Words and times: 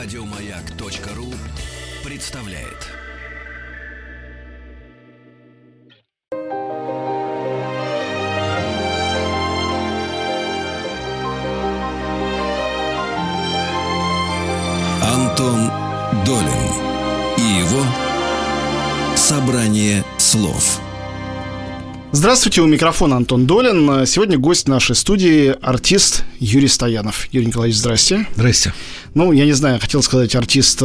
Радиомаяк.ру 0.00 1.34
представляет. 2.08 2.86
Антон 15.02 15.68
Долин 16.24 16.46
и 17.36 17.42
его 17.58 17.84
собрание 19.16 20.04
слов. 20.16 20.80
Здравствуйте, 22.10 22.62
у 22.62 22.66
микрофона 22.66 23.16
Антон 23.16 23.44
Долин. 23.44 24.06
Сегодня 24.06 24.38
гость 24.38 24.66
нашей 24.66 24.96
студии 24.96 25.54
артист 25.60 26.24
Юрий 26.40 26.66
Стоянов. 26.68 27.28
Юрий 27.32 27.46
Николаевич, 27.46 27.76
здрасте. 27.78 28.26
Здрасте. 28.34 28.72
Ну, 29.12 29.30
я 29.32 29.44
не 29.44 29.52
знаю, 29.52 29.78
хотел 29.78 30.02
сказать 30.02 30.34
артист 30.34 30.82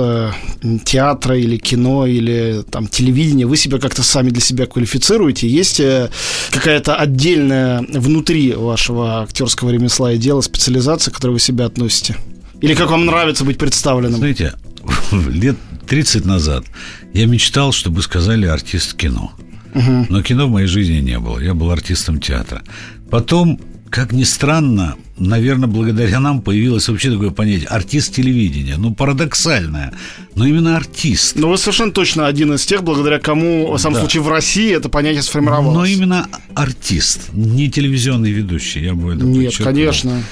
театра 0.83 1.37
или 1.37 1.55
кино 1.55 2.05
или 2.05 2.63
там 2.69 2.87
телевидения. 2.87 3.45
Вы 3.45 3.55
себя 3.55 3.79
как-то 3.79 4.03
сами 4.03 4.31
для 4.31 4.41
себя 4.41 4.65
квалифицируете? 4.65 5.47
Есть 5.47 5.79
э, 5.79 6.09
какая-то 6.51 6.97
отдельная 6.97 7.85
внутри 7.93 8.51
вашего 8.53 9.21
актерского 9.21 9.69
ремесла 9.69 10.11
и 10.11 10.17
дела 10.17 10.41
специализация, 10.41 11.11
к 11.11 11.15
которой 11.15 11.31
вы 11.31 11.39
себя 11.39 11.65
относите? 11.65 12.17
Или 12.59 12.75
как 12.75 12.91
вам 12.91 13.05
нравится 13.05 13.45
быть 13.45 13.57
представленным? 13.57 14.17
Знаете, 14.17 14.55
лет 15.11 15.55
30 15.87 16.25
назад 16.25 16.65
я 17.13 17.25
мечтал, 17.27 17.71
чтобы 17.71 18.01
сказали 18.01 18.45
артист 18.45 18.93
кино. 18.95 19.31
Угу. 19.73 20.07
Но 20.09 20.21
кино 20.21 20.47
в 20.47 20.51
моей 20.51 20.67
жизни 20.67 20.97
не 20.97 21.19
было. 21.19 21.39
Я 21.39 21.53
был 21.53 21.71
артистом 21.71 22.19
театра. 22.19 22.63
Потом, 23.09 23.59
как 23.89 24.11
ни 24.11 24.23
странно, 24.23 24.95
наверное, 25.17 25.67
благодаря 25.67 26.19
нам 26.19 26.41
появилось 26.41 26.87
вообще 26.89 27.11
такое 27.11 27.29
понятие 27.29 27.67
артист 27.67 28.15
телевидения. 28.15 28.75
Ну, 28.77 28.93
парадоксальное, 28.93 29.93
но 30.35 30.45
именно 30.45 30.77
артист. 30.77 31.35
Но 31.35 31.49
вы 31.49 31.57
совершенно 31.57 31.91
точно 31.91 32.27
один 32.27 32.53
из 32.53 32.65
тех, 32.65 32.83
благодаря 32.83 33.19
кому, 33.19 33.71
в 33.71 33.77
самом 33.77 33.95
да. 33.95 33.99
случае, 34.01 34.23
в 34.23 34.29
России 34.29 34.75
это 34.75 34.89
понятие 34.89 35.23
сформировалось. 35.23 35.75
Но 35.75 35.85
именно 35.85 36.27
артист, 36.55 37.29
не 37.33 37.69
телевизионный 37.69 38.31
ведущий, 38.31 38.81
я 38.81 38.93
бы 38.93 39.13
это 39.13 39.25
Нет, 39.25 39.45
подчеркнул. 39.45 39.73
конечно. 39.73 40.23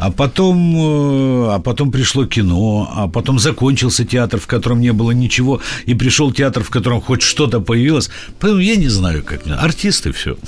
А 0.00 0.10
потом, 0.10 0.76
э, 0.76 1.54
а 1.54 1.58
потом 1.58 1.92
пришло 1.92 2.24
кино, 2.24 2.90
а 2.90 3.06
потом 3.06 3.38
закончился 3.38 4.06
театр, 4.06 4.40
в 4.40 4.46
котором 4.46 4.80
не 4.80 4.94
было 4.94 5.10
ничего, 5.10 5.60
и 5.84 5.92
пришел 5.92 6.32
театр, 6.32 6.62
в 6.62 6.70
котором 6.70 7.02
хоть 7.02 7.20
что-то 7.20 7.60
появилось. 7.60 8.08
Поэтому 8.38 8.62
я 8.62 8.76
не 8.76 8.88
знаю, 8.88 9.22
как 9.22 9.44
мне. 9.44 9.56
Артисты 9.56 10.12
все. 10.12 10.38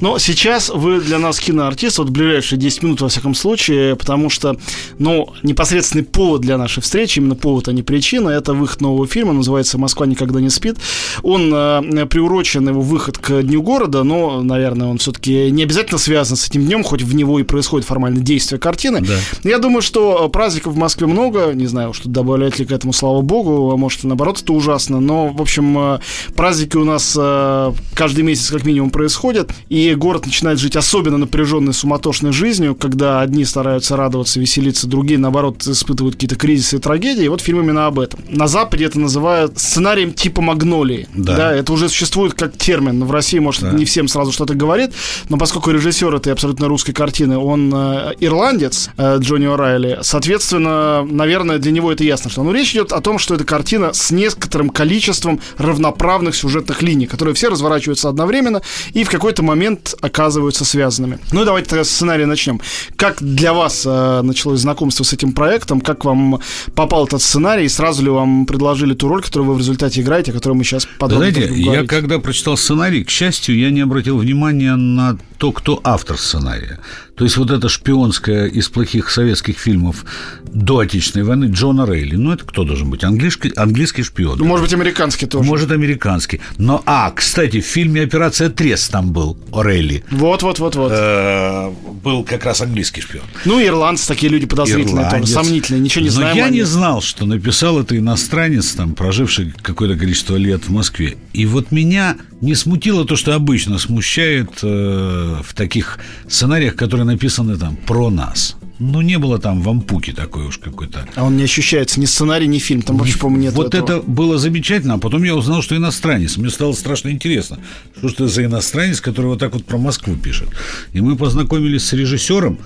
Но 0.00 0.18
сейчас 0.18 0.68
вы 0.68 1.00
для 1.00 1.18
нас 1.18 1.40
киноартист, 1.40 1.98
вот 1.98 2.10
в 2.10 2.12
ближайшие 2.12 2.58
10 2.58 2.82
минут, 2.82 3.00
во 3.00 3.08
всяком 3.08 3.34
случае, 3.34 3.96
потому 3.96 4.28
что, 4.28 4.58
ну, 4.98 5.32
непосредственный 5.42 6.04
повод 6.04 6.42
для 6.42 6.58
нашей 6.58 6.82
встречи, 6.82 7.18
именно 7.18 7.34
повод, 7.34 7.68
а 7.68 7.72
не 7.72 7.82
причина, 7.82 8.28
это 8.28 8.52
выход 8.52 8.82
нового 8.82 9.06
фильма, 9.06 9.32
называется 9.32 9.78
«Москва 9.78 10.04
никогда 10.04 10.38
не 10.42 10.50
спит». 10.50 10.76
Он 11.22 11.50
э, 11.54 12.04
приурочен, 12.04 12.68
его 12.68 12.82
выход 12.82 13.16
к 13.16 13.40
Дню 13.42 13.62
города, 13.62 14.02
но, 14.02 14.42
наверное, 14.42 14.88
он 14.88 14.98
все-таки 14.98 15.50
не 15.50 15.62
обязательно 15.62 15.96
связан 15.96 16.36
с 16.36 16.46
этим 16.46 16.66
днем, 16.66 16.84
хоть 16.84 17.00
в 17.00 17.14
него 17.14 17.38
и 17.40 17.42
происходит 17.42 17.88
формальное 17.88 18.22
действие 18.22 18.60
картины, 18.60 18.97
стороны. 18.98 19.22
Да. 19.42 19.48
Я 19.48 19.58
думаю, 19.58 19.82
что 19.82 20.26
э, 20.26 20.28
праздников 20.28 20.74
в 20.74 20.76
Москве 20.76 21.06
много, 21.06 21.52
не 21.52 21.66
знаю, 21.66 21.92
что 21.92 22.08
добавлять 22.08 22.58
ли 22.58 22.64
к 22.64 22.72
этому, 22.72 22.92
слава 22.92 23.20
богу, 23.20 23.70
а 23.72 23.76
может, 23.76 24.04
наоборот, 24.04 24.40
это 24.40 24.52
ужасно, 24.52 25.00
но, 25.00 25.28
в 25.28 25.40
общем, 25.40 25.78
э, 25.78 25.98
праздники 26.34 26.76
у 26.76 26.84
нас 26.84 27.16
э, 27.18 27.72
каждый 27.94 28.24
месяц 28.24 28.50
как 28.50 28.64
минимум 28.64 28.90
происходят, 28.90 29.50
и 29.68 29.94
город 29.94 30.26
начинает 30.26 30.58
жить 30.58 30.76
особенно 30.76 31.18
напряженной, 31.18 31.74
суматошной 31.74 32.32
жизнью, 32.32 32.74
когда 32.74 33.20
одни 33.20 33.44
стараются 33.44 33.96
радоваться, 33.96 34.40
веселиться, 34.40 34.86
другие, 34.86 35.18
наоборот, 35.18 35.66
испытывают 35.66 36.16
какие-то 36.16 36.36
кризисы 36.36 36.76
и 36.76 36.80
трагедии, 36.80 37.24
и 37.24 37.28
вот 37.28 37.40
фильм 37.40 37.60
именно 37.60 37.86
об 37.86 37.98
этом. 37.98 38.20
На 38.28 38.46
Западе 38.46 38.84
это 38.84 38.98
называют 38.98 39.58
сценарием 39.58 40.12
типа 40.12 40.42
«Магнолии». 40.42 41.08
Да. 41.14 41.36
да 41.36 41.54
это 41.54 41.72
уже 41.72 41.88
существует 41.88 42.34
как 42.34 42.56
термин. 42.56 43.04
В 43.04 43.10
России, 43.10 43.38
может, 43.38 43.62
да. 43.62 43.72
не 43.72 43.84
всем 43.84 44.08
сразу 44.08 44.32
что-то 44.32 44.54
говорит, 44.54 44.92
но 45.28 45.36
поскольку 45.36 45.70
режиссер 45.70 46.14
этой 46.14 46.32
абсолютно 46.32 46.68
русской 46.68 46.92
картины, 46.92 47.38
он 47.38 47.72
э, 47.74 48.14
ирландец, 48.20 48.77
Джонни 48.98 49.46
О'Райли. 49.46 49.98
Соответственно, 50.02 51.04
наверное, 51.04 51.58
для 51.58 51.72
него 51.72 51.92
это 51.92 52.04
ясно, 52.04 52.30
что 52.30 52.42
ну, 52.42 52.52
речь 52.52 52.72
идет 52.72 52.92
о 52.92 53.00
том, 53.00 53.18
что 53.18 53.34
это 53.34 53.44
картина 53.44 53.92
с 53.92 54.10
некоторым 54.10 54.70
количеством 54.70 55.40
равноправных 55.58 56.34
сюжетных 56.34 56.82
линий, 56.82 57.06
которые 57.06 57.34
все 57.34 57.48
разворачиваются 57.48 58.08
одновременно 58.08 58.62
и 58.92 59.04
в 59.04 59.10
какой-то 59.10 59.42
момент 59.42 59.94
оказываются 60.00 60.64
связанными. 60.64 61.18
Ну 61.32 61.42
и 61.42 61.44
давайте 61.44 61.68
тогда 61.68 61.84
с 61.84 61.90
сценария 61.90 62.26
начнем. 62.26 62.60
Как 62.96 63.22
для 63.22 63.52
вас 63.52 63.82
э, 63.84 64.22
началось 64.22 64.60
знакомство 64.60 65.02
с 65.02 65.12
этим 65.12 65.32
проектом? 65.32 65.80
Как 65.80 66.04
вам 66.04 66.40
попал 66.74 67.06
этот 67.06 67.22
сценарий? 67.22 67.64
И 67.64 67.68
сразу 67.68 68.04
ли 68.04 68.10
вам 68.10 68.46
предложили 68.46 68.94
ту 68.94 69.08
роль, 69.08 69.22
которую 69.22 69.48
вы 69.48 69.54
в 69.54 69.58
результате 69.58 70.00
играете, 70.00 70.30
о 70.30 70.34
которой 70.34 70.54
мы 70.54 70.64
сейчас 70.64 70.86
подробно 70.98 71.30
Знаете, 71.30 71.54
я 71.54 71.84
когда 71.84 72.18
прочитал 72.20 72.56
сценарий, 72.56 73.02
к 73.02 73.10
счастью, 73.10 73.58
я 73.58 73.70
не 73.70 73.80
обратил 73.80 74.18
внимания 74.18 74.76
на 74.76 75.18
то, 75.38 75.52
кто 75.52 75.80
автор 75.82 76.18
сценария. 76.18 76.78
То 77.16 77.24
есть 77.24 77.36
вот 77.36 77.50
это 77.50 77.68
шпионское 77.68 78.46
из 78.68 78.70
плохих 78.70 79.10
советских 79.10 79.58
фильмов 79.58 80.04
до 80.52 80.80
Отечественной 80.80 81.24
войны 81.24 81.46
Джона 81.46 81.86
Рейли. 81.86 82.16
Ну, 82.16 82.32
это 82.32 82.44
кто 82.44 82.64
должен 82.64 82.90
быть? 82.90 83.04
Английский, 83.04 83.52
английский 83.56 84.02
шпион. 84.02 84.38
Ну, 84.38 84.44
может 84.44 84.64
быть, 84.64 84.74
американский 84.74 85.26
тоже. 85.26 85.48
Может, 85.48 85.70
американский. 85.70 86.40
Но, 86.58 86.82
а, 86.86 87.10
кстати, 87.10 87.60
в 87.60 87.64
фильме 87.64 88.02
«Операция 88.02 88.50
Трест» 88.50 88.90
там 88.90 89.12
был 89.12 89.36
Рейли. 89.54 90.04
Вот-вот-вот-вот. 90.10 90.92
Э, 90.94 91.70
был 92.02 92.24
как 92.24 92.44
раз 92.44 92.60
английский 92.60 93.00
шпион. 93.00 93.24
Ну, 93.44 93.64
ирландцы 93.64 94.06
такие 94.06 94.30
люди 94.30 94.46
подозрительные 94.46 95.06
Ирландец. 95.06 95.32
тоже, 95.32 95.44
сомнительные, 95.44 95.80
ничего 95.80 96.04
не 96.04 96.10
знаем. 96.10 96.36
Но 96.36 96.44
я 96.44 96.48
не 96.50 96.62
знал, 96.62 97.00
что 97.02 97.26
написал 97.26 97.80
это 97.80 97.96
иностранец, 97.96 98.72
там, 98.72 98.94
проживший 98.94 99.52
какое-то 99.62 99.98
количество 99.98 100.36
лет 100.36 100.64
в 100.64 100.70
Москве. 100.70 101.16
И 101.32 101.46
вот 101.46 101.70
меня 101.72 102.16
не 102.40 102.54
смутило 102.54 103.04
то, 103.04 103.16
что 103.16 103.34
обычно 103.34 103.78
смущает 103.78 104.50
э, 104.62 105.36
в 105.42 105.54
таких 105.54 105.98
сценариях, 106.28 106.76
которые 106.76 107.04
написаны 107.04 107.56
там 107.56 107.76
про 107.76 108.10
нас. 108.10 108.57
Ну, 108.78 109.00
не 109.00 109.18
было 109.18 109.38
там 109.38 109.60
вампуки 109.60 110.12
такой 110.12 110.46
уж 110.46 110.58
какой-то. 110.58 111.06
А 111.16 111.24
он 111.24 111.36
не 111.36 111.42
ощущается 111.42 111.98
ни 111.98 112.04
сценарий, 112.04 112.46
ни 112.46 112.58
фильм. 112.58 112.82
Там 112.82 112.96
вообще, 112.96 113.18
по-моему, 113.18 113.42
нет 113.42 113.54
Вот 113.54 113.74
этого. 113.74 113.98
это 113.98 114.08
было 114.08 114.38
замечательно, 114.38 114.94
а 114.94 114.98
потом 114.98 115.24
я 115.24 115.34
узнал, 115.34 115.62
что 115.62 115.76
иностранец. 115.76 116.36
Мне 116.36 116.50
стало 116.50 116.72
страшно 116.72 117.08
интересно, 117.10 117.58
что 117.96 118.08
это 118.08 118.28
за 118.28 118.44
иностранец, 118.44 119.00
который 119.00 119.26
вот 119.26 119.40
так 119.40 119.52
вот 119.52 119.64
про 119.64 119.78
Москву 119.78 120.14
пишет. 120.14 120.48
И 120.92 121.00
мы 121.00 121.16
познакомились 121.16 121.84
с 121.84 121.92
режиссером, 121.92 122.58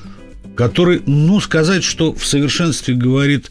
который, 0.55 1.03
ну, 1.07 1.41
сказать, 1.41 1.83
что 1.83 2.13
в 2.13 2.27
совершенстве 2.27 2.95
говорит 2.95 3.51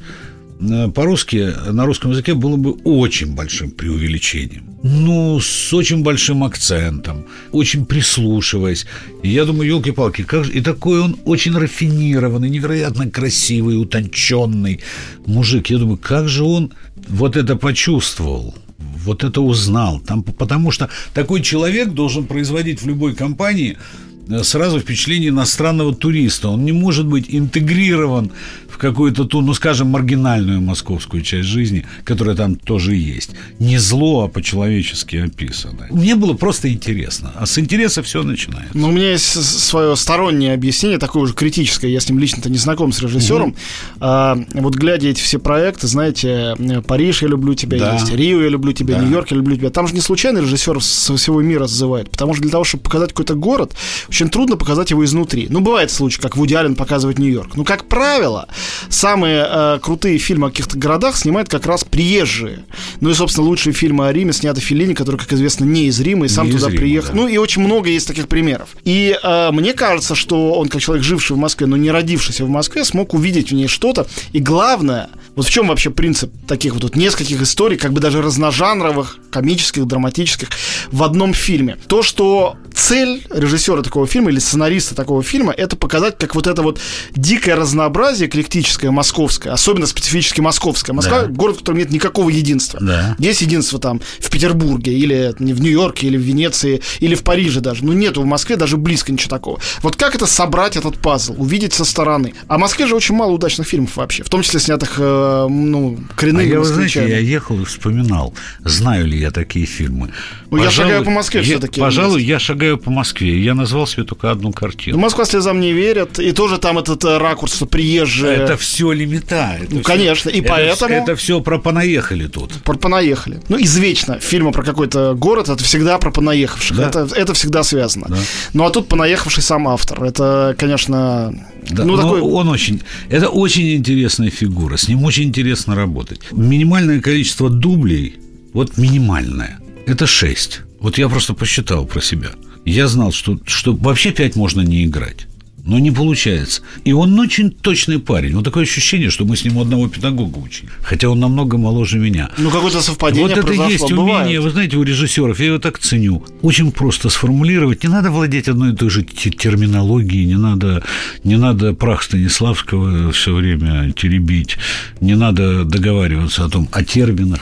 по-русски, 0.94 1.54
на 1.72 1.86
русском 1.86 2.12
языке 2.12 2.34
было 2.34 2.56
бы 2.56 2.72
очень 2.84 3.36
большим 3.36 3.72
преувеличением. 3.72 4.64
Ну, 4.84 5.40
с 5.40 5.74
очень 5.74 6.04
большим 6.04 6.44
акцентом, 6.44 7.26
очень 7.52 7.86
прислушиваясь. 7.86 8.86
И 9.24 9.30
я 9.30 9.46
думаю, 9.46 9.70
елки-палки, 9.70 10.24
как 10.24 10.46
же... 10.46 10.54
И 10.54 10.62
такой 10.62 11.02
он 11.02 11.18
очень 11.26 11.58
рафинированный, 11.58 12.50
невероятно 12.50 13.10
красивый, 13.10 13.80
утонченный 13.80 14.82
мужик. 15.26 15.68
Я 15.68 15.78
думаю, 15.78 15.98
как 15.98 16.28
же 16.28 16.44
он 16.44 16.74
вот 17.08 17.36
это 17.36 17.56
почувствовал? 17.56 18.56
вот 19.04 19.24
это 19.24 19.42
узнал. 19.42 20.00
Там, 20.00 20.22
потому 20.22 20.70
что 20.70 20.90
такой 21.16 21.42
человек 21.42 21.90
должен 21.90 22.26
производить 22.26 22.84
в 22.84 22.88
любой 22.88 23.16
компании 23.16 23.76
Э, 23.76 24.11
сразу 24.44 24.80
впечатление 24.80 25.30
иностранного 25.30 25.94
туриста. 25.94 26.50
Он 26.50 26.66
не 26.66 26.72
может 26.72 27.06
быть 27.06 27.26
интегрирован 27.30 28.32
в 28.68 28.78
какую-то 28.78 29.26
ту, 29.26 29.42
ну, 29.42 29.54
скажем, 29.54 29.90
маргинальную 29.90 30.62
московскую 30.62 31.22
часть 31.24 31.48
жизни, 31.48 31.86
которая 32.04 32.36
там 32.36 32.56
тоже 32.56 32.96
есть. 32.96 33.32
Не 33.60 33.78
зло, 33.78 34.24
а 34.24 34.28
по-человечески 34.28 35.18
описано. 35.18 35.88
Мне 35.92 36.16
было 36.16 36.34
просто 36.34 36.72
интересно. 36.72 37.32
А 37.36 37.46
с 37.46 37.60
интереса 37.60 38.02
все 38.02 38.24
начинается. 38.24 38.78
Ну, 38.78 38.90
у 38.90 38.92
меня 38.92 39.12
есть 39.12 39.26
свое 39.26 39.96
стороннее 39.96 40.54
объяснение, 40.54 40.98
такое 40.98 41.24
уже 41.24 41.34
критическое. 41.34 41.90
Я 41.92 42.00
с 42.00 42.10
ним 42.10 42.20
лично-то 42.20 42.50
не 42.50 42.58
знаком 42.58 42.92
с 42.92 43.02
режиссером. 43.02 43.50
Угу. 43.50 43.58
А, 44.00 44.38
вот 44.54 44.76
глядя 44.76 45.10
эти 45.10 45.22
все 45.22 45.38
проекты, 45.38 45.88
знаете, 45.88 46.56
Париж, 46.88 47.22
я 47.22 47.28
люблю 47.28 47.54
тебя, 47.56 47.78
да. 47.78 47.94
есть 47.94 48.12
Рио, 48.14 48.42
я 48.42 48.50
люблю 48.50 48.74
тебя, 48.74 48.96
да. 48.96 49.04
Нью-Йорк, 49.04 49.32
я 49.32 49.38
люблю 49.38 49.58
тебя. 49.58 49.70
Там 49.70 49.88
же 49.88 49.94
не 49.94 50.02
случайно 50.02 50.40
режиссер 50.40 50.82
со 50.82 51.16
всего 51.18 51.42
мира 51.42 51.68
сзывает. 51.68 52.10
Потому 52.10 52.34
что 52.34 52.44
для 52.44 52.52
того, 52.52 52.64
чтобы 52.64 52.84
показать 52.84 53.10
какой-то 53.10 53.36
город, 53.36 53.74
очень 54.10 54.21
трудно 54.30 54.58
показать 54.58 54.92
его 54.92 55.04
изнутри. 55.06 55.48
Ну, 55.50 55.60
бывает 55.62 55.92
случай, 55.92 56.22
как 56.22 56.38
Вуди 56.38 56.54
Аллен 56.54 56.76
показывает 56.76 57.20
Нью-Йорк. 57.20 57.56
Ну, 57.56 57.64
как 57.64 57.86
правило, 57.86 58.48
самые 58.90 59.46
э, 59.48 59.80
крутые 59.82 60.18
фильмы 60.18 60.48
о 60.48 60.50
каких-то 60.50 60.78
городах 60.78 61.18
снимают 61.18 61.50
как 61.50 61.66
раз 61.66 61.84
приезжие. 61.84 62.66
Ну 63.00 63.10
и, 63.10 63.14
собственно, 63.14 63.48
лучшие 63.48 63.74
фильмы 63.74 64.08
о 64.08 64.14
Риме 64.14 64.34
сняты 64.34 64.62
Филини, 64.62 64.94
который, 64.94 65.18
как 65.18 65.32
известно, 65.34 65.66
не 65.66 65.86
из 65.86 66.00
Рима, 66.00 66.26
и 66.26 66.30
сам 66.30 66.48
не 66.48 66.54
туда 66.54 66.68
Рима, 66.68 66.80
приехал. 66.80 67.14
Да. 67.14 67.22
Ну, 67.22 67.28
и 67.28 67.38
очень 67.38 67.62
много 67.62 67.90
есть 67.90 68.08
таких 68.08 68.28
примеров. 68.28 68.70
И 68.84 69.18
э, 69.22 69.52
мне 69.52 69.74
кажется, 69.74 70.16
что 70.16 70.54
он, 70.54 70.68
как 70.68 70.82
человек, 70.82 71.04
живший 71.04 71.36
в 71.36 71.40
Москве, 71.40 71.68
но 71.68 71.78
не 71.78 71.92
родившийся 71.92 72.46
в 72.46 72.50
Москве, 72.50 72.86
смог 72.86 73.14
увидеть 73.14 73.52
в 73.52 73.54
ней 73.54 73.68
что-то. 73.68 74.08
И 74.34 74.40
главное, 74.40 75.10
вот 75.36 75.46
в 75.46 75.50
чем 75.50 75.68
вообще 75.68 75.90
принцип 75.90 76.32
таких 76.48 76.74
вот, 76.74 76.84
вот 76.84 76.96
нескольких 76.96 77.42
историй, 77.42 77.78
как 77.78 77.94
бы 77.94 78.02
даже 78.02 78.22
разножанровых, 78.22 79.18
комических, 79.32 79.86
драматических, 79.86 80.50
в 80.92 81.04
одном 81.04 81.34
фильме? 81.34 81.78
То, 81.88 82.04
что 82.04 82.56
цель 82.74 83.26
режиссера 83.30 83.82
такого 83.82 84.06
фильма 84.12 84.30
или 84.32 84.40
сценариста 84.40 84.96
такого 84.96 85.24
фильма, 85.24 85.54
это 85.54 85.76
показать, 85.76 86.18
как 86.18 86.36
вот 86.36 86.48
это 86.48 86.62
вот 86.62 86.80
дикое 87.16 87.56
разнообразие 87.56 88.28
эклектическое 88.30 88.92
московское, 88.92 89.54
особенно 89.54 89.86
специфически 89.88 90.42
московское. 90.42 90.94
Москва 90.96 91.22
Да. 91.22 91.28
город, 91.28 91.56
в 91.56 91.60
котором 91.60 91.80
нет 91.80 91.92
никакого 91.92 92.30
единства. 92.30 92.80
Да. 92.82 93.16
Есть 93.20 93.42
единство 93.42 93.80
там 93.80 94.02
в 94.20 94.30
Петербурге, 94.30 94.94
или 94.94 95.34
в 95.38 95.62
Нью-Йорке, 95.62 96.08
или 96.08 96.18
в 96.18 96.22
Венеции, 96.22 96.82
или 97.00 97.16
в 97.16 97.24
Париже 97.24 97.62
даже. 97.62 97.84
Ну, 97.86 97.94
нету 97.94 98.22
в 98.22 98.26
Москве 98.26 98.56
даже 98.58 98.78
близко 98.78 99.12
ничего 99.12 99.30
такого. 99.30 99.60
Вот 99.82 99.96
как 99.96 100.16
это 100.16 100.26
собрать 100.26 100.78
этот 100.78 100.98
пазл, 100.98 101.36
увидеть 101.38 101.74
со 101.74 101.86
стороны? 101.86 102.34
А 102.48 102.58
в 102.58 102.60
Москве 102.60 102.88
же 102.88 102.96
очень 102.96 103.16
мало 103.16 103.32
удачных 103.32 103.68
фильмов 103.68 103.96
вообще, 103.96 104.24
в 104.24 104.30
том 104.30 104.42
числе 104.42 104.60
снятых, 104.60 104.96
э, 104.98 105.48
ну, 105.50 105.98
А 106.10 106.14
коренными 106.20 106.50
я, 106.50 106.60
вы 106.60 106.66
знаете, 106.66 107.08
я 107.08 107.20
ехал 107.20 107.60
и 107.62 107.66
вспоминал, 107.66 108.34
знаю 108.64 109.08
ли 109.08 109.18
я 109.20 109.32
такие 109.32 109.66
фильмы. 109.66 110.12
Ну, 110.50 110.58
я 110.64 110.70
шагаю 110.70 111.04
по 111.04 111.12
Москве 111.12 111.42
всё-таки. 111.42 111.80
Пожалуй, 111.80 112.24
я 112.24 112.40
шагаю 112.40 112.78
по 112.78 112.92
Москве. 112.92 113.42
Я 113.42 113.54
назвал 113.54 113.88
себе 113.92 114.04
только 114.04 114.32
одну 114.32 114.48
Ну, 114.50 114.54
картину. 114.54 114.98
Москва 114.98 115.26
слезам 115.26 115.60
не 115.60 115.74
верят, 115.74 116.20
и 116.20 116.32
тоже 116.32 116.58
там 116.58 116.78
этот 116.80 117.04
э, 117.06 117.18
ракурс, 117.18 117.62
приезжие... 117.70 118.34
Это 118.34 118.58
все 118.58 118.92
лимита. 118.92 119.58
это 119.62 119.74
Ну, 119.76 119.80
всё- 119.82 119.88
конечно, 119.88 120.30
и 120.30 120.40
это 120.40 120.50
поэтому- 120.50 120.94
Это 120.96 121.16
все 121.16 121.42
про 121.42 121.58
понаехали 121.60 122.28
тут. 122.28 122.52
Про 122.64 122.76
понаехали. 122.78 123.40
Ну, 123.50 123.58
извечно 123.62 124.20
фильмы 124.20 124.52
про 124.52 124.64
какой-то 124.64 125.14
город 125.16 125.50
это 125.50 125.64
всегда 125.64 125.98
про 125.98 126.12
понаехавших. 126.12 126.78
Да. 126.78 126.88
Это, 126.88 127.08
это 127.16 127.34
всегда 127.34 127.64
связано. 127.64 128.08
Да. 128.10 128.18
Ну 128.54 128.66
а 128.66 128.70
тут 128.70 128.88
понаехавший 128.88 129.44
сам 129.44 129.68
автор. 129.68 130.04
Это, 130.04 130.56
конечно, 130.58 131.34
Да, 131.70 131.84
ну 131.86 131.98
такой. 131.98 132.22
он 132.22 132.48
очень, 132.50 132.82
это 133.10 133.30
очень 133.30 133.76
интересная 133.76 134.30
фигура, 134.32 134.78
с 134.78 134.88
ним 134.88 135.04
очень 135.04 135.24
интересно 135.26 135.76
работать. 135.76 136.22
Минимальное 136.32 137.02
количество 137.02 137.50
дублей, 137.50 138.16
вот 138.54 138.78
минимальное, 138.78 139.60
это 139.86 140.06
6. 140.08 140.62
Вот 140.80 140.98
я 140.98 141.08
просто 141.10 141.34
посчитал 141.34 141.86
про 141.86 142.02
себя. 142.02 142.30
Я 142.66 142.88
знал, 142.88 143.12
что, 143.12 143.40
что 143.46 143.74
вообще 143.76 144.12
5 144.12 144.36
можно 144.36 144.62
не 144.62 144.86
играть. 144.86 145.28
Но 145.64 145.78
не 145.78 145.92
получается. 145.92 146.64
И 146.86 146.92
он 146.94 147.20
очень 147.20 147.52
точный 147.52 148.00
парень. 148.00 148.34
Вот 148.34 148.44
такое 148.44 148.64
ощущение, 148.64 149.12
что 149.12 149.26
мы 149.26 149.36
с 149.38 149.44
ним 149.46 149.60
одного 149.60 149.88
педагога 149.88 150.40
учили. 150.40 150.70
Хотя 150.82 151.08
он 151.08 151.20
намного 151.20 151.58
моложе 151.60 152.00
меня. 152.00 152.32
Ну, 152.40 152.50
какое-то 152.50 152.82
совпадение 152.82 153.28
Вот 153.28 153.38
это 153.38 153.46
произошло. 153.46 153.70
есть 153.72 153.92
Бывает. 153.92 154.22
умение, 154.24 154.42
вы 154.42 154.50
знаете, 154.50 154.78
у 154.78 154.84
режиссеров, 154.84 155.40
я 155.40 155.46
его 155.46 155.60
так 155.60 155.78
ценю. 155.78 156.24
Очень 156.42 156.72
просто 156.72 157.10
сформулировать. 157.10 157.84
Не 157.84 157.90
надо 157.90 158.10
владеть 158.10 158.48
одной 158.50 158.74
и 158.74 158.76
той 158.76 158.90
же 158.90 159.04
те- 159.04 159.30
терминологией, 159.30 160.26
не 160.26 160.38
надо, 160.38 160.84
не 161.24 161.38
надо 161.38 161.74
прах 161.76 162.02
Станиславского 162.02 163.12
все 163.12 163.32
время 163.32 163.92
теребить, 163.92 164.58
не 165.00 165.16
надо 165.16 165.64
договариваться 165.64 166.44
о 166.46 166.50
том, 166.50 166.68
о 166.72 166.84
терминах. 166.84 167.42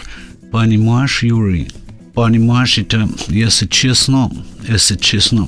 Понимаешь, 0.51 1.24
Юрий, 1.24 1.69
понимаешь, 2.13 2.77
это, 2.77 3.09
если 3.27 3.67
честно, 3.67 4.31
если 4.67 4.95
честно, 4.97 5.47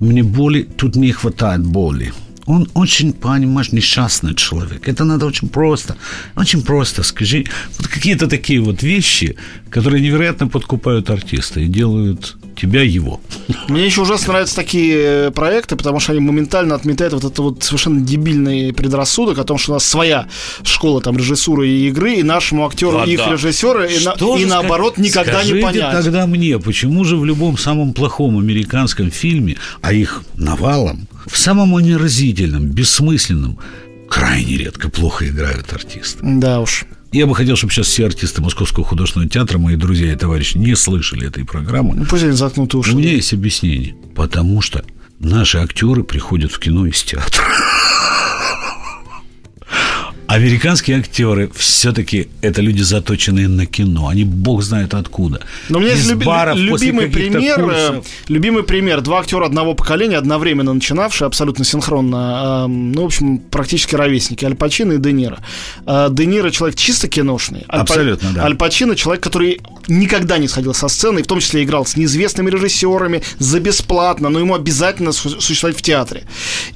мне 0.00 0.22
боли, 0.22 0.62
тут 0.62 0.96
не 0.96 1.12
хватает 1.12 1.64
боли. 1.64 2.12
Он 2.46 2.68
очень, 2.74 3.12
понимаешь, 3.12 3.72
несчастный 3.72 4.34
человек. 4.34 4.88
Это 4.88 5.04
надо 5.04 5.26
очень 5.26 5.48
просто. 5.48 5.96
Очень 6.36 6.62
просто. 6.62 7.02
Скажи, 7.02 7.44
вот 7.78 7.88
какие-то 7.88 8.28
такие 8.28 8.60
вот 8.60 8.82
вещи, 8.82 9.36
которые 9.68 10.00
невероятно 10.00 10.46
подкупают 10.46 11.10
артиста 11.10 11.60
и 11.60 11.66
делают 11.66 12.36
тебя 12.56 12.82
его. 12.82 13.20
Мне 13.68 13.84
еще 13.86 14.02
ужасно 14.02 14.32
нравятся 14.32 14.56
такие 14.56 14.96
э, 14.96 15.30
проекты, 15.30 15.76
потому 15.76 16.00
что 16.00 16.12
они 16.12 16.20
моментально 16.20 16.74
отметают 16.74 17.12
вот 17.14 17.24
это 17.24 17.42
вот 17.42 17.62
совершенно 17.62 18.00
дебильный 18.00 18.72
предрассудок 18.72 19.38
о 19.38 19.44
том, 19.44 19.58
что 19.58 19.72
у 19.72 19.74
нас 19.74 19.84
своя 19.84 20.26
школа 20.64 21.00
там 21.00 21.16
режиссуры 21.16 21.68
и 21.68 21.88
игры, 21.88 22.14
и 22.14 22.22
нашему 22.22 22.66
актеру 22.66 22.98
Да, 22.98 23.04
их 23.04 23.18
да. 23.18 23.32
режиссеры, 23.32 23.92
и, 23.92 24.04
на- 24.04 24.12
и 24.36 24.40
же 24.40 24.46
наоборот 24.46 24.96
ска- 24.98 25.02
никогда 25.02 25.42
не 25.42 25.48
скажите 25.48 25.62
понять. 25.66 25.92
тогда 26.04 26.26
мне, 26.26 26.58
почему 26.58 27.04
же 27.04 27.16
в 27.16 27.24
любом 27.24 27.58
самом 27.58 27.92
плохом 27.92 28.38
американском 28.38 29.10
фильме, 29.10 29.56
а 29.82 29.92
их 29.92 30.22
навалом, 30.36 31.08
в 31.26 31.36
самом 31.36 31.76
омерзительном, 31.76 32.66
бессмысленном, 32.66 33.58
крайне 34.08 34.56
редко 34.56 34.88
плохо 34.88 35.26
играют 35.28 35.72
артисты. 35.72 36.20
Да 36.22 36.60
уж. 36.60 36.84
Я 37.12 37.26
бы 37.26 37.34
хотел, 37.34 37.56
чтобы 37.56 37.72
сейчас 37.72 37.86
все 37.86 38.06
артисты 38.06 38.42
Московского 38.42 38.84
художественного 38.84 39.30
театра, 39.30 39.58
мои 39.58 39.76
друзья 39.76 40.12
и 40.12 40.16
товарищи, 40.16 40.58
не 40.58 40.74
слышали 40.74 41.26
этой 41.26 41.44
программы. 41.44 41.94
Ну, 41.94 42.04
пусть 42.04 42.24
они 42.24 42.32
заткнут 42.32 42.74
уши. 42.74 42.92
У 42.92 42.98
меня 42.98 43.12
есть 43.12 43.32
объяснение. 43.32 43.94
Потому 44.14 44.60
что 44.60 44.84
наши 45.18 45.58
актеры 45.58 46.02
приходят 46.04 46.52
в 46.52 46.58
кино 46.58 46.86
из 46.86 47.02
театра. 47.02 47.44
Американские 50.28 50.98
актеры 50.98 51.50
все-таки 51.54 52.28
это 52.42 52.60
люди, 52.60 52.82
заточенные 52.82 53.48
на 53.48 53.64
кино. 53.66 54.08
Они 54.08 54.24
бог 54.24 54.62
знает 54.62 54.94
откуда. 54.94 55.40
Но 55.68 55.78
у 55.78 55.80
меня 55.80 55.92
есть 55.92 56.08
люби- 56.10 56.24
баров, 56.26 56.56
любимый 56.58 57.06
пример, 57.08 57.60
э, 57.60 57.62
курсов. 57.62 58.06
любимый 58.28 58.62
пример. 58.64 59.00
Два 59.02 59.20
актера 59.20 59.46
одного 59.46 59.74
поколения, 59.74 60.16
одновременно 60.18 60.72
начинавшие, 60.74 61.26
абсолютно 61.26 61.64
синхронно. 61.64 62.64
эм, 62.66 62.92
ну, 62.92 63.02
в 63.02 63.06
общем, 63.06 63.38
практически 63.38 63.94
ровесники. 63.94 64.44
Аль 64.44 64.54
Пачино 64.56 64.92
и 64.94 64.98
Де 64.98 65.12
Ниро. 65.12 65.38
Э, 65.86 66.08
Де 66.10 66.26
Ниро 66.26 66.50
человек 66.50 66.76
чисто 66.76 67.08
киношный. 67.08 67.64
Аль 67.68 67.80
Абсолютно, 67.80 68.30
да. 68.34 68.44
Аль 68.44 68.56
Пачино 68.56 68.96
человек, 68.96 69.22
который 69.22 69.60
никогда 69.88 70.38
не 70.38 70.48
сходил 70.48 70.74
со 70.74 70.88
сцены, 70.88 71.20
и 71.20 71.22
в 71.22 71.26
том 71.28 71.38
числе 71.40 71.62
играл 71.62 71.86
с 71.86 71.96
неизвестными 71.96 72.50
режиссерами 72.50 73.22
за 73.38 73.60
бесплатно, 73.60 74.28
но 74.30 74.40
ему 74.40 74.54
обязательно 74.54 75.12
су- 75.12 75.40
существовать 75.40 75.78
в 75.78 75.82
театре. 75.82 76.24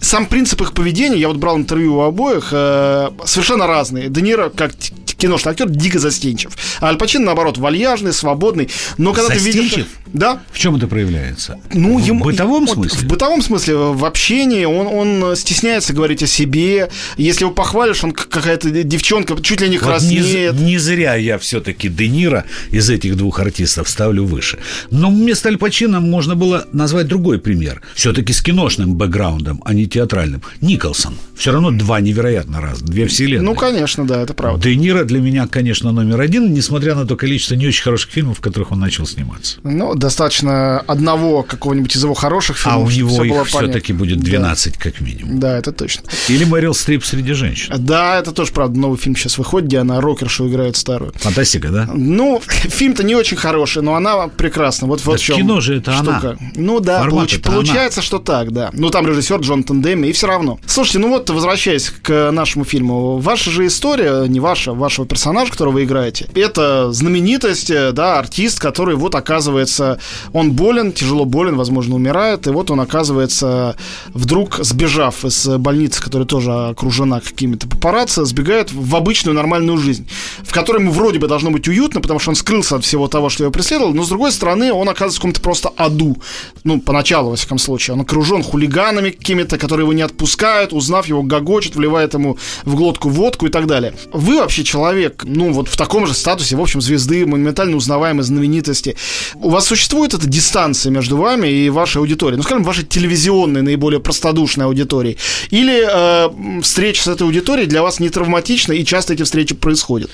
Сам 0.00 0.26
принцип 0.26 0.60
их 0.62 0.72
поведения, 0.72 1.18
я 1.18 1.26
вот 1.28 1.36
брал 1.36 1.56
интервью 1.56 1.96
у 1.96 2.00
обоих, 2.02 2.50
э, 2.52 3.10
совершенно 3.50 3.66
разные. 3.66 4.08
Де 4.08 4.22
Ниро, 4.22 4.48
как 4.48 4.72
киношный 5.20 5.52
актер, 5.52 5.68
дико 5.68 5.98
застенчив. 5.98 6.52
А 6.80 6.88
Аль 6.88 6.96
Пачино, 6.96 7.26
наоборот, 7.26 7.58
вальяжный, 7.58 8.12
свободный. 8.12 8.68
Но 8.98 9.12
когда 9.12 9.28
ты 9.34 9.38
видишь... 9.38 9.64
Застенчив? 9.64 9.86
Да, 10.12 10.40
В 10.52 10.58
чем 10.58 10.74
это 10.74 10.88
проявляется? 10.88 11.58
ну, 11.72 11.98
в 11.98 12.04
ему, 12.04 12.24
бытовом 12.24 12.66
смысле? 12.66 12.98
В 12.98 13.04
бытовом 13.04 13.42
смысле, 13.42 13.76
в 13.76 14.04
общении 14.04 14.64
он, 14.64 14.86
он 14.88 15.36
стесняется 15.36 15.92
говорить 15.92 16.22
о 16.22 16.26
себе. 16.26 16.88
Если 17.16 17.44
его 17.44 17.52
похвалишь, 17.52 18.02
он 18.02 18.10
какая-то 18.12 18.70
девчонка 18.70 19.40
чуть 19.40 19.60
ли 19.60 19.68
не 19.68 19.78
Вот 19.78 19.84
не, 19.84 19.88
краснеет. 20.18 20.54
не 20.54 20.78
зря 20.78 21.14
я 21.14 21.38
все-таки 21.38 21.88
Де 21.88 22.08
Ниро 22.08 22.44
из 22.70 22.90
этих 22.90 23.16
двух 23.16 23.38
артистов 23.38 23.88
ставлю 23.88 24.24
выше. 24.24 24.58
Но 24.90 25.10
вместо 25.10 25.48
Аль 25.48 25.58
Пачино 25.58 26.00
можно 26.00 26.34
было 26.34 26.66
назвать 26.72 27.06
другой 27.06 27.38
пример. 27.38 27.80
Все-таки 27.94 28.32
с 28.32 28.42
киношным 28.42 28.94
бэкграундом, 28.96 29.62
а 29.64 29.74
не 29.74 29.86
театральным. 29.86 30.42
Николсон. 30.60 31.14
Все 31.36 31.52
равно 31.52 31.70
два 31.70 32.00
невероятно 32.00 32.60
раз, 32.60 32.80
две 32.82 33.06
вселенные. 33.06 33.44
Ну, 33.44 33.54
конечно, 33.54 34.06
да, 34.06 34.20
это 34.22 34.34
правда. 34.34 34.60
Де 34.62 34.74
Ниро 34.76 35.04
для 35.10 35.20
меня, 35.20 35.46
конечно, 35.46 35.92
номер 35.92 36.20
один, 36.20 36.52
несмотря 36.54 36.94
на 36.94 37.06
то 37.06 37.16
количество 37.16 37.54
не 37.54 37.66
очень 37.66 37.82
хороших 37.82 38.10
фильмов, 38.10 38.38
в 38.38 38.40
которых 38.40 38.72
он 38.72 38.80
начал 38.80 39.06
сниматься. 39.06 39.58
Ну, 39.64 39.94
достаточно 39.94 40.80
одного 40.80 41.42
какого-нибудь 41.42 41.94
из 41.96 42.02
его 42.02 42.14
хороших 42.14 42.56
А 42.66 42.70
фильмов. 42.70 42.88
у 42.88 42.90
чтобы 42.90 42.96
него 43.10 43.16
было 43.24 43.40
их 43.42 43.46
все-таки 43.48 43.92
будет 43.92 44.18
Да. 44.20 44.24
12 44.24 44.76
как 44.78 45.00
минимум. 45.00 45.38
Да, 45.40 45.58
это 45.58 45.72
точно. 45.72 46.04
Или 46.28 46.44
Мэрил 46.44 46.74
Стрип 46.74 47.04
среди 47.04 47.32
женщин. 47.32 47.74
Да, 47.78 48.18
это 48.18 48.32
тоже, 48.32 48.52
правда, 48.52 48.78
новый 48.78 48.98
фильм 48.98 49.16
сейчас 49.16 49.36
выходит, 49.38 49.68
где 49.68 49.78
она 49.78 50.00
рокершу 50.00 50.48
играет 50.48 50.76
старую. 50.76 51.12
Фантастика, 51.16 51.68
да? 51.68 51.88
Ну, 51.92 52.40
фильм-то 52.46 53.02
не 53.02 53.14
очень 53.16 53.36
хороший, 53.36 53.82
но 53.82 53.94
она 53.94 54.28
прекрасна. 54.28 54.86
Вот, 54.86 55.04
вот 55.04 55.12
Так 55.14 55.20
в 55.20 55.24
чем 55.24 55.36
кино 55.36 55.60
же 55.60 55.76
это 55.78 55.96
она. 55.98 56.18
штука. 56.20 56.38
Ну 56.54 56.80
да, 56.80 57.04
получ- 57.04 57.38
это 57.38 57.48
она. 57.48 57.56
получается, 57.58 58.02
что 58.02 58.18
так, 58.18 58.52
да. 58.52 58.70
Ну 58.72 58.90
там 58.90 59.06
режиссер 59.06 59.40
Джонатан 59.40 59.82
Демми, 59.82 60.06
и 60.08 60.12
все 60.12 60.26
равно. 60.26 60.58
Слушайте, 60.66 60.98
ну 61.00 61.08
вот, 61.08 61.28
возвращаясь 61.30 61.90
к 62.02 62.30
нашему 62.30 62.64
фильму, 62.64 63.18
ваша 63.18 63.50
же 63.50 63.66
история, 63.66 64.26
не 64.28 64.40
ваша, 64.40 64.72
вашего 65.00 65.06
персонажа, 65.06 65.50
которого 65.52 65.74
вы 65.74 65.84
играете, 65.84 66.26
это 66.34 66.92
знаменитость, 66.92 67.70
э, 67.70 67.92
да, 67.92 68.18
артист, 68.18 68.60
который 68.60 68.96
вот 68.96 69.14
оказывается, 69.14 69.98
он 70.32 70.52
болен, 70.52 70.92
тяжело 70.92 71.24
болен, 71.24 71.56
возможно, 71.56 71.94
умирает, 71.94 72.46
и 72.46 72.50
вот 72.50 72.70
он 72.70 72.80
оказывается 72.80 73.76
вдруг 74.14 74.58
сбежав 74.60 75.24
из 75.24 75.46
больницы, 75.46 76.02
которая 76.02 76.26
тоже 76.26 76.52
окружена 76.52 77.20
какими-то 77.20 77.68
папарацци, 77.68 78.24
сбегает 78.24 78.72
в 78.72 78.96
обычную 78.96 79.34
нормальную 79.34 79.78
жизнь, 79.78 80.06
в 80.42 80.52
которой 80.52 80.82
ему 80.82 80.92
вроде 80.92 81.18
бы 81.18 81.28
должно 81.28 81.50
быть 81.50 81.68
уютно, 81.68 82.00
потому 82.00 82.20
что 82.20 82.30
он 82.30 82.36
скрылся 82.36 82.76
от 82.76 82.84
всего 82.84 83.08
того, 83.08 83.28
что 83.28 83.44
его 83.44 83.52
преследовал, 83.52 83.94
но 83.94 84.04
с 84.04 84.08
другой 84.08 84.32
стороны 84.32 84.72
он 84.72 84.88
оказывается 84.88 85.18
в 85.18 85.20
каком-то 85.20 85.40
просто 85.40 85.68
аду, 85.76 86.16
ну, 86.64 86.80
поначалу, 86.80 87.30
во 87.30 87.36
всяком 87.36 87.58
случае. 87.58 87.94
Он 87.94 88.00
окружен 88.00 88.42
хулиганами 88.42 89.10
какими-то, 89.10 89.58
которые 89.58 89.84
его 89.84 89.92
не 89.92 90.02
отпускают, 90.02 90.72
узнав 90.72 91.06
его, 91.06 91.22
гогочет, 91.22 91.76
вливает 91.76 92.14
ему 92.14 92.38
в 92.64 92.74
глотку 92.74 93.08
водку 93.08 93.46
и 93.46 93.50
так 93.50 93.66
далее. 93.66 93.94
Вы 94.12 94.38
вообще 94.38 94.64
человек, 94.64 94.79
ну, 95.24 95.52
вот 95.52 95.68
в 95.68 95.76
таком 95.76 96.06
же 96.06 96.14
статусе, 96.14 96.56
в 96.56 96.60
общем, 96.60 96.80
звезды, 96.80 97.26
моментально 97.26 97.76
узнаваемой 97.76 98.24
знаменитости. 98.24 98.96
У 99.34 99.50
вас 99.50 99.66
существует 99.66 100.14
эта 100.14 100.26
дистанция 100.26 100.90
между 100.90 101.16
вами 101.16 101.48
и 101.48 101.70
вашей 101.70 101.98
аудиторией? 101.98 102.36
Ну, 102.36 102.42
скажем, 102.42 102.64
вашей 102.64 102.84
телевизионной, 102.84 103.62
наиболее 103.62 104.00
простодушной 104.00 104.66
аудиторией? 104.66 105.18
Или 105.50 105.84
э, 105.86 106.60
встреча 106.62 107.02
с 107.02 107.08
этой 107.08 107.22
аудиторией 107.22 107.68
для 107.68 107.82
вас 107.82 108.00
не 108.00 108.08
травматична, 108.10 108.72
и 108.72 108.84
часто 108.84 109.14
эти 109.14 109.22
встречи 109.22 109.54
происходят? 109.54 110.10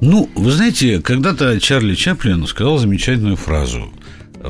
Ну, 0.00 0.28
вы 0.34 0.50
знаете, 0.50 1.00
когда-то 1.00 1.60
Чарли 1.60 1.94
Чаплин 1.94 2.46
сказал 2.46 2.78
замечательную 2.78 3.36
фразу. 3.36 3.92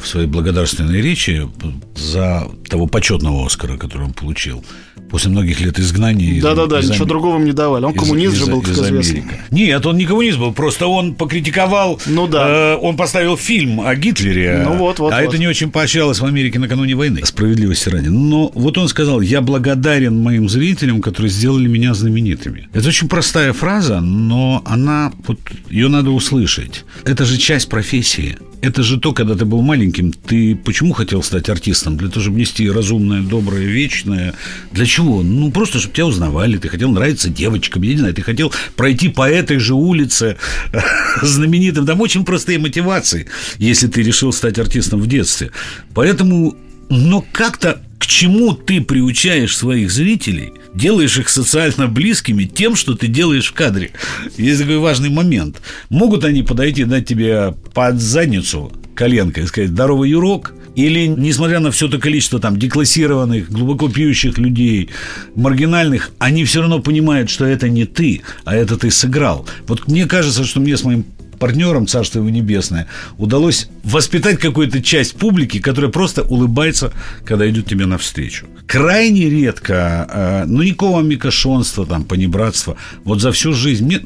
В 0.01 0.07
своей 0.07 0.27
благодарственной 0.27 1.01
речи 1.01 1.49
за 1.95 2.49
того 2.69 2.87
почетного 2.87 3.47
Оскара, 3.47 3.77
который 3.77 4.07
он 4.07 4.13
получил 4.13 4.65
после 5.11 5.31
многих 5.31 5.61
лет 5.61 5.79
изгнания. 5.79 6.41
Да-да-да, 6.41 6.81
ничего 6.81 7.05
другого 7.05 7.37
им 7.37 7.45
не 7.45 7.53
давали. 7.53 7.85
Он 7.85 7.93
из, 7.93 8.01
коммунист 8.01 8.35
из, 8.35 8.39
же 8.39 8.47
был, 8.47 8.63
как 8.63 8.73
известно. 8.73 9.25
Нет, 9.51 9.85
он 9.85 9.99
не 9.99 10.07
коммунист 10.07 10.39
был, 10.39 10.53
просто 10.55 10.87
он 10.87 11.15
покритиковал, 11.15 12.01
ну, 12.07 12.27
да. 12.27 12.75
э, 12.75 12.77
он 12.81 12.97
поставил 12.97 13.37
фильм 13.37 13.83
о 13.83 13.95
Гитлере, 13.95 14.63
ну, 14.65 14.77
вот, 14.77 14.99
вот, 14.99 15.13
а 15.13 15.17
вот. 15.17 15.29
это 15.29 15.39
не 15.39 15.47
очень 15.47 15.71
поощрялось 15.71 16.21
в 16.21 16.25
Америке 16.25 16.59
накануне 16.59 16.95
войны, 16.95 17.25
справедливости 17.27 17.91
ради. 17.91 18.09
Но 18.09 18.51
вот 18.55 18.79
он 18.79 18.89
сказал, 18.89 19.21
я 19.21 19.43
благодарен 19.43 20.19
моим 20.19 20.49
зрителям, 20.49 21.03
которые 21.03 21.31
сделали 21.31 21.69
меня 21.69 21.93
знаменитыми. 21.93 22.69
Это 22.73 22.89
очень 22.89 23.09
простая 23.09 23.53
фраза, 23.53 24.01
но 24.01 24.63
она, 24.65 25.13
вот 25.27 25.39
ее 25.69 25.89
надо 25.89 26.11
услышать. 26.11 26.87
Это 27.05 27.27
же 27.27 27.37
часть 27.37 27.69
профессии. 27.69 28.39
Это 28.63 28.85
же 28.85 29.01
то, 29.01 29.13
когда 29.13 29.35
ты 29.35 29.45
был 29.45 29.61
маленьким, 29.61 30.13
ты 30.13 30.55
почему 30.55 30.93
хотел 30.93 31.21
стать 31.25 31.49
артистом? 31.49 31.97
Для 31.97 32.09
того, 32.09 32.23
чтобы 32.23 32.39
нести 32.39 32.71
разумное, 32.71 33.21
доброе, 33.21 33.65
вечное. 33.65 34.35
Для 34.71 34.87
чего? 34.87 35.25
Ну, 35.25 35.51
просто, 35.51 35.81
чтобы 35.81 35.95
тебя 35.95 36.07
узнавали. 36.07 36.59
Ты 36.59 36.69
хотел 36.69 36.93
нравиться 36.93 37.29
девочкам, 37.29 37.83
я 37.83 37.93
не 37.93 37.99
знаю. 37.99 38.15
Ты 38.15 38.23
хотел 38.23 38.53
пройти 38.77 39.09
по 39.09 39.29
этой 39.29 39.59
же 39.59 39.75
улице 39.75 40.37
знаменитым. 41.23 41.87
Там 41.87 42.01
очень 42.01 42.25
простые 42.25 42.61
мотивации, 42.61 43.27
если 43.59 43.89
ты 43.89 44.01
решил 44.01 44.33
стать 44.33 44.61
артистом 44.61 45.01
в 45.01 45.09
детстве. 45.09 45.51
Поэтому, 45.93 46.57
но 46.89 47.27
как-то 47.33 47.83
к 48.03 48.07
чему 48.07 48.53
ты 48.53 48.81
приучаешь 48.81 49.57
своих 49.57 49.93
зрителей, 49.93 50.55
делаешь 50.75 51.19
их 51.19 51.29
социально 51.29 51.87
близкими 51.87 52.47
тем, 52.47 52.75
что 52.75 52.97
ты 52.97 53.07
делаешь 53.07 53.47
в 53.47 53.53
кадре. 53.53 53.93
Есть 54.37 54.61
такой 54.61 54.79
важный 54.79 55.09
момент. 55.09 55.63
Могут 55.89 56.25
они 56.25 56.43
подойти, 56.43 56.83
дать 56.83 57.07
тебе 57.07 57.55
под 57.73 58.01
задницу 58.01 58.73
коленкой 58.97 59.45
и 59.45 59.47
сказать 59.47 59.71
«Здорово, 59.71 60.03
Юрок», 60.03 60.53
или, 60.75 61.07
несмотря 61.07 61.61
на 61.61 61.71
все 61.71 61.87
это 61.87 61.99
количество 61.99 62.41
там 62.41 62.59
деклассированных, 62.59 63.49
глубоко 63.49 63.89
пьющих 63.89 64.37
людей, 64.37 64.89
маргинальных, 65.37 66.11
они 66.19 66.45
все 66.45 66.61
равно 66.61 66.81
понимают, 66.81 67.31
что 67.31 67.45
это 67.45 67.69
не 67.69 67.85
ты, 67.85 68.23
а 68.45 68.57
это 68.57 68.77
ты 68.77 68.91
сыграл. 68.91 69.47
Вот 69.69 69.87
мне 69.87 70.07
кажется, 70.07 70.43
что 70.43 70.59
мне 70.59 70.77
с 70.77 70.83
моим 70.83 71.05
партнерам, 71.43 71.89
царство 71.89 72.21
его 72.21 72.31
небесное, 72.31 72.87
удалось 73.19 73.69
воспитать 73.83 74.39
какую-то 74.39 74.81
часть 74.81 75.17
публики, 75.17 75.59
которая 75.59 75.91
просто 75.91 76.23
улыбается, 76.23 76.93
когда 77.25 77.51
идет 77.51 77.67
тебе 77.67 77.87
навстречу. 77.87 78.47
Крайне 78.69 79.29
редко, 79.29 80.45
ну, 80.47 80.63
никакого 80.63 81.01
микошонства, 81.03 81.85
там, 81.85 82.05
понебратства. 82.05 82.77
Вот 83.05 83.21
за 83.21 83.33
всю 83.33 83.53
жизнь 83.55 83.85
мне, 83.87 84.01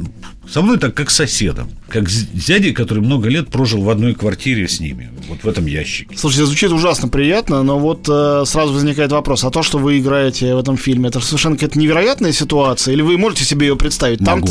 со 0.49 0.63
мной 0.63 0.79
так, 0.79 0.95
как 0.95 1.11
с 1.11 1.17
соседом. 1.17 1.71
Как 1.89 2.09
с 2.09 2.25
дядей, 2.27 2.73
который 2.73 3.03
много 3.03 3.29
лет 3.29 3.49
прожил 3.49 3.83
в 3.83 3.91
одной 3.91 4.15
квартире 4.15 4.69
с 4.69 4.81
ними. 4.81 5.11
Вот 5.29 5.43
в 5.43 5.49
этом 5.49 5.67
ящике. 5.67 6.17
Слушайте, 6.17 6.47
звучит 6.47 6.71
ужасно 6.71 7.09
приятно, 7.09 7.63
но 7.63 7.79
вот 7.79 8.09
э, 8.09 8.45
сразу 8.47 8.73
возникает 8.73 9.13
вопрос. 9.13 9.45
А 9.45 9.51
то, 9.51 9.63
что 9.63 9.79
вы 9.79 9.99
играете 9.99 10.55
в 10.55 10.59
этом 10.59 10.77
фильме, 10.77 11.09
это 11.09 11.21
совершенно 11.21 11.57
какая-то 11.57 11.79
невероятная 11.79 12.33
ситуация? 12.33 12.93
Или 12.93 13.03
вы 13.03 13.19
можете 13.19 13.45
себе 13.45 13.69
ее 13.69 13.77
представить? 13.77 14.21
Там 14.21 14.45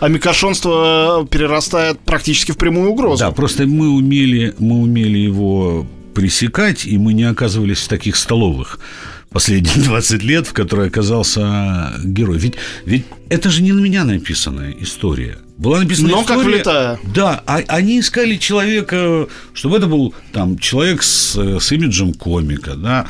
амикошонство 0.00 1.26
перерастает 1.30 1.98
практически 2.00 2.52
в 2.52 2.56
прямую 2.56 2.90
угрозу. 2.90 3.20
Да, 3.20 3.30
просто 3.30 3.66
мы 3.66 3.88
умели, 3.90 4.54
мы 4.58 4.80
умели 4.80 5.18
его 5.18 5.86
пресекать, 6.14 6.86
и 6.86 6.98
мы 6.98 7.12
не 7.12 7.24
оказывались 7.24 7.78
в 7.78 7.88
таких 7.88 8.16
столовых 8.16 8.78
последние 9.30 9.74
20 9.84 10.22
лет, 10.22 10.46
в 10.46 10.52
которой 10.52 10.88
оказался 10.88 11.94
герой. 12.04 12.38
Ведь, 12.38 12.54
ведь 12.84 13.04
это 13.28 13.50
же 13.50 13.62
не 13.62 13.72
на 13.72 13.80
меня 13.80 14.04
написанная 14.04 14.74
история. 14.80 15.38
Была 15.56 15.78
написана 15.78 16.08
Но 16.08 16.22
история... 16.22 16.38
как 16.38 16.46
влетая. 16.46 16.98
Да, 17.14 17.42
а, 17.46 17.58
они 17.68 18.00
искали 18.00 18.36
человека, 18.36 19.28
чтобы 19.52 19.76
это 19.76 19.86
был 19.86 20.14
там 20.32 20.58
человек 20.58 21.02
с, 21.02 21.36
с 21.36 21.72
имиджем 21.72 22.14
комика, 22.14 22.74
да, 22.76 23.06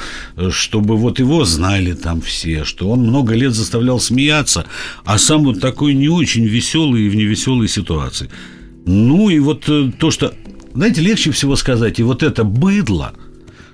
чтобы 0.50 0.96
вот 0.96 1.20
его 1.20 1.44
знали 1.44 1.92
там 1.92 2.20
все, 2.20 2.64
что 2.64 2.90
он 2.90 3.00
много 3.02 3.34
лет 3.34 3.54
заставлял 3.54 4.00
смеяться, 4.00 4.66
а 5.04 5.18
сам 5.18 5.44
вот 5.44 5.60
такой 5.60 5.94
не 5.94 6.08
очень 6.08 6.44
веселый 6.44 7.02
и 7.02 7.08
в 7.08 7.14
невеселой 7.14 7.68
ситуации. 7.68 8.30
Ну 8.84 9.28
и 9.28 9.38
вот 9.38 9.68
э, 9.68 9.92
то, 9.96 10.10
что, 10.10 10.34
знаете, 10.74 11.02
легче 11.02 11.30
всего 11.30 11.54
сказать, 11.54 12.00
и 12.00 12.02
вот 12.02 12.22
это 12.24 12.42
быдло– 12.42 13.14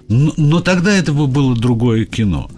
но, 0.09 0.33
но 0.37 0.61
тогда 0.61 0.95
это 0.95 1.13
бы 1.13 1.27
было 1.27 1.57
другое 1.57 2.05
кино. 2.05 2.51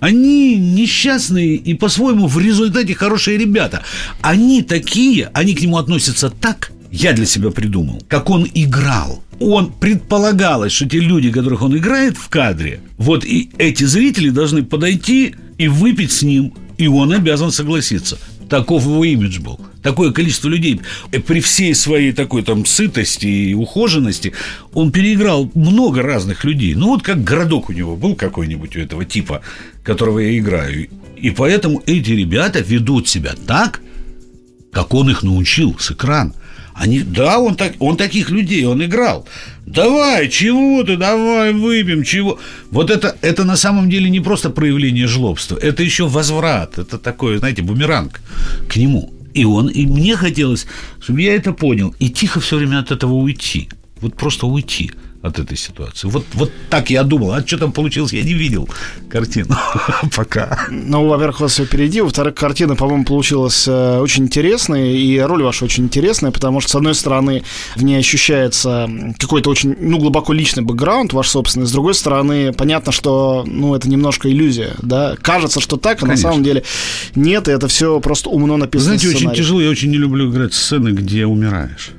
Они 0.00 0.56
несчастные 0.56 1.54
и 1.54 1.74
по-своему 1.74 2.26
в 2.26 2.38
результате 2.38 2.94
хорошие 2.94 3.38
ребята. 3.38 3.84
Они 4.20 4.62
такие, 4.62 5.30
они 5.32 5.54
к 5.54 5.60
нему 5.60 5.78
относятся 5.78 6.28
так, 6.28 6.72
я 6.90 7.12
для 7.12 7.24
себя 7.24 7.50
придумал, 7.50 8.02
как 8.08 8.28
он 8.28 8.48
играл. 8.52 9.22
Он 9.40 9.72
предполагалось, 9.72 10.72
что 10.72 10.88
те 10.88 10.98
люди, 10.98 11.30
которых 11.32 11.62
он 11.62 11.76
играет 11.76 12.16
в 12.16 12.28
кадре, 12.28 12.80
вот 12.98 13.24
и 13.24 13.50
эти 13.58 13.84
зрители 13.84 14.30
должны 14.30 14.62
подойти 14.62 15.34
и 15.56 15.68
выпить 15.68 16.12
с 16.12 16.22
ним, 16.22 16.52
и 16.78 16.86
он 16.88 17.12
обязан 17.12 17.50
согласиться. 17.50 18.18
Таков 18.48 18.84
его 18.84 19.04
имидж 19.04 19.40
был. 19.40 19.58
Такое 19.82 20.12
количество 20.12 20.48
людей. 20.48 20.80
При 21.26 21.40
всей 21.40 21.74
своей 21.74 22.12
такой 22.12 22.42
там 22.42 22.64
сытости 22.64 23.26
и 23.26 23.54
ухоженности 23.54 24.32
он 24.72 24.92
переиграл 24.92 25.50
много 25.54 26.02
разных 26.02 26.44
людей. 26.44 26.74
Ну, 26.74 26.88
вот 26.88 27.02
как 27.02 27.24
городок 27.24 27.68
у 27.68 27.72
него 27.72 27.96
был 27.96 28.14
какой-нибудь 28.14 28.76
у 28.76 28.80
этого 28.80 29.04
типа, 29.04 29.42
которого 29.82 30.20
я 30.20 30.38
играю. 30.38 30.88
И 31.16 31.30
поэтому 31.30 31.82
эти 31.86 32.10
ребята 32.10 32.60
ведут 32.60 33.08
себя 33.08 33.34
так, 33.46 33.80
как 34.72 34.94
он 34.94 35.10
их 35.10 35.22
научил 35.22 35.76
с 35.78 35.90
экрана. 35.90 36.32
Они, 36.74 37.00
да, 37.00 37.38
он, 37.38 37.54
так, 37.54 37.74
он 37.80 37.96
таких 37.96 38.30
людей, 38.30 38.64
он 38.64 38.82
играл. 38.82 39.26
Давай, 39.66 40.28
чего 40.28 40.82
ты, 40.82 40.96
давай 40.96 41.52
выпьем, 41.52 42.02
чего. 42.02 42.38
Вот 42.70 42.90
это, 42.90 43.14
это 43.20 43.44
на 43.44 43.56
самом 43.56 43.90
деле 43.90 44.08
не 44.08 44.20
просто 44.20 44.48
проявление 44.48 45.06
жлобства, 45.06 45.56
это 45.58 45.82
еще 45.82 46.08
возврат, 46.08 46.78
это 46.78 46.98
такой, 46.98 47.36
знаете, 47.36 47.62
бумеранг 47.62 48.20
к 48.68 48.76
нему. 48.76 49.12
И 49.34 49.44
он, 49.44 49.68
и 49.68 49.86
мне 49.86 50.16
хотелось, 50.16 50.66
чтобы 51.00 51.22
я 51.22 51.34
это 51.34 51.52
понял, 51.52 51.94
и 51.98 52.10
тихо 52.10 52.40
все 52.40 52.56
время 52.56 52.78
от 52.78 52.90
этого 52.90 53.14
уйти. 53.14 53.68
Вот 54.00 54.16
просто 54.16 54.46
уйти 54.46 54.92
от 55.22 55.38
этой 55.38 55.56
ситуации. 55.56 56.08
Вот, 56.08 56.26
вот 56.34 56.50
так 56.68 56.90
я 56.90 57.04
думал. 57.04 57.32
А 57.32 57.46
что 57.46 57.56
там 57.56 57.72
получилось, 57.72 58.12
я 58.12 58.22
не 58.22 58.34
видел 58.34 58.68
картину 59.08 59.56
пока. 60.16 60.66
Ну, 60.68 61.06
во-первых, 61.06 61.40
вас 61.40 61.58
впереди. 61.58 62.00
Во-вторых, 62.00 62.34
картина, 62.34 62.74
по-моему, 62.74 63.04
получилась 63.04 63.66
э, 63.68 63.98
очень 64.00 64.24
интересная, 64.24 64.90
и 64.90 65.18
роль 65.20 65.44
ваша 65.44 65.64
очень 65.64 65.84
интересная, 65.84 66.32
потому 66.32 66.60
что, 66.60 66.70
с 66.72 66.74
одной 66.74 66.94
стороны, 66.96 67.44
в 67.76 67.84
ней 67.84 67.98
ощущается 67.98 68.90
какой-то 69.18 69.50
очень, 69.50 69.76
ну, 69.78 69.98
глубоко 69.98 70.32
личный 70.32 70.64
бэкграунд 70.64 71.12
ваш 71.12 71.28
собственный, 71.28 71.66
с 71.66 71.72
другой 71.72 71.94
стороны, 71.94 72.52
понятно, 72.52 72.90
что, 72.90 73.44
ну, 73.46 73.76
это 73.76 73.88
немножко 73.88 74.28
иллюзия, 74.28 74.74
да, 74.82 75.14
кажется, 75.22 75.60
что 75.60 75.76
так, 75.76 75.98
а 75.98 76.06
Конечно. 76.06 76.28
на 76.28 76.32
самом 76.32 76.44
деле 76.44 76.64
нет, 77.14 77.46
и 77.46 77.52
это 77.52 77.68
все 77.68 78.00
просто 78.00 78.28
умно 78.28 78.56
написано 78.56 78.96
Знаете, 78.96 79.16
очень 79.16 79.34
тяжело, 79.34 79.60
я 79.60 79.70
очень 79.70 79.90
не 79.90 79.98
люблю 79.98 80.30
играть 80.30 80.52
сцены, 80.52 80.88
где 80.88 81.26
умираешь. 81.26 81.92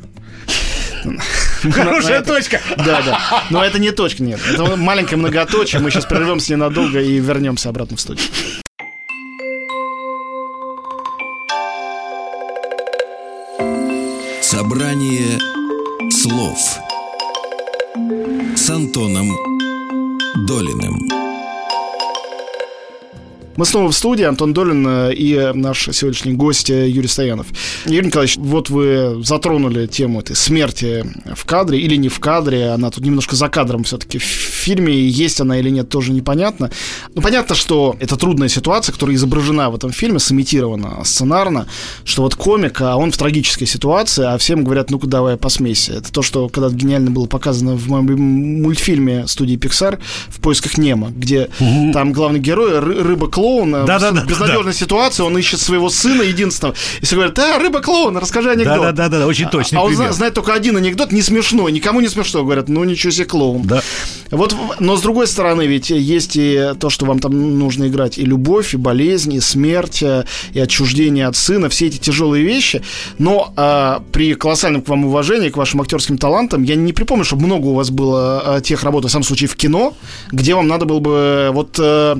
Хорошая 1.71 2.21
точка. 2.21 2.61
Да, 2.77 3.01
да. 3.01 3.43
Но 3.49 3.63
это 3.63 3.79
не 3.79 3.91
точка, 3.91 4.23
нет. 4.23 4.39
Это 4.51 4.75
маленькая 4.75 5.17
многоточие. 5.17 5.81
Мы 5.81 5.91
сейчас 5.91 6.05
прервемся 6.05 6.53
ненадолго 6.53 7.01
и 7.01 7.19
вернемся 7.19 7.69
обратно 7.69 7.97
в 7.97 8.01
студию. 8.01 8.27
Собрание 14.41 15.39
слов 16.11 16.59
с 18.55 18.69
Антоном 18.69 19.29
Долиным. 20.47 21.22
Мы 23.55 23.65
снова 23.65 23.91
в 23.91 23.95
студии, 23.95 24.23
Антон 24.23 24.51
Долин 24.51 24.85
э, 24.87 25.13
и 25.13 25.51
наш 25.53 25.87
сегодняшний 25.91 26.33
гость 26.33 26.71
э, 26.71 26.89
Юрий 26.89 27.07
Стоянов. 27.07 27.47
Юрий 27.85 28.07
Николаевич, 28.07 28.37
вот 28.37 28.71
вы 28.71 29.23
затронули 29.23 29.85
тему 29.85 30.21
этой 30.21 30.35
смерти 30.35 31.05
в 31.35 31.45
кадре 31.45 31.79
или 31.79 31.95
не 31.95 32.09
в 32.09 32.19
кадре, 32.19 32.69
она 32.69 32.89
тут 32.89 33.05
немножко 33.05 33.35
за 33.35 33.49
кадром 33.49 33.83
все-таки 33.83 34.17
в 34.17 34.23
фильме, 34.23 35.07
есть 35.07 35.39
она 35.39 35.59
или 35.59 35.69
нет, 35.69 35.89
тоже 35.89 36.13
непонятно. 36.13 36.71
Но 37.13 37.21
понятно, 37.21 37.53
что 37.53 37.95
это 37.99 38.17
трудная 38.17 38.47
ситуация, 38.47 38.91
которая 38.91 39.15
изображена 39.15 39.69
в 39.69 39.75
этом 39.75 39.91
фильме, 39.91 40.17
сымитирована 40.17 41.03
сценарно, 41.03 41.67
что 42.05 42.23
вот 42.23 42.33
комик, 42.33 42.81
а 42.81 42.97
он 42.97 43.11
в 43.11 43.17
трагической 43.17 43.67
ситуации, 43.67 44.25
а 44.25 44.37
всем 44.39 44.63
говорят, 44.63 44.89
ну-ка 44.89 45.05
давай 45.05 45.37
посмейся. 45.37 45.93
Это 45.93 46.11
то, 46.11 46.23
что 46.23 46.49
когда 46.49 46.69
гениально 46.69 47.11
было 47.11 47.27
показано 47.27 47.75
в 47.75 47.87
моем 47.87 48.63
мультфильме 48.63 49.27
студии 49.27 49.57
Pixar 49.57 49.99
«В 50.29 50.41
поисках 50.41 50.79
Немо», 50.79 51.11
где 51.15 51.49
там 51.93 52.13
главный 52.13 52.39
герой, 52.39 52.79
рыба-клоун, 53.43 53.71
клоун 53.71 53.85
да, 53.85 53.99
да, 53.99 54.11
да, 54.11 54.21
в 54.21 54.27
безнадежной 54.27 54.73
да. 54.73 54.73
ситуации, 54.73 55.23
он 55.23 55.37
ищет 55.37 55.59
своего 55.59 55.89
сына 55.89 56.21
единственного. 56.21 56.75
И 57.01 57.05
все 57.05 57.15
говорят, 57.15 57.37
а, 57.39 57.59
рыба-клоун, 57.59 58.17
расскажи 58.17 58.51
анекдот. 58.51 58.81
Да, 58.81 58.91
да, 58.91 59.09
да, 59.09 59.19
да, 59.19 59.27
очень 59.27 59.49
точно. 59.49 59.79
А, 59.79 59.81
а 59.81 59.85
он 59.85 60.13
знает 60.13 60.33
только 60.33 60.53
один 60.53 60.77
анекдот, 60.77 61.11
не 61.11 61.21
смешной, 61.21 61.71
никому 61.71 62.01
не 62.01 62.07
смешно. 62.07 62.43
Говорят, 62.43 62.69
ну 62.69 62.83
ничего 62.83 63.11
себе 63.11 63.25
клоун. 63.25 63.63
Да. 63.63 63.83
Вот, 64.33 64.55
но 64.79 64.97
с 64.97 65.01
другой 65.01 65.27
стороны, 65.27 65.67
ведь 65.67 65.91
есть 65.91 66.35
и 66.35 66.71
то, 66.79 66.89
что 66.89 67.05
вам 67.05 67.19
там 67.19 67.59
нужно 67.59 67.87
играть, 67.87 68.17
и 68.17 68.23
любовь, 68.23 68.73
и 68.73 68.77
болезнь, 68.77 69.33
и 69.33 69.39
смерть, 69.39 70.01
э, 70.01 70.25
и 70.53 70.59
отчуждение 70.59 71.27
от 71.27 71.35
сына, 71.35 71.69
все 71.69 71.87
эти 71.87 71.97
тяжелые 71.97 72.43
вещи. 72.43 72.81
Но 73.19 73.53
э, 73.55 73.99
при 74.11 74.33
колоссальном 74.33 74.81
к 74.81 74.89
вам 74.89 75.05
уважении, 75.05 75.49
к 75.49 75.57
вашим 75.57 75.81
актерским 75.81 76.17
талантам, 76.17 76.63
я 76.63 76.75
не 76.75 76.93
припомню, 76.93 77.25
чтобы 77.25 77.43
много 77.43 77.67
у 77.67 77.73
вас 77.75 77.91
было 77.91 78.57
э, 78.57 78.61
тех 78.61 78.83
работ, 78.83 79.05
в 79.05 79.09
самом 79.09 79.23
случае, 79.23 79.47
в 79.47 79.55
кино, 79.55 79.93
где 80.31 80.55
вам 80.55 80.67
надо 80.67 80.85
было 80.85 80.99
бы 80.99 81.51
вот 81.53 81.77
э, 81.79 82.15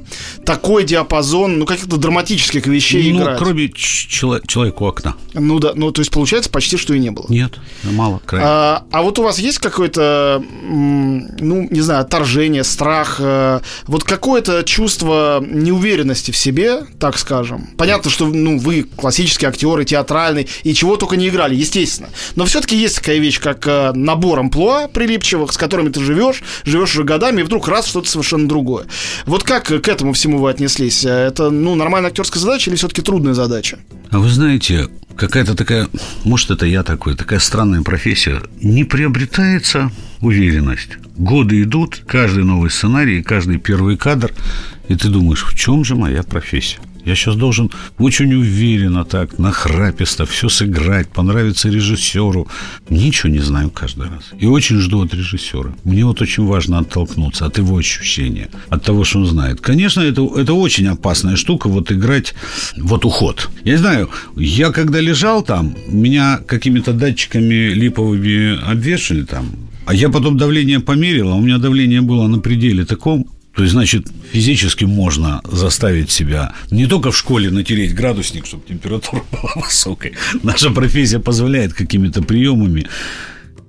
такой 0.45 0.83
диапазон, 0.83 1.57
ну, 1.59 1.65
каких-то 1.65 1.97
драматических 1.97 2.67
вещей 2.67 3.11
ну, 3.11 3.21
играть. 3.23 3.39
кроме 3.39 3.69
человека 3.73 4.83
у 4.83 4.85
окна. 4.85 5.15
Ну 5.33 5.59
да, 5.59 5.71
ну, 5.75 5.91
то 5.91 6.01
есть, 6.01 6.11
получается, 6.11 6.51
почти 6.51 6.77
что 6.77 6.93
и 6.93 6.99
не 6.99 7.09
было. 7.09 7.25
Нет, 7.29 7.53
мало, 7.83 8.21
крайне. 8.23 8.47
А, 8.47 8.83
а 8.91 9.01
вот 9.01 9.17
у 9.17 9.23
вас 9.23 9.39
есть 9.39 9.57
какое-то, 9.57 10.43
ну, 10.61 11.67
не 11.69 11.81
знаю, 11.81 12.02
отторжение, 12.03 12.63
страх, 12.63 13.17
э, 13.19 13.59
вот 13.87 14.03
какое-то 14.03 14.63
чувство 14.63 15.43
неуверенности 15.45 16.31
в 16.31 16.37
себе, 16.37 16.81
так 16.99 17.17
скажем? 17.17 17.69
Понятно, 17.77 18.09
что, 18.11 18.25
ну, 18.25 18.57
вы 18.57 18.83
классический 18.83 19.45
актер 19.45 19.79
и 19.79 19.85
театральный, 19.85 20.47
и 20.63 20.73
чего 20.73 20.97
только 20.97 21.15
не 21.15 21.29
играли, 21.29 21.55
естественно. 21.55 22.09
Но 22.35 22.45
все-таки 22.45 22.75
есть 22.75 22.97
такая 22.97 23.17
вещь, 23.17 23.39
как 23.39 23.65
э, 23.67 23.91
набор 23.93 24.39
амплуа 24.39 24.87
прилипчивых, 24.87 25.51
с 25.51 25.57
которыми 25.57 25.89
ты 25.89 26.01
живешь, 26.01 26.43
живешь 26.63 26.93
уже 26.93 27.03
годами, 27.03 27.41
и 27.41 27.43
вдруг 27.43 27.67
раз 27.67 27.87
что-то 27.87 28.09
совершенно 28.09 28.47
другое. 28.47 28.85
Вот 29.25 29.43
как 29.43 29.65
к 29.65 29.87
этому 29.87 30.13
всему 30.13 30.37
вы 30.39 30.49
отнеслись? 30.49 31.05
Это, 31.05 31.49
ну, 31.49 31.75
нормальная 31.75 32.09
актерская 32.09 32.41
задача 32.41 32.69
или 32.69 32.77
все-таки 32.77 33.01
трудная 33.01 33.33
задача? 33.33 33.79
А 34.11 34.19
вы 34.19 34.29
знаете, 34.29 34.89
какая-то 35.15 35.55
такая, 35.55 35.87
может, 36.23 36.51
это 36.51 36.65
я 36.65 36.83
такой, 36.83 37.15
такая 37.15 37.39
странная 37.39 37.81
профессия, 37.81 38.41
не 38.61 38.83
приобретается 38.83 39.91
уверенность. 40.21 40.97
Годы 41.17 41.61
идут, 41.61 42.01
каждый 42.07 42.43
новый 42.43 42.71
сценарий, 42.71 43.21
каждый 43.21 43.59
первый 43.59 43.97
кадр, 43.97 44.31
и 44.87 44.95
ты 44.95 45.09
думаешь, 45.09 45.43
в 45.43 45.55
чем 45.55 45.85
же 45.85 45.95
моя 45.95 46.23
профессия? 46.23 46.79
Я 47.05 47.15
сейчас 47.15 47.35
должен 47.35 47.69
очень 47.99 48.33
уверенно 48.33 49.03
так, 49.03 49.37
нахраписто 49.37 50.25
все 50.25 50.47
сыграть, 50.47 51.09
понравиться 51.09 51.69
режиссеру. 51.69 52.47
Ничего 52.89 53.29
не 53.29 53.39
знаю 53.39 53.69
каждый 53.71 54.07
раз. 54.07 54.31
И 54.39 54.45
очень 54.45 54.77
жду 54.77 55.03
от 55.03 55.13
режиссера. 55.13 55.73
Мне 55.83 56.05
вот 56.05 56.21
очень 56.21 56.45
важно 56.45 56.79
оттолкнуться 56.79 57.45
от 57.45 57.57
его 57.57 57.77
ощущения, 57.77 58.49
от 58.69 58.83
того, 58.83 59.03
что 59.03 59.19
он 59.19 59.25
знает. 59.25 59.59
Конечно, 59.59 59.99
это, 59.99 60.21
это 60.37 60.53
очень 60.53 60.87
опасная 60.87 61.35
штука, 61.35 61.67
вот 61.67 61.91
играть, 61.91 62.35
вот 62.77 63.03
уход. 63.05 63.49
Я 63.65 63.77
знаю, 63.77 64.09
я 64.37 64.71
когда 64.71 65.01
лежал 65.01 65.43
там, 65.43 65.75
меня 65.87 66.39
какими-то 66.47 66.93
датчиками 66.93 67.73
липовыми 67.73 68.71
обвешали 68.71 69.23
там, 69.23 69.51
а 69.85 69.93
я 69.93 70.09
потом 70.09 70.37
давление 70.37 70.79
померил, 70.79 71.29
а 71.29 71.35
у 71.35 71.41
меня 71.41 71.57
давление 71.57 72.01
было 72.01 72.27
на 72.27 72.39
пределе 72.39 72.85
таком, 72.85 73.27
то 73.55 73.61
есть, 73.61 73.73
значит, 73.73 74.07
физически 74.31 74.85
можно 74.85 75.41
заставить 75.43 76.09
себя 76.09 76.53
не 76.71 76.87
только 76.87 77.11
в 77.11 77.17
школе 77.17 77.51
натереть 77.51 77.93
градусник, 77.93 78.47
чтобы 78.47 78.63
температура 78.67 79.23
была 79.31 79.51
высокой. 79.55 80.13
Наша 80.41 80.71
профессия 80.71 81.19
позволяет 81.19 81.73
какими-то 81.73 82.23
приемами 82.23 82.87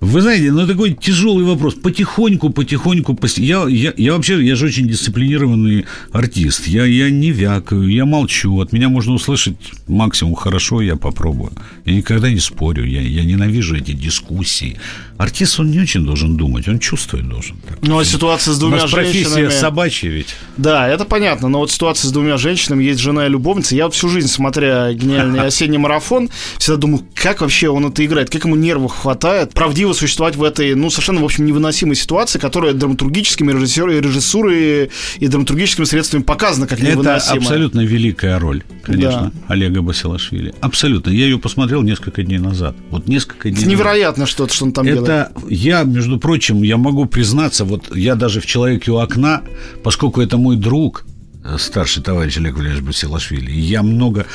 вы 0.05 0.21
знаете, 0.21 0.53
ну 0.53 0.67
такой 0.67 0.93
тяжелый 0.93 1.45
вопрос. 1.45 1.75
Потихоньку, 1.75 2.51
потихоньку, 2.51 3.19
я, 3.37 3.67
я, 3.69 3.93
я 3.97 4.13
вообще, 4.13 4.45
я 4.45 4.55
же 4.55 4.67
очень 4.67 4.87
дисциплинированный 4.87 5.87
артист. 6.13 6.67
Я, 6.67 6.85
я 6.85 7.11
не 7.11 7.33
вякаю, 7.33 7.89
я 7.89 8.05
молчу. 8.05 8.61
От 8.61 8.73
меня 8.73 8.89
можно 8.89 9.15
услышать 9.15 9.57
максимум 9.89 10.35
хорошо, 10.35 10.83
я 10.83 10.97
попробую. 10.97 11.53
Я 11.87 11.95
никогда 11.95 12.31
не 12.31 12.41
спорю, 12.41 12.85
я, 12.85 13.01
я 13.01 13.25
ненавижу 13.25 13.77
эти 13.77 13.93
дискуссии. 13.93 14.79
Артист, 15.17 15.61
он 15.61 15.71
не 15.71 15.81
очень 15.81 16.05
должен 16.05 16.37
думать, 16.37 16.69
он 16.69 16.81
чувствовать 16.81 17.29
должен. 17.29 17.57
Ну, 17.83 17.99
а 17.99 18.05
ситуация 18.05 18.53
с 18.53 18.59
двумя 18.59 18.87
женщинами... 18.87 19.23
профессия 19.23 19.51
собачья 19.51 20.11
ведь. 20.11 20.35
Да, 20.57 20.89
это 20.89 21.05
понятно, 21.05 21.49
но 21.49 21.61
вот 21.61 21.71
ситуация 21.71 22.09
с 22.09 22.13
двумя 22.13 22.37
женщинами, 22.37 22.83
есть 22.83 22.99
жена 22.99 23.27
и 23.27 23.29
любовница. 23.29 23.77
Я 23.77 23.85
вот 23.85 23.95
всю 23.95 24.09
жизнь, 24.09 24.29
смотря 24.29 24.93
гениальный 24.93 25.41
осенний 25.47 25.79
марафон, 25.79 26.31
всегда 26.59 26.79
думаю, 26.79 27.05
как 27.15 27.43
вообще 27.43 27.69
он 27.69 27.87
это 27.87 28.05
играет, 28.05 28.29
как 28.29 28.45
ему 28.45 28.57
нервов 28.57 28.93
хватает, 28.93 29.55
правдиво 29.55 29.94
существовать 29.95 30.37
в 30.37 30.43
этой, 30.43 30.75
ну, 30.75 30.91
совершенно, 30.91 31.21
в 31.21 31.25
общем, 31.25 31.47
невыносимой 31.47 31.97
ситуации, 31.97 32.39
которая 32.39 32.75
драматургическими 32.75 33.53
режиссеры, 33.53 34.01
режиссурой 34.01 34.91
и 35.19 35.27
драматургическими 35.27 35.85
средствами 35.85 36.23
показана 36.23 36.67
как 36.67 36.81
невыносимая. 36.81 37.19
Это 37.19 37.33
абсолютно 37.33 37.81
великая 37.81 38.39
роль, 38.39 38.63
конечно, 38.83 39.33
да. 39.35 39.55
Олега 39.55 39.83
Басилашвили. 39.83 40.55
Абсолютно. 40.61 41.11
Я 41.11 41.25
ее 41.25 41.39
посмотрел 41.39 41.83
несколько 41.83 42.23
дней 42.23 42.39
назад. 42.39 42.77
Вот 42.91 43.09
несколько 43.09 43.51
дней 43.51 43.61
Это 43.61 43.69
невероятно 43.69 44.27
что-то, 44.27 44.53
что 44.53 44.65
он 44.67 44.73
там 44.73 44.87
это, 44.87 45.33
делает. 45.35 45.51
Я, 45.51 45.83
между 45.85 46.19
прочим, 46.19 46.63
я 46.63 46.77
могу 46.77 47.07
признаться, 47.07 47.65
вот 47.65 47.95
я 47.97 48.15
даже 48.15 48.41
в 48.41 48.47
«Человеке 48.47 48.91
у 48.91 48.97
окна», 48.97 49.43
поскольку 49.83 50.21
это 50.21 50.37
мой 50.37 50.57
друг, 50.57 51.05
э, 51.45 51.57
старший 51.59 52.03
товарищ 52.03 52.37
Олег 52.39 52.57
Валерьевич 52.57 52.85
Басилашвили, 52.85 53.51
и 53.51 53.61
я 53.61 53.83
много 53.83 54.27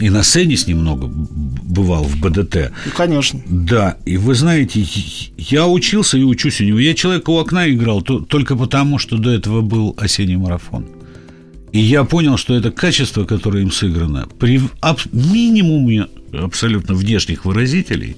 и 0.00 0.08
на 0.08 0.22
сцене 0.22 0.56
с 0.56 0.66
ним 0.66 0.78
много 0.78 1.08
бывал 1.08 2.04
в 2.04 2.20
БДТ. 2.20 2.72
Ну, 2.86 2.92
конечно. 2.96 3.40
Да, 3.46 3.96
и 4.04 4.16
вы 4.16 4.34
знаете, 4.34 4.86
я 5.36 5.66
учился 5.66 6.16
и 6.16 6.22
учусь 6.22 6.60
у 6.60 6.64
него. 6.64 6.78
Я 6.78 6.94
человека 6.94 7.30
у 7.30 7.38
окна 7.38 7.68
играл 7.68 8.00
то, 8.02 8.20
только 8.20 8.56
потому, 8.56 8.98
что 8.98 9.16
до 9.16 9.30
этого 9.30 9.62
был 9.62 9.94
осенний 9.98 10.36
марафон. 10.36 10.86
И 11.72 11.80
я 11.80 12.04
понял, 12.04 12.36
что 12.36 12.54
это 12.54 12.70
качество, 12.70 13.24
которое 13.24 13.62
им 13.62 13.72
сыграно, 13.72 14.28
при 14.38 14.60
минимуме 15.12 16.06
абсолютно 16.32 16.94
внешних 16.94 17.44
выразителей, 17.44 18.16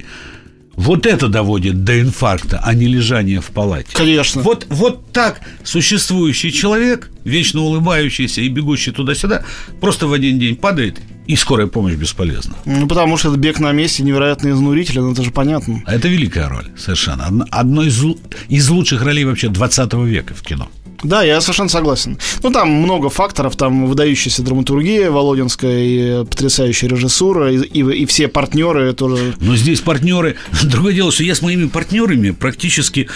вот 0.75 1.07
это 1.07 1.29
доводит 1.29 1.85
до 1.85 1.99
инфаркта, 1.99 2.61
а 2.63 2.75
не 2.75 2.87
лежание 2.87 3.41
в 3.41 3.47
палате. 3.47 3.89
Конечно. 3.95 4.43
Вот, 4.43 4.67
вот 4.69 5.11
так 5.11 5.41
существующий 5.65 6.53
человек, 6.53 7.11
вечно 7.25 7.63
улыбающийся 7.63 8.43
и 8.43 8.49
бегущий 8.49 8.93
туда-сюда, 8.93 9.43
просто 9.81 10.07
в 10.07 10.13
один 10.13 10.39
день 10.39 10.57
падает 10.57 11.01
и 11.27 11.37
скорая 11.37 11.67
помощь 11.67 11.95
бесполезна. 11.95 12.57
Ну, 12.65 12.87
потому 12.87 13.17
что 13.17 13.29
это 13.29 13.39
бег 13.39 13.61
на 13.61 13.73
месте 13.73 14.03
невероятно 14.03 14.51
изнурительный, 14.51 15.03
ну, 15.03 15.13
это 15.13 15.23
же 15.23 15.31
понятно. 15.31 15.83
А 15.85 15.95
это 15.95 16.09
великая 16.09 16.49
роль, 16.49 16.67
совершенно. 16.77 17.27
Одно 17.51 17.83
из, 17.83 18.03
из 18.49 18.69
лучших 18.69 19.03
ролей 19.03 19.25
вообще 19.25 19.49
20 19.49 19.93
века 19.95 20.35
в 20.35 20.43
кино. 20.43 20.69
Да, 21.03 21.23
я 21.23 21.41
совершенно 21.41 21.69
согласен. 21.69 22.19
Ну, 22.43 22.51
там 22.51 22.71
много 22.71 23.09
факторов, 23.11 23.57
там 23.57 23.87
выдающаяся 23.87 24.43
драматургия 24.43 25.11
Володинская, 25.11 25.79
и 25.79 26.25
потрясающая 26.25 26.89
режиссура, 26.89 27.53
и, 27.53 27.59
и, 27.59 27.81
и 27.81 28.07
все 28.07 28.29
партнеры 28.29 28.93
тоже. 28.93 29.35
Но 29.41 29.57
здесь 29.57 29.81
партнеры... 29.81 30.37
Другое 30.65 30.95
дело, 30.95 31.13
что 31.13 31.25
я 31.25 31.35
с 31.35 31.43
моими 31.43 31.67
партнерами 31.69 32.31
практически... 32.31 33.09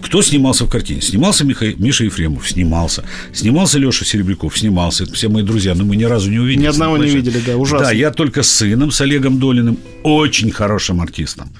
Кто 0.00 0.22
снимался 0.22 0.64
в 0.64 0.70
картине? 0.70 1.00
Снимался 1.02 1.44
Миха... 1.44 1.66
Миша 1.76 2.04
Ефремов? 2.04 2.48
Снимался. 2.48 3.04
Снимался 3.32 3.78
Леша 3.78 4.04
Серебряков? 4.04 4.58
Снимался. 4.58 5.04
Это 5.04 5.14
все 5.14 5.28
мои 5.28 5.42
друзья, 5.42 5.74
но 5.74 5.84
мы 5.84 5.96
ни 5.96 6.04
разу 6.04 6.30
не 6.30 6.38
увидели. 6.38 6.64
Ни 6.64 6.68
одного 6.68 6.96
не 6.96 7.10
видели, 7.10 7.40
да, 7.44 7.56
ужасно. 7.56 7.86
Да, 7.86 7.92
я 7.92 8.10
только 8.10 8.42
с 8.42 8.50
сыном, 8.50 8.90
с 8.90 9.00
Олегом 9.00 9.38
Долиным, 9.38 9.78
очень 10.02 10.50
хорошим 10.50 11.00
артистом 11.00 11.50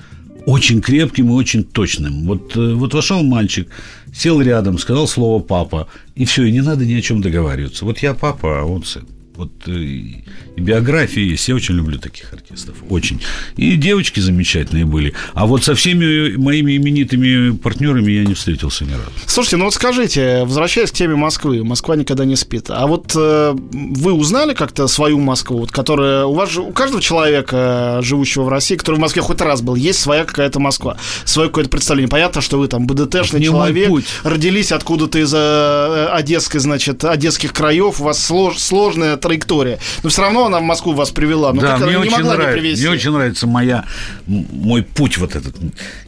очень 0.47 0.81
крепким 0.81 1.31
и 1.31 1.33
очень 1.33 1.65
точным. 1.65 2.27
Вот, 2.27 2.57
э, 2.57 2.75
вот 2.75 2.95
вошел 2.95 3.23
мальчик, 3.23 3.69
сел 4.13 4.41
рядом, 4.41 4.79
сказал 4.79 5.07
слово 5.07 5.43
«папа», 5.43 5.89
и 6.15 6.25
все, 6.25 6.45
и 6.45 6.53
не 6.53 6.61
надо 6.61 6.85
ни 6.85 6.95
о 6.95 7.01
чем 7.01 7.21
договариваться. 7.21 7.85
Вот 7.85 7.99
я 7.99 8.15
папа, 8.15 8.61
а 8.61 8.65
он 8.65 8.85
сын. 8.85 9.07
Вот 9.41 9.53
э, 9.69 9.73
и 9.73 10.25
биографии 10.59 11.23
есть. 11.23 11.49
Я 11.49 11.55
очень 11.55 11.75
люблю 11.75 11.99
таких 11.99 12.31
артистов. 12.35 12.77
Очень. 12.91 13.23
И 13.57 13.77
девочки 13.77 14.21
замечательные 14.21 14.85
были. 14.85 15.15
А 15.33 15.47
вот 15.47 15.65
со 15.65 15.75
всеми 15.75 16.37
моими 16.37 16.77
именитыми 16.77 17.57
партнерами 17.57 18.13
я 18.13 18.27
не 18.27 18.35
встретился 18.35 18.85
ни 18.85 18.93
разу. 18.93 19.11
Слушайте, 19.25 19.57
ну 19.57 19.65
вот 19.65 19.73
скажите, 19.73 20.45
возвращаясь 20.45 20.91
к 20.91 20.95
теме 20.95 21.15
Москвы, 21.17 21.65
Москва 21.65 21.97
никогда 21.97 22.27
не 22.27 22.37
спит. 22.37 22.67
А 22.69 22.87
вот 22.87 23.13
э, 23.17 23.55
вы 23.73 24.13
узнали 24.13 24.53
как-то 24.53 24.87
свою 24.89 25.19
Москву, 25.19 25.61
вот, 25.61 25.73
которая 25.73 26.27
у 26.27 26.35
вас 26.35 26.51
же, 26.51 26.61
у 26.61 26.73
каждого 26.73 27.01
человека, 27.01 28.01
живущего 28.03 28.43
в 28.43 28.51
России, 28.51 28.77
который 28.77 28.97
в 28.97 29.01
Москве 29.01 29.23
хоть 29.23 29.41
раз 29.41 29.63
был, 29.63 29.75
есть 29.75 30.01
своя 30.01 30.25
какая-то 30.25 30.61
Москва, 30.61 30.99
свое 31.25 31.49
какое-то 31.49 31.71
представление. 31.71 32.11
Понятно, 32.11 32.43
что 32.43 32.59
вы 32.59 32.69
там 32.69 32.87
БДТшный 32.87 33.43
человек, 33.43 34.05
родились 34.23 34.71
откуда-то 34.71 35.19
из 35.19 35.33
э, 35.33 36.09
Одесской, 36.13 36.61
значит, 36.61 37.07
одесских 37.07 37.55
краев, 37.55 38.03
у 38.03 38.05
вас 38.05 38.23
слож, 38.23 38.59
сложная 38.59 39.17
траектория. 39.31 39.79
Но 40.03 40.09
все 40.11 40.23
равно 40.23 40.47
она 40.47 40.59
в 40.59 40.63
Москву 40.63 40.93
вас 40.93 41.11
привела. 41.11 41.53
Ну, 41.53 41.61
да, 41.61 41.79
мне 41.79 41.99
очень, 41.99 42.25
нравится, 42.25 42.81
мне 42.81 42.91
очень 42.91 43.11
нравится 43.13 43.47
моя, 43.47 43.85
мой 44.27 44.83
путь 44.83 45.19
вот 45.19 45.37
этот. 45.37 45.55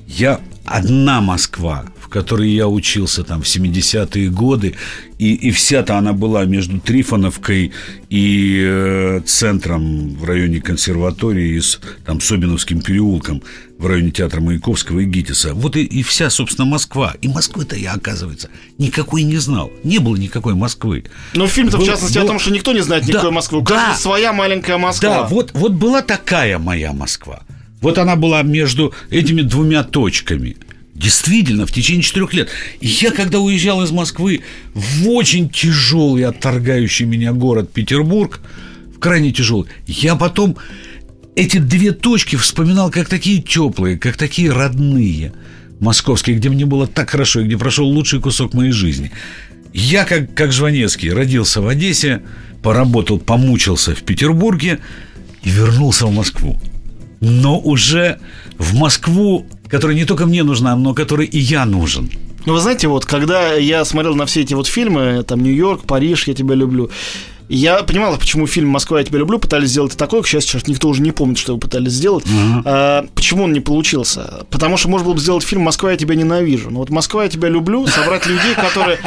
Я 0.06 0.40
одна 0.64 1.20
Москва, 1.20 1.84
в 1.98 2.08
которой 2.08 2.50
я 2.50 2.68
учился 2.68 3.24
там 3.24 3.42
в 3.42 3.46
70-е 3.46 4.30
годы, 4.30 4.74
и, 5.18 5.34
и 5.34 5.50
вся-то 5.50 5.98
она 5.98 6.12
была 6.12 6.44
между 6.44 6.80
Трифоновкой 6.80 7.72
и 8.10 8.62
э, 8.64 9.20
центром 9.26 10.16
в 10.16 10.24
районе 10.24 10.60
консерватории, 10.60 11.58
с 11.58 11.80
там 12.04 12.20
Собиновским 12.20 12.80
переулком 12.80 13.42
в 13.78 13.86
районе 13.86 14.12
театра 14.12 14.40
Маяковского 14.40 15.00
и 15.00 15.04
ГИТИСа. 15.04 15.54
Вот 15.54 15.76
и, 15.76 15.84
и 15.84 16.02
вся, 16.02 16.30
собственно, 16.30 16.66
Москва. 16.66 17.14
И 17.20 17.28
Москвы-то 17.28 17.76
я, 17.76 17.92
оказывается, 17.92 18.48
никакой 18.78 19.24
не 19.24 19.38
знал. 19.38 19.72
Не 19.82 19.98
было 19.98 20.16
никакой 20.16 20.54
Москвы. 20.54 21.04
Но 21.34 21.46
фильм-то, 21.46 21.78
был, 21.78 21.84
в 21.84 21.88
частности, 21.88 22.18
был... 22.18 22.24
о 22.24 22.28
том, 22.28 22.38
что 22.38 22.52
никто 22.52 22.72
не 22.72 22.80
знает 22.80 23.06
никакой 23.06 23.30
да, 23.30 23.34
Москвы. 23.34 23.58
У 23.58 23.62
да, 23.62 23.94
своя 23.94 24.32
маленькая 24.32 24.78
Москва. 24.78 25.22
Да, 25.22 25.22
вот, 25.24 25.50
вот 25.54 25.72
была 25.72 26.02
такая 26.02 26.58
моя 26.58 26.92
Москва. 26.92 27.42
Вот 27.82 27.98
она 27.98 28.16
была 28.16 28.42
между 28.42 28.94
этими 29.10 29.42
двумя 29.42 29.82
точками. 29.82 30.56
Действительно, 30.94 31.66
в 31.66 31.72
течение 31.72 32.02
четырех 32.02 32.32
лет. 32.32 32.48
Я, 32.80 33.10
когда 33.10 33.40
уезжал 33.40 33.82
из 33.82 33.90
Москвы 33.90 34.42
в 34.72 35.08
очень 35.08 35.50
тяжелый, 35.50 36.24
отторгающий 36.24 37.06
меня 37.06 37.32
город 37.32 37.72
Петербург, 37.72 38.40
в 38.94 39.00
крайне 39.00 39.32
тяжелый, 39.32 39.68
я 39.86 40.14
потом 40.14 40.56
эти 41.34 41.56
две 41.56 41.92
точки 41.92 42.36
вспоминал 42.36 42.90
как 42.90 43.08
такие 43.08 43.42
теплые, 43.42 43.98
как 43.98 44.16
такие 44.16 44.52
родные. 44.52 45.32
Московские, 45.80 46.36
где 46.36 46.50
мне 46.50 46.66
было 46.66 46.86
так 46.86 47.10
хорошо 47.10 47.40
и 47.40 47.44
где 47.44 47.58
прошел 47.58 47.86
лучший 47.88 48.20
кусок 48.20 48.54
моей 48.54 48.70
жизни. 48.70 49.10
Я, 49.72 50.04
как, 50.04 50.34
как 50.34 50.52
Жванецкий, 50.52 51.12
родился 51.12 51.60
в 51.60 51.66
Одессе, 51.66 52.22
поработал, 52.62 53.18
помучился 53.18 53.94
в 53.94 54.02
Петербурге 54.02 54.78
и 55.42 55.50
вернулся 55.50 56.06
в 56.06 56.14
Москву. 56.14 56.60
Но 57.22 57.58
уже 57.58 58.18
в 58.58 58.74
Москву, 58.74 59.46
которая 59.68 59.96
не 59.96 60.04
только 60.04 60.26
мне 60.26 60.42
нужна, 60.42 60.74
но 60.74 60.92
которой 60.92 61.26
и 61.26 61.38
я 61.38 61.64
нужен. 61.64 62.10
Ну, 62.46 62.54
вы 62.54 62.60
знаете, 62.60 62.88
вот 62.88 63.06
когда 63.06 63.54
я 63.54 63.84
смотрел 63.84 64.16
на 64.16 64.26
все 64.26 64.40
эти 64.40 64.54
вот 64.54 64.66
фильмы, 64.66 65.22
там 65.22 65.40
Нью-Йорк, 65.40 65.84
Париж, 65.86 66.26
я 66.26 66.34
тебя 66.34 66.56
люблю, 66.56 66.90
я 67.56 67.82
понимал, 67.82 68.16
почему 68.16 68.46
фильм 68.46 68.68
«Москва, 68.70 68.98
я 68.98 69.04
тебя 69.04 69.18
люблю» 69.18 69.38
пытались 69.38 69.70
сделать 69.70 69.96
такой, 69.96 70.22
к 70.22 70.26
счастью, 70.26 70.52
сейчас 70.58 70.68
никто 70.68 70.88
уже 70.88 71.02
не 71.02 71.12
помнит, 71.12 71.38
что 71.38 71.52
его 71.52 71.60
пытались 71.60 71.92
сделать. 71.92 72.24
Uh-huh. 72.24 72.62
А, 72.64 73.06
почему 73.14 73.44
он 73.44 73.52
не 73.52 73.60
получился? 73.60 74.46
Потому 74.50 74.78
что 74.78 74.88
можно 74.88 75.04
было 75.04 75.14
бы 75.14 75.20
сделать 75.20 75.44
фильм 75.44 75.62
«Москва, 75.62 75.90
я 75.90 75.98
тебя 75.98 76.14
ненавижу». 76.14 76.70
Но 76.70 76.78
вот 76.78 76.88
«Москва, 76.90 77.24
я 77.24 77.28
тебя 77.28 77.48
люблю», 77.48 77.86
собрать 77.86 78.26
людей, 78.26 78.54
которые... 78.54 78.98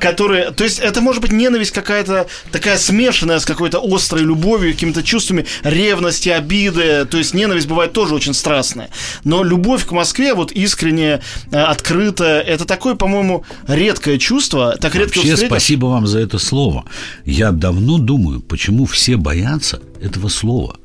которые 0.00 0.52
то 0.52 0.64
есть 0.64 0.78
это 0.78 1.00
может 1.00 1.20
быть 1.20 1.32
ненависть 1.32 1.72
какая-то 1.72 2.26
такая 2.50 2.78
смешанная 2.78 3.38
с 3.38 3.44
какой-то 3.44 3.80
острой 3.82 4.22
любовью, 4.22 4.72
какими-то 4.72 5.02
чувствами 5.02 5.44
ревности, 5.62 6.30
обиды. 6.30 7.04
То 7.04 7.18
есть 7.18 7.34
ненависть 7.34 7.66
бывает 7.66 7.92
тоже 7.92 8.14
очень 8.14 8.32
страстная. 8.32 8.88
Но 9.24 9.44
любовь 9.44 9.84
к 9.84 9.92
Москве, 9.92 10.34
вот 10.34 10.50
искренняя, 10.52 11.20
э, 11.50 11.58
открытая, 11.58 12.40
это 12.40 12.64
такое, 12.64 12.94
по-моему, 12.94 13.44
редкое 13.68 14.18
чувство. 14.18 14.76
Так 14.80 14.94
редко 14.94 15.18
Вообще, 15.18 15.36
спасибо 15.36 15.86
вам 15.86 16.06
за 16.06 16.20
это 16.20 16.38
слово. 16.38 16.84
Я 17.26 17.50
давно 17.50 17.81
давно 17.82 17.98
думаю, 17.98 18.40
почему 18.40 18.84
все 18.86 19.16
боятся 19.16 19.80
этого 20.00 20.28
слова. 20.28 20.76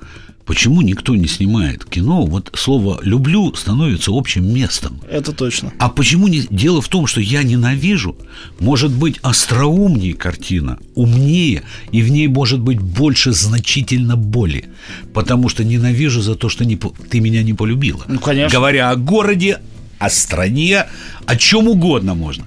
Почему 0.45 0.81
никто 0.81 1.15
не 1.15 1.27
снимает 1.27 1.83
кино? 1.83 2.25
Вот 2.25 2.51
слово 2.55 2.99
«люблю» 3.03 3.53
становится 3.53 4.11
общим 4.13 4.51
местом. 4.51 5.01
Это 5.11 5.33
точно. 5.33 5.73
А 5.77 5.89
почему 5.89 6.29
не... 6.29 6.47
Дело 6.49 6.81
в 6.81 6.87
том, 6.87 7.05
что 7.05 7.19
я 7.19 7.43
ненавижу. 7.43 8.15
Может 8.59 8.91
быть 8.91 9.19
остроумнее 9.21 10.13
картина, 10.13 10.79
умнее, 10.95 11.63
и 11.91 12.01
в 12.01 12.09
ней 12.09 12.27
может 12.29 12.61
быть 12.61 12.79
больше 12.79 13.33
значительно 13.33 14.15
боли. 14.15 14.69
Потому 15.13 15.49
что 15.49 15.65
ненавижу 15.65 16.21
за 16.21 16.35
то, 16.35 16.47
что 16.49 16.63
не... 16.65 16.77
ты 16.77 17.19
меня 17.19 17.43
не 17.43 17.53
полюбила. 17.53 18.05
Ну, 18.07 18.19
конечно. 18.19 18.57
Говоря 18.57 18.89
о 18.89 18.95
городе, 18.95 19.59
о 19.99 20.09
стране, 20.09 20.85
о 21.25 21.35
чем 21.35 21.67
угодно 21.67 22.15
можно. 22.15 22.45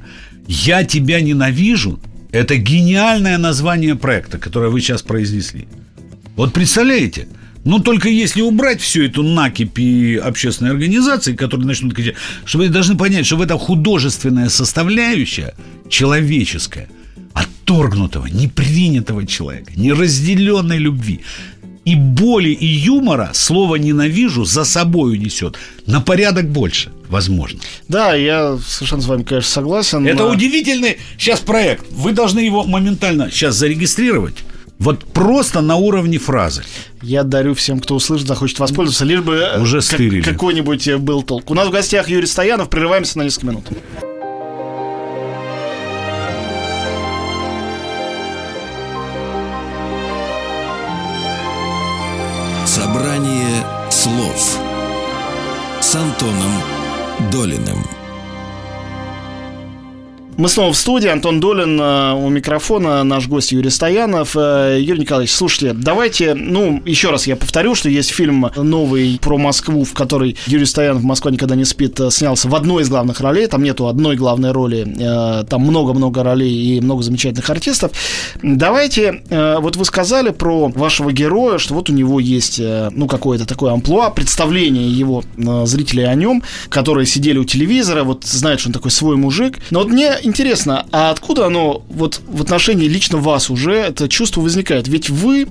Я 0.48 0.84
тебя 0.84 1.20
ненавижу, 1.20 2.00
это 2.32 2.56
гениальное 2.56 3.38
название 3.38 3.96
проекта, 3.96 4.38
которое 4.38 4.70
вы 4.70 4.80
сейчас 4.80 5.02
произнесли. 5.02 5.68
Вот 6.36 6.52
представляете, 6.52 7.28
ну, 7.64 7.78
только 7.78 8.08
если 8.08 8.40
убрать 8.40 8.80
всю 8.80 9.02
эту 9.02 9.22
накипь 9.22 9.78
и 9.78 10.16
общественной 10.16 10.70
организации, 10.70 11.34
которые 11.34 11.66
начнут 11.66 11.94
кричать, 11.94 12.14
что 12.44 12.58
вы 12.58 12.68
должны 12.68 12.96
понять, 12.96 13.26
что 13.26 13.36
в 13.36 13.42
этом 13.42 13.58
художественная 13.58 14.48
составляющая, 14.48 15.54
человеческая, 15.88 16.88
отторгнутого, 17.34 18.26
непринятого 18.26 19.26
человека, 19.26 19.72
неразделенной 19.76 20.78
любви, 20.78 21.20
и 21.84 21.94
боли, 21.94 22.50
и 22.50 22.66
юмора 22.66 23.30
слово 23.34 23.76
«ненавижу» 23.76 24.44
за 24.44 24.64
собой 24.64 25.18
несет 25.18 25.58
на 25.86 26.00
порядок 26.00 26.50
больше, 26.50 26.90
возможно. 27.10 27.60
Да, 27.88 28.14
я 28.14 28.56
совершенно 28.64 29.02
с 29.02 29.06
вами, 29.06 29.22
конечно, 29.22 29.50
согласен. 29.50 30.06
Это 30.06 30.24
но... 30.24 30.30
удивительный 30.30 30.98
сейчас 31.18 31.40
проект. 31.40 31.86
Вы 31.90 32.12
должны 32.12 32.40
его 32.40 32.64
моментально 32.64 33.30
сейчас 33.30 33.56
зарегистрировать. 33.56 34.36
Вот 34.78 35.04
просто 35.04 35.60
на 35.60 35.76
уровне 35.76 36.18
фразы. 36.18 36.62
Я 37.02 37.22
дарю 37.22 37.54
всем, 37.54 37.80
кто 37.80 37.96
услышит, 37.96 38.26
захочет 38.26 38.58
воспользоваться, 38.58 39.04
лишь 39.04 39.20
бы 39.20 39.34
э, 39.34 39.60
Уже 39.60 39.82
как, 39.82 40.24
какой-нибудь 40.24 40.88
э, 40.88 40.96
был 40.96 41.22
толк. 41.22 41.50
У 41.50 41.54
нас 41.54 41.68
в 41.68 41.70
гостях 41.70 42.08
Юрий 42.08 42.26
Стоянов. 42.26 42.70
Прерываемся 42.70 43.18
на 43.18 43.24
несколько 43.24 43.46
минут. 43.46 43.66
Собрание 52.64 53.64
слов 53.90 54.58
с 55.80 55.94
Антоном 55.94 56.79
Долиным. 57.28 57.99
Мы 60.40 60.48
снова 60.48 60.72
в 60.72 60.76
студии. 60.78 61.06
Антон 61.06 61.38
Долин 61.38 61.78
э, 61.78 62.14
у 62.14 62.30
микрофона, 62.30 63.04
наш 63.04 63.28
гость 63.28 63.52
Юрий 63.52 63.68
Стоянов. 63.68 64.34
Э, 64.34 64.78
Юрий 64.80 65.00
Николаевич, 65.00 65.34
слушайте, 65.34 65.74
давайте, 65.74 66.32
ну, 66.32 66.80
еще 66.86 67.10
раз 67.10 67.26
я 67.26 67.36
повторю, 67.36 67.74
что 67.74 67.90
есть 67.90 68.08
фильм 68.08 68.50
новый 68.56 69.18
про 69.20 69.36
Москву, 69.36 69.84
в 69.84 69.92
который 69.92 70.38
Юрий 70.46 70.64
Стоянов 70.64 71.02
«Москва 71.02 71.30
никогда 71.30 71.56
не 71.56 71.66
спит» 71.66 72.00
э, 72.00 72.10
снялся 72.10 72.48
в 72.48 72.54
одной 72.54 72.84
из 72.84 72.88
главных 72.88 73.20
ролей. 73.20 73.48
Там 73.48 73.62
нету 73.62 73.86
одной 73.86 74.16
главной 74.16 74.52
роли, 74.52 75.44
там 75.50 75.60
много-много 75.60 76.22
ролей 76.22 76.50
и 76.50 76.80
много 76.80 77.02
замечательных 77.02 77.50
артистов. 77.50 77.92
Давайте, 78.42 79.22
вот 79.28 79.76
вы 79.76 79.84
сказали 79.84 80.30
про 80.30 80.68
вашего 80.68 81.12
героя, 81.12 81.58
что 81.58 81.74
вот 81.74 81.90
у 81.90 81.92
него 81.92 82.18
есть, 82.18 82.58
ну, 82.58 83.06
какое-то 83.08 83.44
такое 83.44 83.72
амплуа, 83.72 84.08
представление 84.08 84.90
его 84.90 85.22
зрителей 85.64 86.04
о 86.04 86.14
нем, 86.14 86.42
которые 86.70 87.04
сидели 87.04 87.36
у 87.36 87.44
телевизора, 87.44 88.04
вот 88.04 88.24
знают, 88.24 88.60
что 88.60 88.70
он 88.70 88.72
такой 88.72 88.90
свой 88.90 89.16
мужик. 89.16 89.58
Но 89.70 89.80
вот 89.80 89.88
мне 89.88 90.14
интересно, 90.30 90.86
а 90.92 91.10
откуда 91.10 91.46
оно 91.46 91.82
вот 91.88 92.20
в 92.26 92.40
отношении 92.40 92.88
лично 92.88 93.18
вас 93.18 93.50
уже 93.50 93.74
это 93.74 94.08
чувство 94.08 94.40
возникает? 94.40 94.88
Ведь 94.88 95.10
вы 95.10 95.48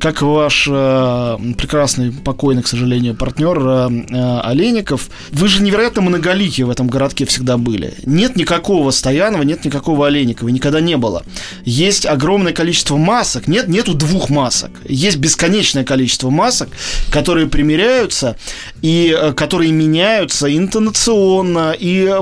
как 0.00 0.22
ваш 0.22 0.66
э, 0.68 1.38
прекрасный, 1.56 2.10
покойный, 2.10 2.62
к 2.62 2.66
сожалению, 2.66 3.14
партнер 3.14 3.58
э, 3.58 4.40
Олейников, 4.42 5.08
вы 5.30 5.46
же 5.46 5.62
невероятно 5.62 6.02
многоликие 6.02 6.66
в 6.66 6.70
этом 6.70 6.88
городке 6.88 7.26
всегда 7.26 7.58
были. 7.58 7.94
Нет 8.04 8.34
никакого 8.34 8.90
Стоянова, 8.90 9.42
нет 9.42 9.64
никакого 9.64 10.08
Олейникова, 10.08 10.48
никогда 10.48 10.80
не 10.80 10.96
было. 10.96 11.22
Есть 11.64 12.06
огромное 12.06 12.52
количество 12.52 12.96
масок, 12.96 13.46
нет, 13.46 13.68
нету 13.68 13.94
двух 13.94 14.30
масок. 14.30 14.72
Есть 14.84 15.18
бесконечное 15.18 15.84
количество 15.84 16.28
масок, 16.28 16.70
которые 17.12 17.46
примеряются 17.46 18.36
и 18.82 19.16
которые 19.36 19.70
меняются 19.70 20.54
интонационно 20.56 21.72
и 21.78 22.12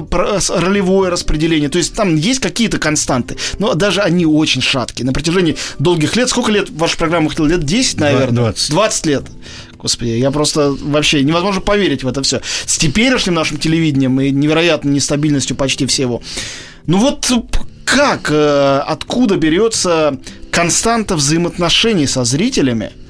ролевое 0.51 1.11
распределение. 1.11 1.71
То 1.71 1.79
есть 1.79 1.95
там 1.95 2.17
есть 2.17 2.41
какие-то 2.41 2.79
константы, 2.79 3.39
но 3.59 3.73
даже 3.73 4.03
они 4.03 4.27
очень 4.27 4.61
шаткие. 4.61 5.07
На 5.07 5.15
протяжении 5.15 5.57
долгих 5.79 6.17
лет, 6.17 6.29
сколько 6.29 6.53
лет 6.53 6.69
ваша 6.69 6.99
программа 6.99 7.31
хотела 7.47 7.59
лет 7.59 7.67
10, 7.67 8.01
наверное. 8.01 8.45
20. 8.45 8.71
20 8.71 9.07
лет. 9.07 9.25
Господи, 9.79 10.11
я 10.11 10.31
просто 10.31 10.75
вообще 10.81 11.23
невозможно 11.23 11.61
поверить 11.61 12.03
в 12.03 12.09
это 12.09 12.23
все. 12.23 12.41
С 12.65 12.79
теперешним 12.79 13.35
нашим 13.35 13.59
телевидением 13.59 14.21
и 14.21 14.31
невероятной 14.31 14.93
нестабильностью 14.93 15.57
почти 15.57 15.87
всего. 15.87 16.23
Ну 16.87 16.99
вот 16.99 17.31
как, 17.85 18.31
э, 18.31 18.83
откуда 18.87 19.37
берется 19.37 20.19
константа 20.51 21.17
взаимоотношений 21.17 22.07
со 22.07 22.25
зрителями– 22.25 22.93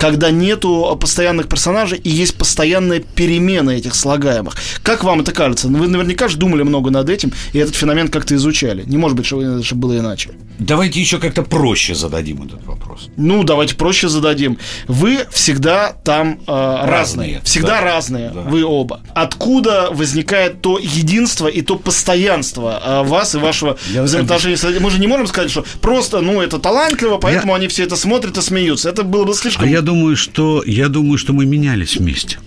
когда 0.00 0.30
нету 0.30 0.96
постоянных 0.98 1.46
персонажей 1.46 1.98
и 1.98 2.08
есть 2.08 2.34
постоянная 2.34 3.00
перемена 3.00 3.70
этих 3.70 3.94
слагаемых. 3.94 4.54
Как 4.82 5.04
вам 5.04 5.20
это 5.20 5.30
кажется? 5.32 5.68
Вы 5.68 5.88
наверняка 5.88 6.26
же 6.28 6.38
думали 6.38 6.62
много 6.62 6.90
над 6.90 7.10
этим, 7.10 7.32
и 7.52 7.58
этот 7.58 7.76
феномен 7.76 8.08
как-то 8.08 8.34
изучали. 8.34 8.82
Не 8.86 8.96
может 8.96 9.16
быть, 9.16 9.26
чтобы, 9.26 9.62
было 9.74 9.98
иначе. 9.98 10.30
Давайте 10.58 11.00
еще 11.00 11.18
как-то 11.18 11.42
проще 11.42 11.94
зададим 11.94 12.42
этот 12.42 12.64
вопрос. 12.66 13.08
Ну, 13.16 13.44
давайте 13.44 13.76
проще 13.76 14.08
зададим. 14.08 14.58
Вы 14.88 15.26
всегда 15.30 15.92
там 16.02 16.40
э, 16.46 16.50
разные. 16.50 16.88
разные. 16.88 17.40
Всегда 17.44 17.80
да. 17.80 17.80
разные. 17.82 18.30
Да. 18.30 18.40
Вы 18.40 18.64
оба. 18.64 19.00
Откуда 19.14 19.88
возникает 19.90 20.62
то 20.62 20.78
единство 20.78 21.46
и 21.46 21.60
то 21.60 21.76
постоянство 21.76 22.82
э, 22.84 23.02
вас 23.02 23.34
и 23.34 23.38
вашего 23.38 23.76
Я 23.90 24.02
взаимоотношения? 24.02 24.80
Мы 24.80 24.90
же 24.90 24.98
не 24.98 25.06
можем 25.06 25.26
сказать, 25.26 25.50
что 25.50 25.64
просто, 25.82 26.20
ну, 26.20 26.40
это 26.40 26.58
талантливо, 26.58 27.18
поэтому 27.18 27.52
Я... 27.52 27.56
они 27.56 27.68
все 27.68 27.84
это 27.84 27.96
смотрят 27.96 28.38
и 28.38 28.40
смеются. 28.42 28.88
Это 28.88 29.02
было 29.02 29.24
бы 29.24 29.34
слишком... 29.34 29.66
А 29.66 29.68
я 29.68 29.82
думаю, 29.90 30.16
что, 30.16 30.62
я 30.66 30.88
думаю, 30.88 31.18
что 31.18 31.32
мы 31.32 31.46
менялись 31.46 31.96
вместе. 31.96 32.38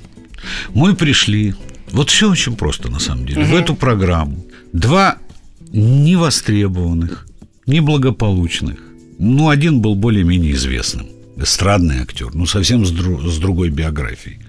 Мы 0.74 0.96
пришли, 0.96 1.54
вот 1.92 2.10
все 2.10 2.32
очень 2.32 2.56
просто 2.56 2.90
на 2.90 3.00
самом 3.00 3.26
деле, 3.26 3.42
угу. 3.42 3.52
в 3.52 3.56
эту 3.56 3.76
программу. 3.76 4.46
Два 4.74 5.18
невостребованных, 5.74 7.28
неблагополучных. 7.68 8.80
Ну, 9.20 9.50
один 9.50 9.82
был 9.82 9.96
более-менее 9.96 10.54
известным. 10.54 11.08
Эстрадный 11.38 12.00
актер, 12.02 12.34
ну, 12.34 12.46
совсем 12.46 12.86
с, 12.86 12.92
дру- 12.92 13.30
с 13.30 13.38
другой 13.40 13.70
биографией. 13.70 14.40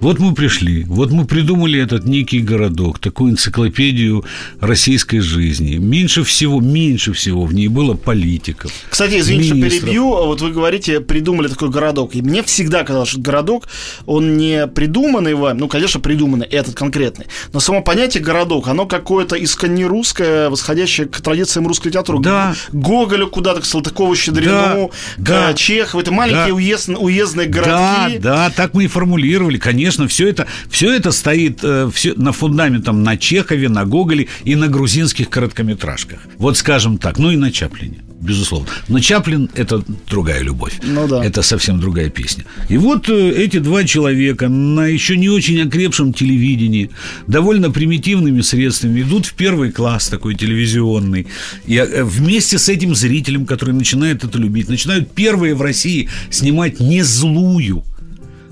Вот 0.00 0.18
мы 0.18 0.34
пришли, 0.34 0.82
вот 0.84 1.12
мы 1.12 1.26
придумали 1.26 1.80
этот 1.80 2.04
некий 2.06 2.40
городок, 2.40 2.98
такую 2.98 3.32
энциклопедию 3.32 4.24
российской 4.60 5.20
жизни. 5.20 5.76
Меньше 5.76 6.24
всего, 6.24 6.60
меньше 6.60 7.12
всего 7.12 7.44
в 7.44 7.54
ней 7.54 7.68
было 7.68 7.94
политиков. 7.94 8.72
Кстати, 8.90 9.20
извините, 9.20 9.54
министров. 9.54 9.72
что 9.72 9.86
перебью. 9.86 10.08
Вот 10.08 10.40
вы 10.40 10.50
говорите, 10.50 11.00
придумали 11.00 11.48
такой 11.48 11.70
городок. 11.70 12.16
И 12.16 12.22
мне 12.22 12.42
всегда 12.42 12.82
казалось, 12.82 13.10
что 13.10 13.20
городок, 13.20 13.68
он 14.06 14.36
не 14.36 14.66
придуманный 14.66 15.34
вами, 15.34 15.60
ну, 15.60 15.68
конечно, 15.68 16.00
придуманный, 16.00 16.46
этот 16.46 16.74
конкретный. 16.74 17.26
Но 17.52 17.60
само 17.60 17.80
понятие 17.80 18.22
городок, 18.22 18.66
оно 18.68 18.86
какое-то 18.86 19.36
исконне 19.36 19.86
русское, 19.86 20.50
восходящее 20.50 21.06
к 21.06 21.20
традициям 21.20 21.68
русской 21.68 21.88
литературы. 21.88 22.18
Да. 22.20 22.54
Гоголю 22.72 23.28
куда-то, 23.28 23.60
к 23.60 23.64
Салтыкову, 23.64 24.16
Щедрину, 24.16 24.90
да. 25.16 25.22
к 25.22 25.48
да. 25.48 25.54
Чехову. 25.54 26.02
Это 26.02 26.10
маленькие 26.10 26.48
да. 26.48 26.54
уезд, 26.54 26.88
уездные 26.88 27.46
городки. 27.46 28.18
Да, 28.18 28.48
да, 28.48 28.50
так 28.50 28.74
мы 28.74 28.84
и 28.84 28.86
формулировали. 28.88 29.58
Конечно, 29.62 30.08
все 30.08 30.28
это, 30.28 30.48
все 30.68 30.92
это 30.92 31.12
стоит 31.12 31.60
э, 31.62 31.88
все, 31.94 32.14
на 32.14 32.32
фундаментом 32.32 33.04
на 33.04 33.16
Чехове, 33.16 33.68
на 33.68 33.84
Гоголе 33.84 34.26
и 34.44 34.56
на 34.56 34.66
грузинских 34.66 35.30
короткометражках. 35.30 36.18
Вот 36.36 36.56
скажем 36.56 36.98
так, 36.98 37.18
ну 37.18 37.30
и 37.30 37.36
на 37.36 37.52
Чаплине 37.52 38.02
безусловно. 38.22 38.68
Но 38.88 39.00
Чаплин– 39.00 39.50
это 39.54 39.82
другая 40.08 40.42
любовь. 40.42 40.74
Ну 40.82 41.08
да. 41.08 41.24
Это 41.24 41.42
совсем 41.42 41.80
другая 41.80 42.08
песня. 42.08 42.44
И 42.68 42.78
вот 42.78 43.08
э, 43.08 43.30
эти 43.32 43.58
два 43.58 43.84
человека 43.84 44.48
на 44.48 44.86
еще 44.86 45.16
не 45.16 45.28
очень 45.28 45.60
окрепшем 45.60 46.12
телевидении, 46.12 46.90
довольно 47.26 47.70
примитивными 47.70 48.40
средствами 48.40 49.02
идут 49.02 49.26
в 49.26 49.34
первый 49.34 49.72
класс 49.72 50.08
такой 50.08 50.34
телевизионный. 50.34 51.26
И 51.66 51.76
э, 51.76 52.04
вместе 52.04 52.58
с 52.58 52.68
этим 52.68 52.94
зрителем, 52.94 53.44
который 53.44 53.74
начинает 53.74 54.24
это 54.24 54.38
любить, 54.38 54.68
начинают 54.68 55.12
первые 55.12 55.54
в 55.54 55.62
России 55.62 56.08
снимать 56.30 56.80
не 56.80 57.02
злую, 57.02 57.84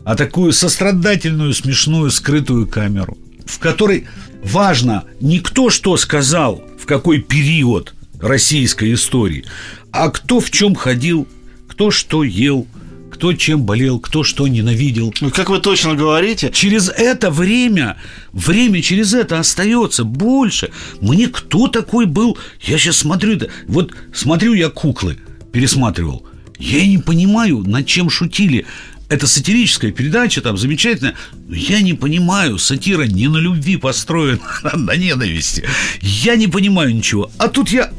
а 0.04 0.16
такую 0.16 0.52
сострадательную, 0.52 1.54
смешную, 1.54 2.10
скрытую 2.10 2.66
камеру, 2.66 3.16
в 3.46 3.58
которой 3.58 4.06
важно 4.42 5.04
не 5.20 5.40
кто 5.40 5.70
что 5.70 5.96
сказал, 5.96 6.62
в 6.78 6.86
какой 6.86 7.20
период– 7.20 7.94
российской 8.20 8.94
истории, 8.94 9.44
а 9.92 10.10
кто 10.10 10.40
в 10.40 10.50
чем 10.50 10.74
ходил, 10.74 11.26
кто 11.68 11.90
что 11.90 12.22
ел, 12.22 12.66
кто 13.10 13.32
чем 13.32 13.64
болел, 13.64 13.98
кто 13.98 14.22
что 14.22 14.46
ненавидел. 14.46 15.12
Ну, 15.20 15.30
как 15.30 15.50
вы 15.50 15.58
точно 15.58 15.94
говорите. 15.94 16.50
Через 16.52 16.88
это 16.88 17.30
время, 17.30 17.96
время 18.32 18.82
через 18.82 19.14
это 19.14 19.38
остается 19.38 20.04
больше. 20.04 20.70
Мне 21.00 21.28
кто 21.28 21.68
такой 21.68 22.06
был? 22.06 22.38
Я 22.60 22.78
сейчас 22.78 22.98
смотрю. 22.98 23.38
Вот 23.66 23.92
смотрю 24.14 24.54
я 24.54 24.68
куклы, 24.68 25.18
пересматривал. 25.52 26.26
Я 26.58 26.86
не 26.86 26.98
понимаю, 26.98 27.58
над 27.66 27.86
чем 27.86 28.10
шутили. 28.10 28.66
Это 29.10 29.26
сатирическая 29.26 29.90
передача, 29.90 30.40
там 30.40 30.56
замечательная. 30.56 31.16
Я 31.48 31.80
не 31.80 31.94
понимаю, 31.94 32.58
сатира 32.58 33.02
не 33.02 33.26
на 33.26 33.38
любви 33.38 33.76
построена, 33.76 34.38
а 34.62 34.76
на 34.76 34.94
ненависти. 34.94 35.64
Я 36.00 36.36
не 36.36 36.46
понимаю 36.46 36.94
ничего. 36.94 37.28
А 37.36 37.48
тут 37.48 37.70
я 37.70 37.90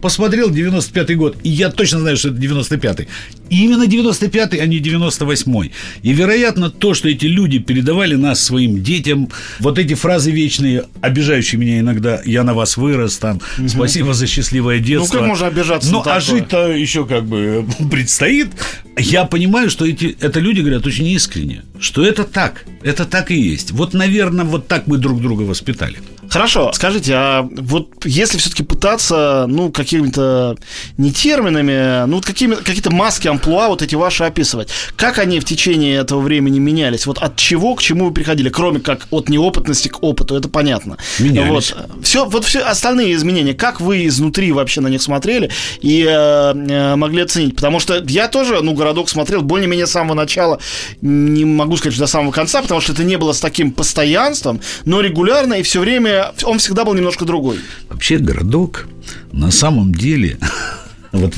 посмотрел 0.00 0.50
95-й 0.50 1.14
год, 1.14 1.36
и 1.42 1.50
я 1.50 1.70
точно 1.70 2.00
знаю, 2.00 2.16
что 2.16 2.28
это 2.28 2.38
95-й. 2.38 3.08
И 3.50 3.64
именно 3.64 3.84
95-й, 3.84 4.58
а 4.58 4.66
не 4.66 4.78
98-й. 4.78 5.72
И, 6.02 6.12
вероятно, 6.12 6.70
то, 6.70 6.94
что 6.94 7.08
эти 7.08 7.26
люди 7.26 7.58
передавали 7.58 8.14
нас 8.14 8.42
своим 8.42 8.82
детям, 8.82 9.28
вот 9.58 9.78
эти 9.78 9.94
фразы 9.94 10.30
вечные, 10.30 10.84
обижающие 11.00 11.60
меня 11.60 11.80
иногда, 11.80 12.20
я 12.24 12.44
на 12.44 12.54
вас 12.54 12.76
вырос, 12.76 13.18
там, 13.18 13.40
спасибо 13.66 14.14
за 14.14 14.26
счастливое 14.26 14.78
детство. 14.78 15.14
Ну, 15.14 15.20
как 15.20 15.28
можно 15.28 15.46
обижаться 15.48 15.90
Ну, 15.90 16.02
а 16.04 16.20
жить-то 16.20 16.70
еще 16.72 17.06
как 17.06 17.24
бы 17.24 17.66
предстоит. 17.90 18.48
Я 18.96 19.24
понимаю, 19.24 19.70
что 19.70 19.86
эти, 19.86 20.16
это 20.20 20.40
люди 20.40 20.60
говорят 20.60 20.86
очень 20.86 21.06
искренне, 21.06 21.62
что 21.78 22.04
это 22.04 22.24
так, 22.24 22.64
это 22.82 23.04
так 23.04 23.30
и 23.30 23.40
есть. 23.40 23.70
Вот, 23.70 23.94
наверное, 23.94 24.44
вот 24.44 24.68
так 24.68 24.86
мы 24.86 24.98
друг 24.98 25.20
друга 25.20 25.42
воспитали. 25.42 25.98
Хорошо, 26.30 26.70
скажите, 26.72 27.12
а 27.16 27.48
вот 27.56 27.88
если 28.04 28.38
все-таки 28.38 28.62
пытаться, 28.62 29.46
ну, 29.48 29.72
какими-то 29.72 30.56
не 30.96 31.10
терминами, 31.10 32.06
ну, 32.06 32.16
вот 32.16 32.24
какими, 32.24 32.54
какие-то 32.54 32.92
маски, 32.92 33.26
амплуа 33.26 33.66
вот 33.66 33.82
эти 33.82 33.96
ваши 33.96 34.22
описывать, 34.22 34.68
как 34.94 35.18
они 35.18 35.40
в 35.40 35.44
течение 35.44 35.96
этого 35.96 36.20
времени 36.20 36.60
менялись? 36.60 37.06
Вот 37.06 37.18
от 37.18 37.34
чего 37.34 37.74
к 37.74 37.82
чему 37.82 38.06
вы 38.06 38.14
приходили, 38.14 38.48
кроме 38.48 38.78
как 38.78 39.08
от 39.10 39.28
неопытности 39.28 39.88
к 39.88 40.04
опыту, 40.04 40.36
это 40.36 40.48
понятно. 40.48 40.98
Менялись. 41.18 41.74
Вот, 41.74 42.04
все, 42.04 42.24
вот 42.24 42.44
все 42.44 42.60
остальные 42.60 43.14
изменения, 43.14 43.52
как 43.52 43.80
вы 43.80 44.06
изнутри 44.06 44.52
вообще 44.52 44.80
на 44.80 44.88
них 44.88 45.02
смотрели 45.02 45.50
и 45.80 46.06
э, 46.08 46.54
э 46.54 46.94
могли 46.94 47.22
оценить? 47.22 47.56
Потому 47.56 47.80
что 47.80 48.00
я 48.06 48.28
тоже, 48.28 48.60
ну, 48.62 48.74
городок 48.74 49.08
смотрел 49.08 49.42
более-менее 49.42 49.88
с 49.88 49.90
самого 49.90 50.14
начала, 50.14 50.60
не 51.00 51.44
могу 51.44 51.76
сказать, 51.76 51.94
что 51.94 52.04
до 52.04 52.10
самого 52.10 52.30
конца, 52.30 52.62
потому 52.62 52.80
что 52.80 52.92
это 52.92 53.02
не 53.02 53.16
было 53.16 53.32
с 53.32 53.40
таким 53.40 53.72
постоянством, 53.72 54.60
но 54.84 55.00
регулярно 55.00 55.54
и 55.54 55.62
все 55.64 55.80
время 55.80 56.19
он 56.44 56.58
всегда 56.58 56.84
был 56.84 56.94
немножко 56.94 57.24
другой. 57.24 57.58
Вообще 57.88 58.18
городок 58.18 58.88
на 59.32 59.50
самом 59.50 59.94
деле, 59.94 60.38
вот 61.12 61.34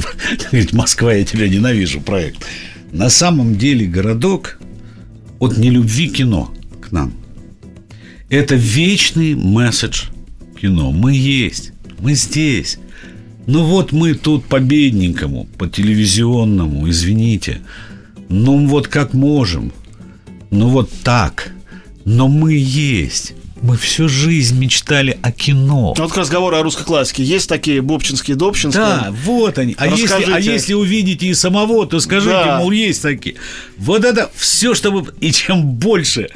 говорит, 0.51 0.73
Москва, 0.73 1.13
я 1.15 1.25
тебя 1.25 1.49
ненавижу, 1.49 2.01
проект. 2.01 2.47
На 2.93 3.09
самом 3.09 3.57
деле 3.57 3.87
городок 3.87 4.59
от 5.39 5.57
нелюбви 5.57 6.09
кино 6.09 6.55
к 6.81 6.93
нам. 6.93 7.13
Это 8.29 8.55
вечный 8.55 9.35
месседж 9.35 10.05
кино. 10.61 10.93
Мы 10.93 11.15
есть, 11.15 11.73
мы 11.99 12.15
здесь. 12.15 12.79
Ну 13.47 13.65
вот 13.65 13.93
мы 13.93 14.15
тут 14.15 14.45
по 14.45 14.61
бедненькому, 14.61 15.49
по 15.59 15.67
телевизионному, 15.67 16.89
извините. 16.89 17.61
Ну 18.29 18.67
вот 18.67 18.89
как 18.89 19.15
можем. 19.15 19.73
Ну 20.51 20.69
вот 20.69 20.91
так. 21.03 21.53
Но 22.05 22.29
мы 22.29 22.55
есть. 22.55 23.35
Мы 23.63 23.77
всю 23.77 24.09
жизнь 24.09 24.59
мечтали 24.59 25.19
о 25.23 25.31
кино. 25.31 25.95
Вот 25.97 26.13
к 26.13 26.17
разговору 26.17 26.57
о 26.57 26.63
русской 26.65 26.85
классике. 26.85 27.23
Есть 27.23 27.49
такие 27.49 27.81
Бобчинские, 27.81 28.37
Добчинские? 28.37 28.83
Да, 28.85 29.15
вот 29.25 29.57
они. 29.57 29.77
А 29.79 29.87
если, 29.87 30.33
а 30.33 30.41
если 30.41 30.75
увидите 30.75 31.27
и 31.27 31.35
самого, 31.35 31.87
то 31.87 32.01
скажите, 32.01 32.33
да. 32.33 32.59
мол, 32.59 32.73
есть 32.73 33.03
такие. 33.03 33.37
Вот 33.79 34.05
это 34.05 34.33
все, 34.35 34.75
чтобы... 34.75 35.15
И 35.21 35.31
чем 35.31 35.63
больше 35.63 36.31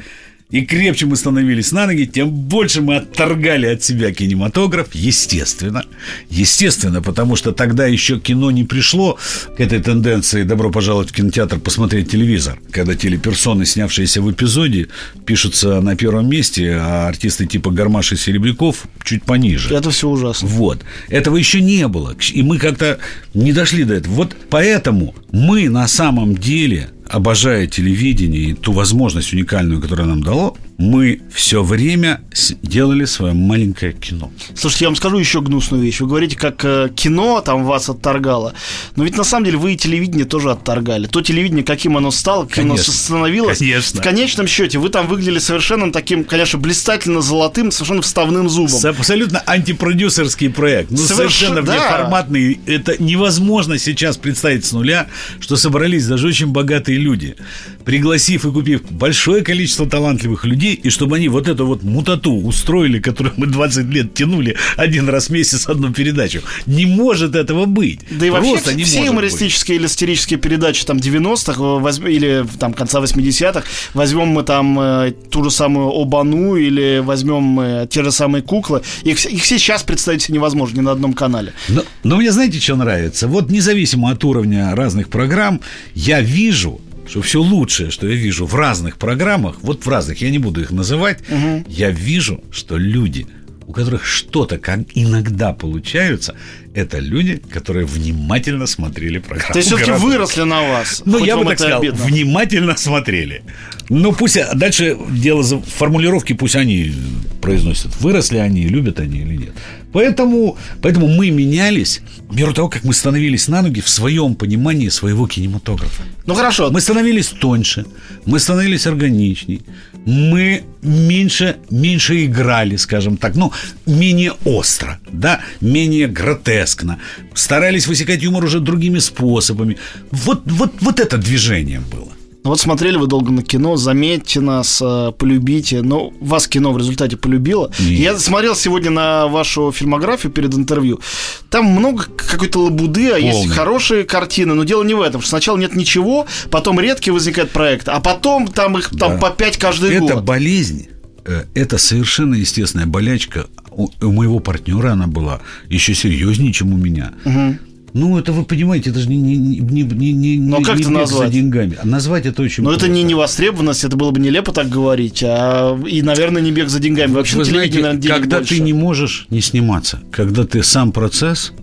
и 0.49 0.61
крепче 0.65 1.05
мы 1.05 1.17
становились 1.17 1.73
на 1.73 1.87
ноги, 1.87 2.05
тем 2.05 2.29
больше 2.29 2.81
мы 2.81 2.97
отторгали 2.97 3.65
от 3.67 3.83
себя 3.83 4.13
кинематограф, 4.13 4.87
естественно. 4.93 5.83
Естественно, 6.29 7.01
потому 7.01 7.35
что 7.35 7.51
тогда 7.51 7.85
еще 7.85 8.17
кино 8.19 8.49
не 8.51 8.63
пришло 8.63 9.17
к 9.57 9.59
этой 9.59 9.79
тенденции 9.79 10.43
«добро 10.43 10.71
пожаловать 10.71 11.09
в 11.09 11.13
кинотеатр 11.13 11.59
посмотреть 11.59 12.11
телевизор», 12.11 12.59
когда 12.71 12.95
телеперсоны, 12.95 13.65
снявшиеся 13.65 14.21
в 14.21 14.31
эпизоде, 14.31 14.87
пишутся 15.25 15.81
на 15.81 15.97
первом 15.97 16.29
месте, 16.29 16.77
а 16.79 17.09
артисты 17.09 17.45
типа 17.45 17.71
Гармаш 17.71 18.13
и 18.13 18.15
Серебряков 18.15 18.85
чуть 19.03 19.23
пониже. 19.23 19.75
Это 19.75 19.91
все 19.91 20.07
ужасно. 20.07 20.47
Вот. 20.47 20.79
Этого 21.09 21.35
еще 21.35 21.59
не 21.59 21.87
было. 21.89 22.15
И 22.31 22.41
мы 22.41 22.57
как-то 22.57 22.99
не 23.33 23.51
дошли 23.51 23.83
до 23.83 23.95
этого. 23.95 24.13
Вот 24.13 24.35
поэтому 24.49 25.13
мы 25.31 25.69
на 25.69 25.87
самом 25.89 26.37
деле 26.37 26.89
обожая 27.09 27.67
телевидение 27.67 28.41
и 28.41 28.53
ту 28.53 28.71
возможность 28.71 29.33
уникальную, 29.33 29.81
которую 29.81 30.07
нам 30.09 30.23
дало, 30.23 30.57
мы 30.77 31.21
все 31.33 31.63
время 31.63 32.21
делали 32.61 33.05
свое 33.05 33.33
маленькое 33.33 33.93
кино. 33.93 34.31
Слушайте, 34.55 34.85
я 34.85 34.89
вам 34.89 34.95
скажу 34.95 35.17
еще 35.17 35.41
гнусную 35.41 35.81
вещь. 35.81 35.99
Вы 35.99 36.07
говорите, 36.07 36.37
как 36.37 36.63
э, 36.63 36.89
кино 36.95 37.41
там 37.41 37.65
вас 37.65 37.89
отторгало. 37.89 38.53
Но 38.95 39.03
ведь 39.03 39.17
на 39.17 39.23
самом 39.23 39.45
деле 39.45 39.57
вы 39.57 39.73
и 39.73 39.77
телевидение 39.77 40.25
тоже 40.25 40.51
отторгали. 40.51 41.07
То 41.07 41.21
телевидение, 41.21 41.63
каким 41.63 41.97
оно 41.97 42.11
стало, 42.11 42.45
каким 42.45 42.69
конечно, 42.69 42.91
оно 42.91 42.97
становилось. 42.97 43.57
Конечно. 43.57 44.01
В 44.01 44.03
конечном 44.03 44.47
счете 44.47 44.77
вы 44.77 44.89
там 44.89 45.07
выглядели 45.07 45.39
совершенно 45.39 45.91
таким, 45.91 46.23
конечно, 46.23 46.59
блистательно 46.59 47.21
золотым, 47.21 47.71
совершенно 47.71 48.03
вставным 48.03 48.47
зубом. 48.47 48.79
Абсолютно 48.85 49.41
антипродюсерский 49.47 50.51
проект. 50.51 50.91
Ну, 50.91 50.97
совершенно, 50.97 51.55
совершенно 51.55 51.61
да. 51.63 51.97
форматный. 51.97 52.59
Это 52.67 53.01
невозможно 53.01 53.79
сейчас 53.79 54.17
представить 54.17 54.65
с 54.65 54.73
нуля, 54.73 55.07
что 55.39 55.55
собрались 55.55 56.05
даже 56.05 56.27
очень 56.27 56.47
богатые 56.47 56.99
люди, 56.99 57.35
пригласив 57.83 58.45
и 58.45 58.51
купив 58.51 58.83
большое 58.91 59.43
количество 59.43 59.89
талантливых 59.89 60.45
людей, 60.45 60.66
людей, 60.67 60.79
и 60.83 60.89
чтобы 60.89 61.15
они 61.17 61.29
вот 61.29 61.47
эту 61.47 61.65
вот 61.65 61.83
мутату 61.83 62.31
устроили, 62.33 62.99
которую 62.99 63.33
мы 63.37 63.47
20 63.47 63.85
лет 63.85 64.13
тянули 64.13 64.55
один 64.75 65.09
раз 65.09 65.27
в 65.27 65.29
месяц 65.31 65.67
одну 65.67 65.93
передачу. 65.93 66.41
Не 66.65 66.85
может 66.85 67.35
этого 67.35 67.65
быть. 67.65 67.99
Да 68.11 68.25
и 68.25 68.29
вообще 68.29 68.75
не 68.75 68.83
все 68.83 69.05
юмористические 69.05 69.77
быть. 69.77 69.81
или 69.81 69.87
сатирические 69.87 70.39
передачи 70.39 70.85
там 70.85 70.97
90-х 70.97 72.09
или 72.09 72.45
там 72.59 72.73
конца 72.73 72.99
80-х, 72.99 73.63
возьмем 73.93 74.27
мы 74.27 74.43
там 74.43 74.79
э, 74.79 75.13
ту 75.29 75.43
же 75.43 75.51
самую 75.51 75.89
Обану 75.89 76.55
или 76.55 76.99
возьмем 77.03 77.59
э, 77.59 77.87
те 77.89 78.03
же 78.03 78.11
самые 78.11 78.41
куклы, 78.41 78.81
их, 79.03 79.25
их 79.25 79.45
сейчас 79.45 79.83
представить 79.83 80.21
себе 80.21 80.35
невозможно 80.35 80.77
ни 80.77 80.81
на 80.81 80.91
одном 80.91 81.13
канале. 81.13 81.53
Но, 81.69 81.83
но 82.03 82.17
мне 82.17 82.31
знаете, 82.31 82.59
что 82.59 82.75
нравится? 82.75 83.27
Вот 83.27 83.49
независимо 83.49 84.11
от 84.11 84.23
уровня 84.23 84.75
разных 84.75 85.09
программ, 85.09 85.61
я 85.95 86.21
вижу 86.21 86.79
что 87.07 87.21
все 87.21 87.41
лучшее, 87.41 87.91
что 87.91 88.07
я 88.07 88.15
вижу 88.15 88.45
в 88.45 88.55
разных 88.55 88.97
программах, 88.97 89.57
вот 89.61 89.85
в 89.85 89.89
разных, 89.89 90.21
я 90.21 90.29
не 90.29 90.39
буду 90.39 90.61
их 90.61 90.71
называть, 90.71 91.19
угу. 91.29 91.63
я 91.67 91.91
вижу, 91.91 92.43
что 92.51 92.77
люди 92.77 93.27
у 93.67 93.73
которых 93.73 94.05
что-то 94.05 94.57
как 94.57 94.79
иногда 94.95 95.51
получается, 95.51 96.35
это 96.73 96.99
люди, 96.99 97.35
которые 97.51 97.85
внимательно 97.85 98.65
смотрели 98.65 99.19
программу. 99.19 99.51
То 99.51 99.59
есть 99.59 99.67
все-таки 99.67 99.91
выросли 99.91 100.43
на 100.43 100.61
вас. 100.61 101.01
Ну, 101.03 101.23
я 101.23 101.35
бы 101.35 101.43
так 101.43 101.59
сказал, 101.59 101.81
обидно. 101.81 102.05
внимательно 102.05 102.77
смотрели. 102.77 103.43
Ну, 103.89 104.13
пусть 104.13 104.37
дальше 104.53 104.97
дело 105.11 105.43
за 105.43 105.59
формулировки, 105.59 106.31
пусть 106.31 106.55
они 106.55 106.93
произносят, 107.41 107.93
выросли 107.99 108.37
они, 108.37 108.67
любят 108.67 109.01
они 109.01 109.19
или 109.19 109.35
нет. 109.35 109.51
Поэтому, 109.97 110.55
поэтому 110.83 111.07
мы 111.07 111.31
менялись 111.31 112.01
меру 112.31 112.53
того, 112.53 112.69
как 112.69 112.83
мы 112.83 112.93
становились 112.93 113.47
на 113.47 113.63
ноги 113.63 113.81
в 113.81 113.89
своем 113.89 114.35
понимании 114.35 114.89
своего 114.89 115.25
кинематографа. 115.25 116.03
Ну 116.27 116.35
хорошо. 116.35 116.69
Мы 116.69 116.81
становились 116.81 117.29
тоньше, 117.29 117.85
мы 118.25 118.39
становились 118.39 118.85
органичней, 118.85 119.61
мы 120.05 120.61
меньше, 120.83 121.55
меньше 121.71 122.25
играли, 122.25 122.77
скажем 122.77 123.17
так, 123.17 123.35
ну, 123.35 123.51
менее 123.87 124.33
остро, 124.45 124.99
да, 125.11 125.39
менее 125.61 126.07
гротескно. 126.07 126.99
Старались 127.33 127.87
высекать 127.87 128.23
юмор 128.23 128.43
уже 128.43 128.59
другими 128.59 128.99
способами. 128.99 129.77
Вот, 130.11 130.43
вот, 130.45 130.73
вот 130.81 130.99
это 130.99 131.17
движение 131.17 131.79
было. 131.79 132.16
Ну 132.47 132.51
вот 132.51 132.61
смотрели 132.61 132.95
вы 132.95 133.07
долго 133.07 133.29
на 133.29 133.43
кино, 133.43 133.75
заметьте 133.75 134.39
нас, 134.39 134.81
э, 134.81 135.11
полюбите. 135.17 135.81
Но 135.81 136.13
вас 136.21 136.47
кино 136.47 136.71
в 136.71 136.77
результате 136.77 137.17
полюбило. 137.17 137.73
Нет. 137.77 137.99
Я 137.99 138.17
смотрел 138.17 138.55
сегодня 138.55 138.89
на 138.89 139.27
вашу 139.27 139.73
фильмографию 139.73 140.31
перед 140.31 140.53
интервью. 140.53 141.01
Там 141.49 141.65
много 141.65 142.05
какой-то 142.05 142.59
лабуды, 142.59 143.09
а 143.09 143.19
Полный. 143.19 143.27
есть 143.27 143.49
хорошие 143.49 144.05
картины. 144.05 144.53
Но 144.53 144.63
дело 144.63 144.83
не 144.83 144.93
в 144.93 145.01
этом, 145.01 145.19
что 145.19 145.31
сначала 145.31 145.57
нет 145.57 145.75
ничего, 145.75 146.25
потом 146.49 146.79
редкий 146.79 147.11
возникает 147.11 147.51
проект, 147.51 147.89
а 147.89 147.99
потом 147.99 148.47
там 148.47 148.77
их 148.77 148.91
там 148.97 149.19
по 149.19 149.29
пять 149.29 149.57
каждый 149.57 149.91
это 149.91 149.99
год. 149.99 150.11
Это 150.11 150.21
болезнь. 150.21 150.87
Э, 151.25 151.43
это 151.53 151.77
совершенно 151.77 152.35
естественная 152.35 152.85
болячка. 152.85 153.47
У, 153.71 153.89
у 154.01 154.11
моего 154.13 154.39
партнера 154.39 154.93
она 154.93 155.07
была 155.07 155.41
еще 155.67 155.93
серьезнее, 155.93 156.53
чем 156.53 156.73
у 156.73 156.77
меня. 156.77 157.11
Угу. 157.25 157.57
Ну, 157.97 158.19
это 158.19 158.31
вы 158.31 158.43
понимаете, 158.43 158.91
это 158.91 158.99
же 158.99 159.09
не, 159.09 159.17
не, 159.17 159.35
не, 159.59 159.81
не, 159.83 160.13
не, 160.13 160.37
Но 160.37 160.61
как 160.61 160.75
не 160.75 160.81
это 160.81 160.91
назвать? 160.91 161.29
за 161.29 161.33
деньгами. 161.33 161.77
А 161.81 161.87
назвать 161.87 162.25
это 162.27 162.43
очень 162.43 162.63
Но 162.63 162.71
это 162.71 162.87
не 162.87 163.01
невостребованность, 163.01 163.83
это 163.83 163.97
было 163.97 164.11
бы 164.11 164.19
нелепо 164.19 164.51
так 164.51 164.69
говорить. 164.69 165.23
А, 165.25 165.75
и, 165.87 166.01
наверное, 166.03 166.41
не 166.41 166.51
бег 166.51 166.69
за 166.69 166.79
деньгами. 166.79 167.11
Вообще, 167.13 167.37
вы 167.37 167.45
знаете, 167.45 167.79
наверное, 167.79 168.07
когда 168.07 168.37
больше. 168.37 168.55
ты 168.55 168.61
не 168.61 168.73
можешь 168.73 169.25
не 169.31 169.41
сниматься, 169.41 169.99
когда 170.11 170.45
ты 170.45 170.61
сам 170.61 170.91
процесс 170.91 171.53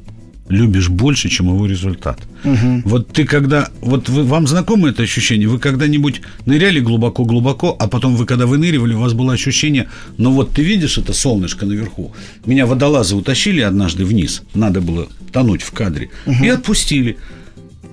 любишь 0.48 0.88
больше, 0.88 1.28
чем 1.28 1.46
его 1.46 1.66
результат. 1.66 2.18
Угу. 2.44 2.82
Вот 2.84 3.08
ты 3.08 3.24
когда, 3.24 3.68
вот 3.80 4.08
вы, 4.08 4.24
вам 4.24 4.46
знакомо 4.46 4.90
это 4.90 5.02
ощущение? 5.02 5.48
Вы 5.48 5.58
когда-нибудь 5.58 6.20
ныряли 6.46 6.80
глубоко-глубоко, 6.80 7.74
а 7.78 7.88
потом 7.88 8.16
вы 8.16 8.26
когда 8.26 8.46
выныривали, 8.46 8.94
у 8.94 9.00
вас 9.00 9.14
было 9.14 9.32
ощущение, 9.32 9.88
ну 10.18 10.32
вот 10.32 10.52
ты 10.52 10.62
видишь 10.62 10.98
это 10.98 11.12
солнышко 11.12 11.66
наверху. 11.66 12.12
Меня 12.46 12.66
водолазы 12.66 13.16
утащили 13.16 13.60
однажды 13.60 14.04
вниз, 14.04 14.42
надо 14.54 14.80
было 14.80 15.08
тонуть 15.32 15.62
в 15.62 15.72
кадре, 15.72 16.10
угу. 16.26 16.44
и 16.44 16.48
отпустили. 16.48 17.16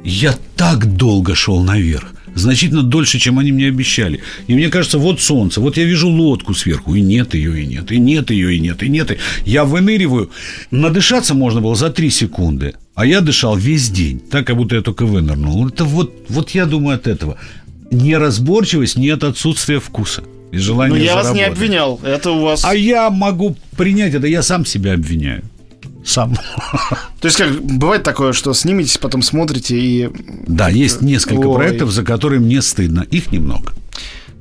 Я 0.03 0.35
так 0.55 0.97
долго 0.97 1.35
шел 1.35 1.63
наверх 1.63 2.13
значительно 2.36 2.84
дольше, 2.84 3.20
чем 3.20 3.39
они 3.39 3.52
мне 3.52 3.67
обещали. 3.67 4.22
И 4.48 4.54
мне 4.54 4.70
кажется, 4.70 4.98
вот 4.98 5.22
солнце, 5.22 5.62
вот 5.62 5.78
я 5.78 5.84
вижу 5.84 6.10
лодку 6.10 6.54
сверху, 6.54 6.96
и 6.96 7.02
нет 7.02 7.34
ее, 7.34 7.63
и 7.63 7.65
нет, 7.65 7.91
и 7.91 8.00
нет 8.00 8.32
ее, 8.32 8.56
и 8.56 8.60
нет, 8.60 8.84
и 8.84 8.89
нет. 8.89 9.17
Я 9.46 9.65
выныриваю. 9.65 10.30
Надышаться 10.72 11.34
можно 11.34 11.62
было 11.62 11.76
за 11.76 11.89
три 11.89 12.10
секунды, 12.10 12.76
а 12.96 13.06
я 13.06 13.22
дышал 13.22 13.56
весь 13.56 13.89
день, 13.89 14.20
так, 14.20 14.48
как 14.48 14.56
будто 14.56 14.76
я 14.76 14.82
только 14.82 15.06
вынырнул. 15.06 15.67
Это 15.67 15.86
вот, 15.86 16.13
вот 16.30 16.52
я 16.52 16.65
думаю 16.65 16.96
от 16.96 17.08
этого. 17.08 17.38
Неразборчивость 17.91 18.98
не 18.98 19.10
от 19.10 19.24
отсутствия 19.24 19.80
вкуса 19.80 20.24
и 20.52 20.58
желания 20.58 20.94
Но 20.94 20.98
я 20.98 21.13
заработать. 21.13 21.28
вас 21.28 21.36
не 21.36 21.44
обвинял, 21.44 22.00
это 22.04 22.32
у 22.32 22.41
вас... 22.41 22.63
А 22.63 22.74
я 22.74 23.10
могу 23.10 23.58
принять 23.78 24.13
это, 24.13 24.28
я 24.28 24.41
сам 24.41 24.65
себя 24.65 24.94
обвиняю 24.94 25.44
сам. 26.03 26.35
То 27.19 27.27
есть, 27.27 27.37
как 27.37 27.61
бывает 27.61 28.03
такое, 28.03 28.33
что 28.33 28.53
сниметесь, 28.53 28.97
потом 28.97 29.21
смотрите 29.21 29.79
и... 29.79 30.09
Да, 30.47 30.69
есть 30.69 31.01
несколько 31.01 31.47
Ой. 31.47 31.55
проектов, 31.55 31.91
за 31.91 32.03
которые 32.03 32.39
мне 32.39 32.61
стыдно. 32.61 33.01
Их 33.11 33.31
немного. 33.31 33.73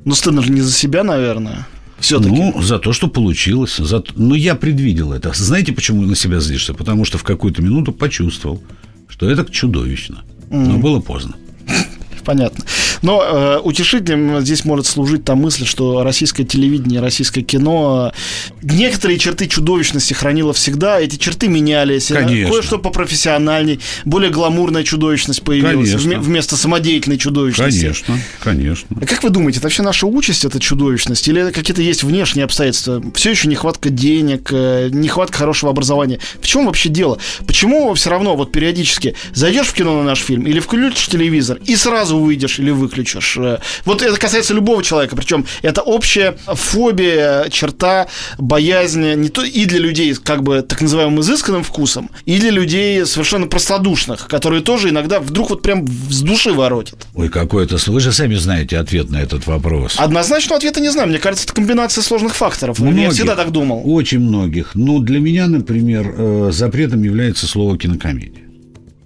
Ну, 0.05 0.15
стыдно 0.15 0.41
же 0.41 0.51
не 0.51 0.61
за 0.61 0.71
себя, 0.71 1.03
наверное. 1.03 1.67
Все-таки. 1.99 2.35
Ну, 2.35 2.61
за 2.61 2.79
то, 2.79 2.93
что 2.93 3.07
получилось. 3.07 3.77
За... 3.77 4.03
Ну, 4.15 4.33
я 4.33 4.55
предвидел 4.55 5.13
это. 5.13 5.31
Знаете, 5.33 5.71
почему 5.71 6.01
на 6.01 6.15
себя 6.15 6.39
злишься? 6.39 6.73
Потому 6.73 7.05
что 7.05 7.17
в 7.19 7.23
какую-то 7.23 7.61
минуту 7.61 7.91
почувствовал, 7.91 8.61
что 9.07 9.29
это 9.29 9.45
чудовищно. 9.49 10.23
Но 10.49 10.77
mm. 10.77 10.79
было 10.79 10.99
поздно. 10.99 11.35
Понятно. 12.23 12.65
Но 13.01 13.23
э, 13.23 13.59
утешителем 13.63 14.41
здесь 14.41 14.65
может 14.65 14.85
служить 14.85 15.25
та 15.25 15.35
мысль, 15.35 15.65
что 15.65 16.03
российское 16.03 16.43
телевидение, 16.43 17.01
российское 17.01 17.41
кино 17.41 18.13
некоторые 18.61 19.17
черты 19.17 19.47
чудовищности 19.47 20.13
хранило 20.13 20.53
всегда, 20.53 20.99
эти 20.99 21.15
черты 21.15 21.47
менялись. 21.47 22.11
Э, 22.11 22.15
Конечно. 22.15 22.51
Кое-что 22.51 22.77
попрофессиональней, 22.77 23.79
более 24.05 24.29
гламурная 24.29 24.83
чудовищность 24.83 25.41
появилась 25.41 25.91
конечно. 25.91 26.19
вместо 26.19 26.55
самодеятельной 26.55 27.17
чудовищности. 27.17 27.81
Конечно, 27.81 28.19
конечно. 28.39 28.97
А 29.01 29.05
как 29.05 29.23
вы 29.23 29.29
думаете, 29.29 29.59
это 29.59 29.67
вообще 29.67 29.83
наша 29.83 30.07
участь, 30.07 30.45
эта 30.45 30.59
чудовищность, 30.59 31.27
или 31.27 31.41
это 31.41 31.51
какие-то 31.51 31.81
есть 31.81 32.03
внешние 32.03 32.45
обстоятельства? 32.45 33.01
Все 33.15 33.31
еще 33.31 33.47
нехватка 33.47 33.89
денег, 33.89 34.49
э, 34.51 34.89
нехватка 34.91 35.37
хорошего 35.37 35.71
образования. 35.71 36.19
В 36.39 36.47
чем 36.47 36.65
вообще 36.65 36.89
дело? 36.89 37.17
Почему 37.47 37.93
все 37.93 38.09
равно 38.09 38.35
вот 38.35 38.51
периодически 38.51 39.15
зайдешь 39.33 39.67
в 39.67 39.73
кино 39.73 39.97
на 39.97 40.03
наш 40.03 40.19
фильм 40.19 40.45
или 40.45 40.59
включишь 40.59 41.07
телевизор 41.07 41.59
и 41.65 41.75
сразу 41.75 42.10
выйдешь 42.17 42.59
или 42.59 42.71
вы 42.71 42.81
выключишь. 42.81 43.37
Э, 43.37 43.59
вот 43.85 44.01
это 44.01 44.19
касается 44.19 44.53
любого 44.53 44.83
человека, 44.83 45.15
причем 45.15 45.45
это 45.61 45.81
общая 45.81 46.35
фобия, 46.47 47.49
черта, 47.49 48.07
боязнь 48.37 49.13
не 49.15 49.29
то 49.29 49.43
и 49.43 49.65
для 49.65 49.79
людей 49.79 50.13
как 50.15 50.43
бы 50.43 50.61
так 50.61 50.81
называемым 50.81 51.21
изысканным 51.21 51.63
вкусом, 51.63 52.09
и 52.25 52.37
для 52.39 52.51
людей 52.51 53.05
совершенно 53.05 53.47
простодушных, 53.47 54.27
которые 54.27 54.61
тоже 54.61 54.89
иногда 54.89 55.19
вдруг 55.19 55.49
вот 55.51 55.61
прям 55.61 55.87
с 55.87 56.21
души 56.21 56.51
воротят. 56.51 57.07
Ой, 57.15 57.29
какой 57.29 57.65
это... 57.65 57.77
Вы 57.87 57.99
же 57.99 58.11
сами 58.11 58.35
знаете 58.35 58.77
ответ 58.77 59.09
на 59.09 59.17
этот 59.17 59.47
вопрос. 59.47 59.95
Однозначно 59.97 60.55
ответа 60.55 60.79
не 60.81 60.89
знаю. 60.89 61.09
Мне 61.09 61.19
кажется, 61.19 61.45
это 61.45 61.53
комбинация 61.53 62.01
сложных 62.01 62.35
факторов. 62.35 62.79
Многих, 62.79 63.01
Я 63.01 63.09
всегда 63.11 63.35
так 63.35 63.51
думал. 63.51 63.81
Очень 63.85 64.19
многих. 64.19 64.71
Ну, 64.75 64.99
для 64.99 65.19
меня, 65.19 65.47
например, 65.47 66.13
э, 66.17 66.49
запретом 66.51 67.03
является 67.03 67.47
слово 67.47 67.77
кинокомедия. 67.77 68.43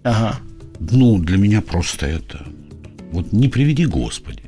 Ага. 0.03 0.39
Ну, 0.79 1.17
для 1.17 1.37
меня 1.37 1.61
просто 1.61 2.05
это 2.05 2.45
вот 3.15 3.31
не 3.31 3.47
приведи 3.47 3.85
Господи, 3.85 4.43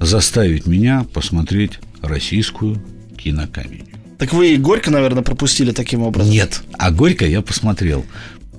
заставить 0.00 0.66
меня 0.66 1.06
посмотреть 1.12 1.78
российскую 2.02 2.82
кинокомедию. 3.16 3.86
Так 4.18 4.32
вы 4.32 4.54
и 4.54 4.56
Горько, 4.56 4.90
наверное, 4.90 5.22
пропустили 5.22 5.70
таким 5.70 6.02
образом? 6.02 6.32
Нет, 6.32 6.62
а 6.72 6.90
Горько 6.90 7.24
я 7.24 7.40
посмотрел 7.40 8.04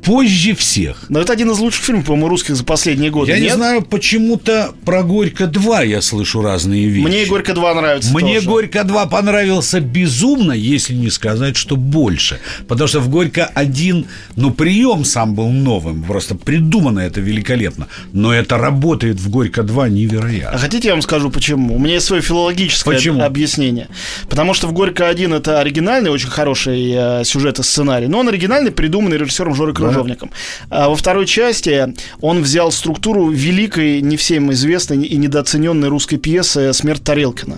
позже 0.03 0.55
всех. 0.55 1.05
Но 1.09 1.19
это 1.19 1.33
один 1.33 1.51
из 1.51 1.59
лучших 1.59 1.83
фильмов, 1.83 2.05
по-моему, 2.05 2.29
русских 2.29 2.55
за 2.55 2.63
последние 2.63 3.11
годы. 3.11 3.31
Я 3.31 3.39
нет? 3.39 3.49
не 3.49 3.55
знаю, 3.55 3.81
почему-то 3.81 4.73
про 4.85 5.03
Горько 5.03 5.47
2 5.47 5.83
я 5.83 6.01
слышу 6.01 6.41
разные 6.41 6.87
вещи. 6.87 7.05
Мне 7.05 7.25
Горько 7.25 7.53
2 7.53 7.73
нравится. 7.73 8.13
Мне 8.13 8.35
тоже. 8.35 8.47
Горько 8.49 8.83
2 8.83 9.05
понравился 9.07 9.79
безумно, 9.79 10.53
если 10.53 10.93
не 10.93 11.09
сказать, 11.09 11.57
что 11.57 11.75
больше. 11.75 12.39
Потому 12.67 12.87
что 12.87 12.99
в 12.99 13.09
Горько 13.09 13.45
1, 13.45 14.05
ну, 14.35 14.51
прием 14.51 15.05
сам 15.05 15.35
был 15.35 15.49
новым. 15.49 16.03
Просто 16.03 16.35
придумано 16.35 16.99
это 16.99 17.21
великолепно. 17.21 17.87
Но 18.13 18.33
это 18.33 18.57
работает 18.57 19.19
в 19.19 19.29
Горько 19.29 19.63
2 19.63 19.89
невероятно. 19.89 20.57
А 20.57 20.57
хотите, 20.57 20.87
я 20.87 20.93
вам 20.93 21.01
скажу, 21.01 21.29
почему? 21.29 21.75
У 21.75 21.79
меня 21.79 21.95
есть 21.95 22.05
свое 22.05 22.21
филологическое 22.21 22.95
почему? 22.95 23.23
объяснение. 23.23 23.87
Потому 24.29 24.53
что 24.53 24.67
в 24.67 24.73
Горько 24.73 25.07
1 25.07 25.33
это 25.33 25.59
оригинальный, 25.59 26.09
очень 26.11 26.29
хороший 26.29 26.91
э, 26.95 27.23
сюжет 27.25 27.59
и 27.59 27.63
сценарий. 27.63 28.07
Но 28.07 28.19
он 28.19 28.29
оригинальный, 28.29 28.71
придуманный 28.71 29.17
режиссером 29.17 29.55
Жорой 29.55 29.73
кружовником. 29.89 30.31
А 30.69 30.89
во 30.89 30.95
второй 30.95 31.25
части 31.25 31.93
он 32.21 32.41
взял 32.41 32.71
структуру 32.71 33.29
великой, 33.29 34.01
не 34.01 34.17
всем 34.17 34.51
известной 34.53 35.05
и 35.05 35.17
недооцененной 35.17 35.87
русской 35.87 36.17
пьесы 36.17 36.73
«Смерть 36.73 37.03
Тарелкина». 37.03 37.57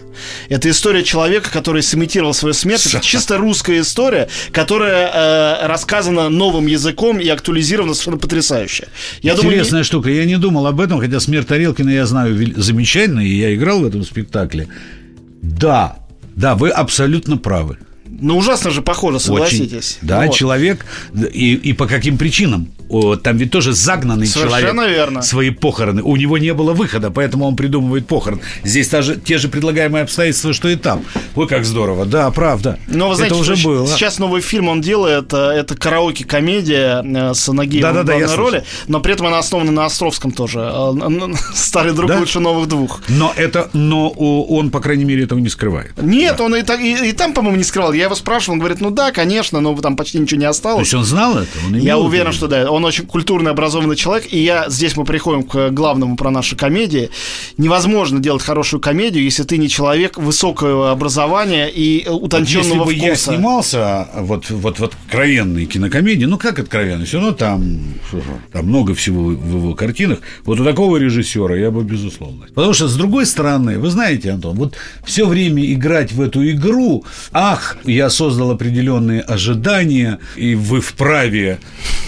Это 0.50 0.70
история 0.70 1.04
человека, 1.04 1.52
который 1.52 1.84
сымитировал 1.84 2.34
свою 2.34 2.54
смерть. 2.54 2.86
Это 2.86 3.00
чисто 3.02 3.38
русская 3.38 3.82
история, 3.82 4.30
которая 4.52 5.12
э, 5.14 5.68
рассказана 5.68 6.30
новым 6.30 6.68
языком 6.68 7.20
и 7.20 7.28
актуализирована 7.28 7.94
совершенно 7.94 8.18
потрясающе. 8.18 8.88
Я 9.22 9.34
Интересная 9.34 9.70
думаю, 9.70 9.84
штука. 9.84 10.10
Я 10.10 10.26
не 10.26 10.38
думал 10.38 10.68
об 10.68 10.80
этом, 10.80 11.00
хотя 11.00 11.20
«Смерть 11.20 11.48
Тарелкина» 11.48 11.90
я 11.90 12.06
знаю 12.06 12.38
замечательно, 12.56 13.20
и 13.22 13.30
я 13.30 13.54
играл 13.54 13.82
в 13.82 13.86
этом 13.86 14.04
спектакле. 14.04 14.68
Да, 15.42 15.98
да, 16.36 16.56
вы 16.56 16.70
абсолютно 16.70 17.38
правы. 17.38 17.78
Ну, 18.22 18.38
ужасно 18.38 18.70
же 18.70 18.82
похоже, 18.82 19.20
согласитесь. 19.20 19.98
Очень, 19.98 20.08
да, 20.08 20.26
вот. 20.26 20.36
человек, 20.36 20.86
и, 21.34 21.56
и 21.56 21.74
по 21.74 21.88
каким 21.88 22.18
причинам? 22.18 22.70
О, 22.92 23.16
там 23.16 23.38
ведь 23.38 23.52
тоже 23.52 23.74
загнанный 23.74 24.28
Совершенно 24.28 24.72
человек. 24.84 24.96
верно. 24.96 25.22
Свои 25.22 25.50
похороны. 25.50 26.02
У 26.04 26.16
него 26.16 26.38
не 26.38 26.54
было 26.54 26.74
выхода, 26.74 27.10
поэтому 27.12 27.46
он 27.46 27.56
придумывает 27.56 28.08
похорон. 28.08 28.42
Здесь 28.64 28.90
даже 28.90 29.16
те 29.16 29.38
же 29.38 29.48
предлагаемые 29.48 30.04
обстоятельства, 30.04 30.54
что 30.54 30.68
и 30.70 30.76
там. 30.76 31.04
Ой, 31.36 31.48
как 31.48 31.66
здорово. 31.66 32.06
Да, 32.06 32.30
правда. 32.32 32.78
Но 32.88 33.10
вы 33.10 33.16
знаете, 33.16 33.36
это 33.36 33.42
уже 33.42 33.56
что 33.56 33.70
было. 33.70 33.88
сейчас 33.88 34.20
новый 34.20 34.42
фильм 34.42 34.68
он 34.70 34.82
делает, 34.82 35.34
э, 35.34 35.38
это 35.38 35.76
караоке-комедия 35.76 37.04
э, 37.04 37.34
с 37.34 37.52
Нагиевым 37.52 37.94
Да-да-да, 37.94 38.16
в 38.16 38.20
я 38.20 38.26
главной 38.28 38.44
роли, 38.52 38.64
но 38.88 39.00
при 39.00 39.14
этом 39.14 39.28
она 39.28 39.40
основана 39.40 39.72
на 39.72 39.86
Островском 39.86 40.32
тоже. 40.32 40.60
Э, 40.60 40.94
Старый 41.56 41.94
друг 41.94 42.10
Да? 42.10 42.20
лучше 42.20 42.40
новых 42.40 42.68
двух. 42.68 43.02
Но 43.10 43.34
это, 43.36 43.70
но 43.74 44.10
он, 44.10 44.70
по 44.72 44.80
крайней 44.80 45.06
мере, 45.06 45.24
этого 45.24 45.40
не 45.40 45.50
скрывает. 45.50 45.92
Нет, 46.02 46.40
он 46.42 46.56
и, 46.56 46.62
так- 46.64 46.82
и- 46.82 47.10
и 47.10 47.12
там, 47.14 47.34
по-моему, 47.34 47.58
не 47.58 47.64
скрывал. 47.64 47.94
Я 47.94 48.06
его 48.06 48.16
спрашивал, 48.16 48.54
он 48.54 48.60
говорит, 48.60 48.82
ну 48.82 48.90
да, 48.92 49.12
конечно, 49.12 49.60
но 49.62 49.76
там 49.76 49.96
почти 49.96 50.20
ничего 50.20 50.40
не 50.40 50.46
То 50.46 50.50
осталось. 50.52 50.82
есть 50.82 50.94
он 50.94 51.04
знал 51.04 51.38
это? 51.38 51.48
Он 51.68 51.76
Я 51.76 51.98
уверен, 51.98 52.32
что 52.32 52.48
да. 52.48 52.70
Он 52.70 52.81
очень 52.88 53.06
культурный, 53.06 53.52
образованный 53.52 53.96
человек. 53.96 54.28
И 54.32 54.40
я 54.40 54.70
здесь 54.70 54.96
мы 54.96 55.06
приходим 55.06 55.44
к 55.44 55.70
главному 55.72 56.16
про 56.16 56.32
наши 56.32 56.56
комедии. 56.56 57.10
Невозможно 57.58 58.20
делать 58.20 58.42
хорошую 58.44 58.80
комедию, 58.80 59.24
если 59.24 59.44
ты 59.44 59.58
не 59.58 59.70
человек 59.70 60.18
высокого 60.18 60.92
образования 60.92 61.68
и 61.70 62.04
э, 62.06 62.10
Вот 62.10 62.24
утонченного 62.24 62.90
Если 62.90 63.00
бы 63.00 63.06
я 63.06 63.14
вкуса. 63.16 63.32
снимался 63.32 64.08
вот, 64.16 64.50
вот, 64.50 64.80
вот 64.80 64.94
откровенные 64.94 65.66
кинокомедии, 65.66 66.26
ну 66.26 66.38
как 66.38 66.60
откровенно, 66.60 67.06
все 67.06 67.18
равно 67.18 67.34
там, 67.34 67.80
там 68.52 68.66
много 68.66 68.94
всего 68.96 69.26
в 69.26 69.56
его 69.56 69.74
картинах, 69.76 70.20
вот 70.46 70.60
у 70.60 70.64
такого 70.64 70.98
режиссера 70.98 71.56
я 71.56 71.72
бы 71.72 71.84
безусловно. 71.84 72.48
Потому 72.54 72.74
что, 72.74 72.88
с 72.88 72.96
другой 72.96 73.26
стороны, 73.26 73.80
вы 73.80 73.90
знаете, 73.90 74.32
Антон, 74.32 74.56
вот 74.56 74.76
все 75.06 75.26
время 75.26 75.64
играть 75.72 76.12
в 76.12 76.22
эту 76.22 76.50
игру, 76.50 77.04
ах, 77.32 77.78
я 77.86 78.10
создал 78.10 78.52
определенные 78.52 79.22
ожидания, 79.22 80.20
и 80.36 80.56
вы 80.56 80.82
вправе 80.82 81.60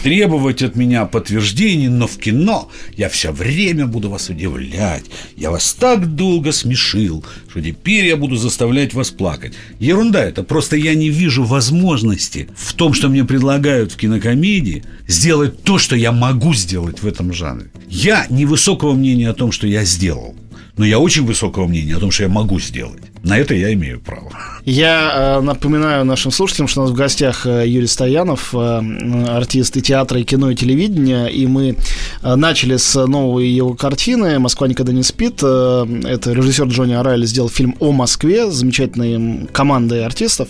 требовать 0.03 0.62
от 0.64 0.76
меня 0.76 1.05
подтверждений, 1.05 1.88
но 1.88 2.07
в 2.07 2.18
кино 2.18 2.70
я 2.95 3.09
все 3.09 3.32
время 3.32 3.86
буду 3.88 4.09
вас 4.09 4.30
удивлять. 4.30 5.05
Я 5.36 5.51
вас 5.51 5.74
так 5.74 6.16
долго 6.16 6.51
смешил, 6.51 7.24
что 7.49 7.61
теперь 7.61 8.05
я 8.05 8.18
буду 8.18 8.36
заставлять 8.36 8.93
вас 8.93 9.11
плакать. 9.11 9.53
Ерунда 9.80 10.24
это, 10.24 10.43
просто 10.43 10.76
я 10.76 10.95
не 10.95 11.09
вижу 11.09 11.43
возможности 11.43 12.47
в 12.55 12.74
том, 12.74 12.93
что 12.93 13.09
мне 13.09 13.24
предлагают 13.24 13.91
в 13.91 13.97
кинокомедии, 13.97 14.84
сделать 15.07 15.64
то, 15.64 15.78
что 15.78 15.95
я 15.95 16.11
могу 16.11 16.53
сделать 16.53 17.01
в 17.01 17.07
этом 17.07 17.34
жанре. 17.34 17.72
Я 17.89 18.26
невысокого 18.30 18.93
мнения 18.93 19.30
о 19.30 19.34
том, 19.34 19.51
что 19.51 19.68
я 19.68 19.84
сделал. 19.86 20.36
Но 20.76 20.86
я 20.86 20.97
очень 20.97 21.24
высокого 21.24 21.67
мнения 21.67 21.95
о 21.95 21.99
том, 21.99 22.09
что 22.09 22.24
я 22.24 22.30
могу 22.30 22.59
сделать. 22.59 23.01
На 23.24 23.38
это 23.38 23.53
я 23.53 23.71
имею 23.74 24.01
право. 24.01 24.32
Я 24.65 25.38
э, 25.38 25.41
напоминаю 25.41 26.03
нашим 26.03 26.32
слушателям, 26.32 26.67
что 26.67 26.82
у 26.82 26.84
нас 26.84 26.91
в 26.91 26.95
гостях 26.95 27.45
э, 27.45 27.67
Юрий 27.67 27.88
Стоянов, 27.88 28.55
э, 28.55 29.28
артист 29.28 29.78
и 29.78 29.82
театра, 29.84 30.19
и 30.19 30.24
кино, 30.24 30.49
и 30.49 30.55
телевидения, 30.55 31.28
и 31.28 31.45
мы 31.45 31.78
э, 32.24 32.36
начали 32.36 32.78
с 32.78 33.05
новой 33.05 33.47
его 33.47 33.76
картины 33.76 34.39
«Москва 34.39 34.67
никогда 34.67 34.91
не 34.91 35.03
спит». 35.03 35.39
Э, 35.43 35.86
это 36.05 36.34
режиссер 36.34 36.65
Джонни 36.65 36.93
Орайли 36.93 37.28
сделал 37.28 37.49
фильм 37.49 37.76
о 37.80 37.91
Москве 37.91 38.49
с 38.49 38.55
замечательной 38.55 39.47
командой 39.51 40.03
артистов. 40.03 40.49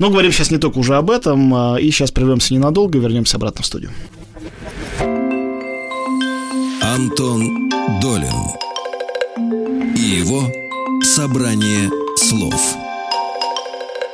Но 0.00 0.10
говорим 0.10 0.32
сейчас 0.32 0.50
не 0.50 0.58
только 0.58 0.78
уже 0.78 0.96
об 0.96 1.08
этом, 1.08 1.76
э, 1.76 1.82
и 1.82 1.90
сейчас 1.92 2.10
прервемся 2.10 2.52
ненадолго 2.52 2.98
и 2.98 3.00
вернемся 3.00 3.36
обратно 3.36 3.62
в 3.62 3.66
студию. 3.66 3.92
Антон 6.82 7.61
его 10.12 10.52
собрание 11.02 11.90
слов. 12.16 12.81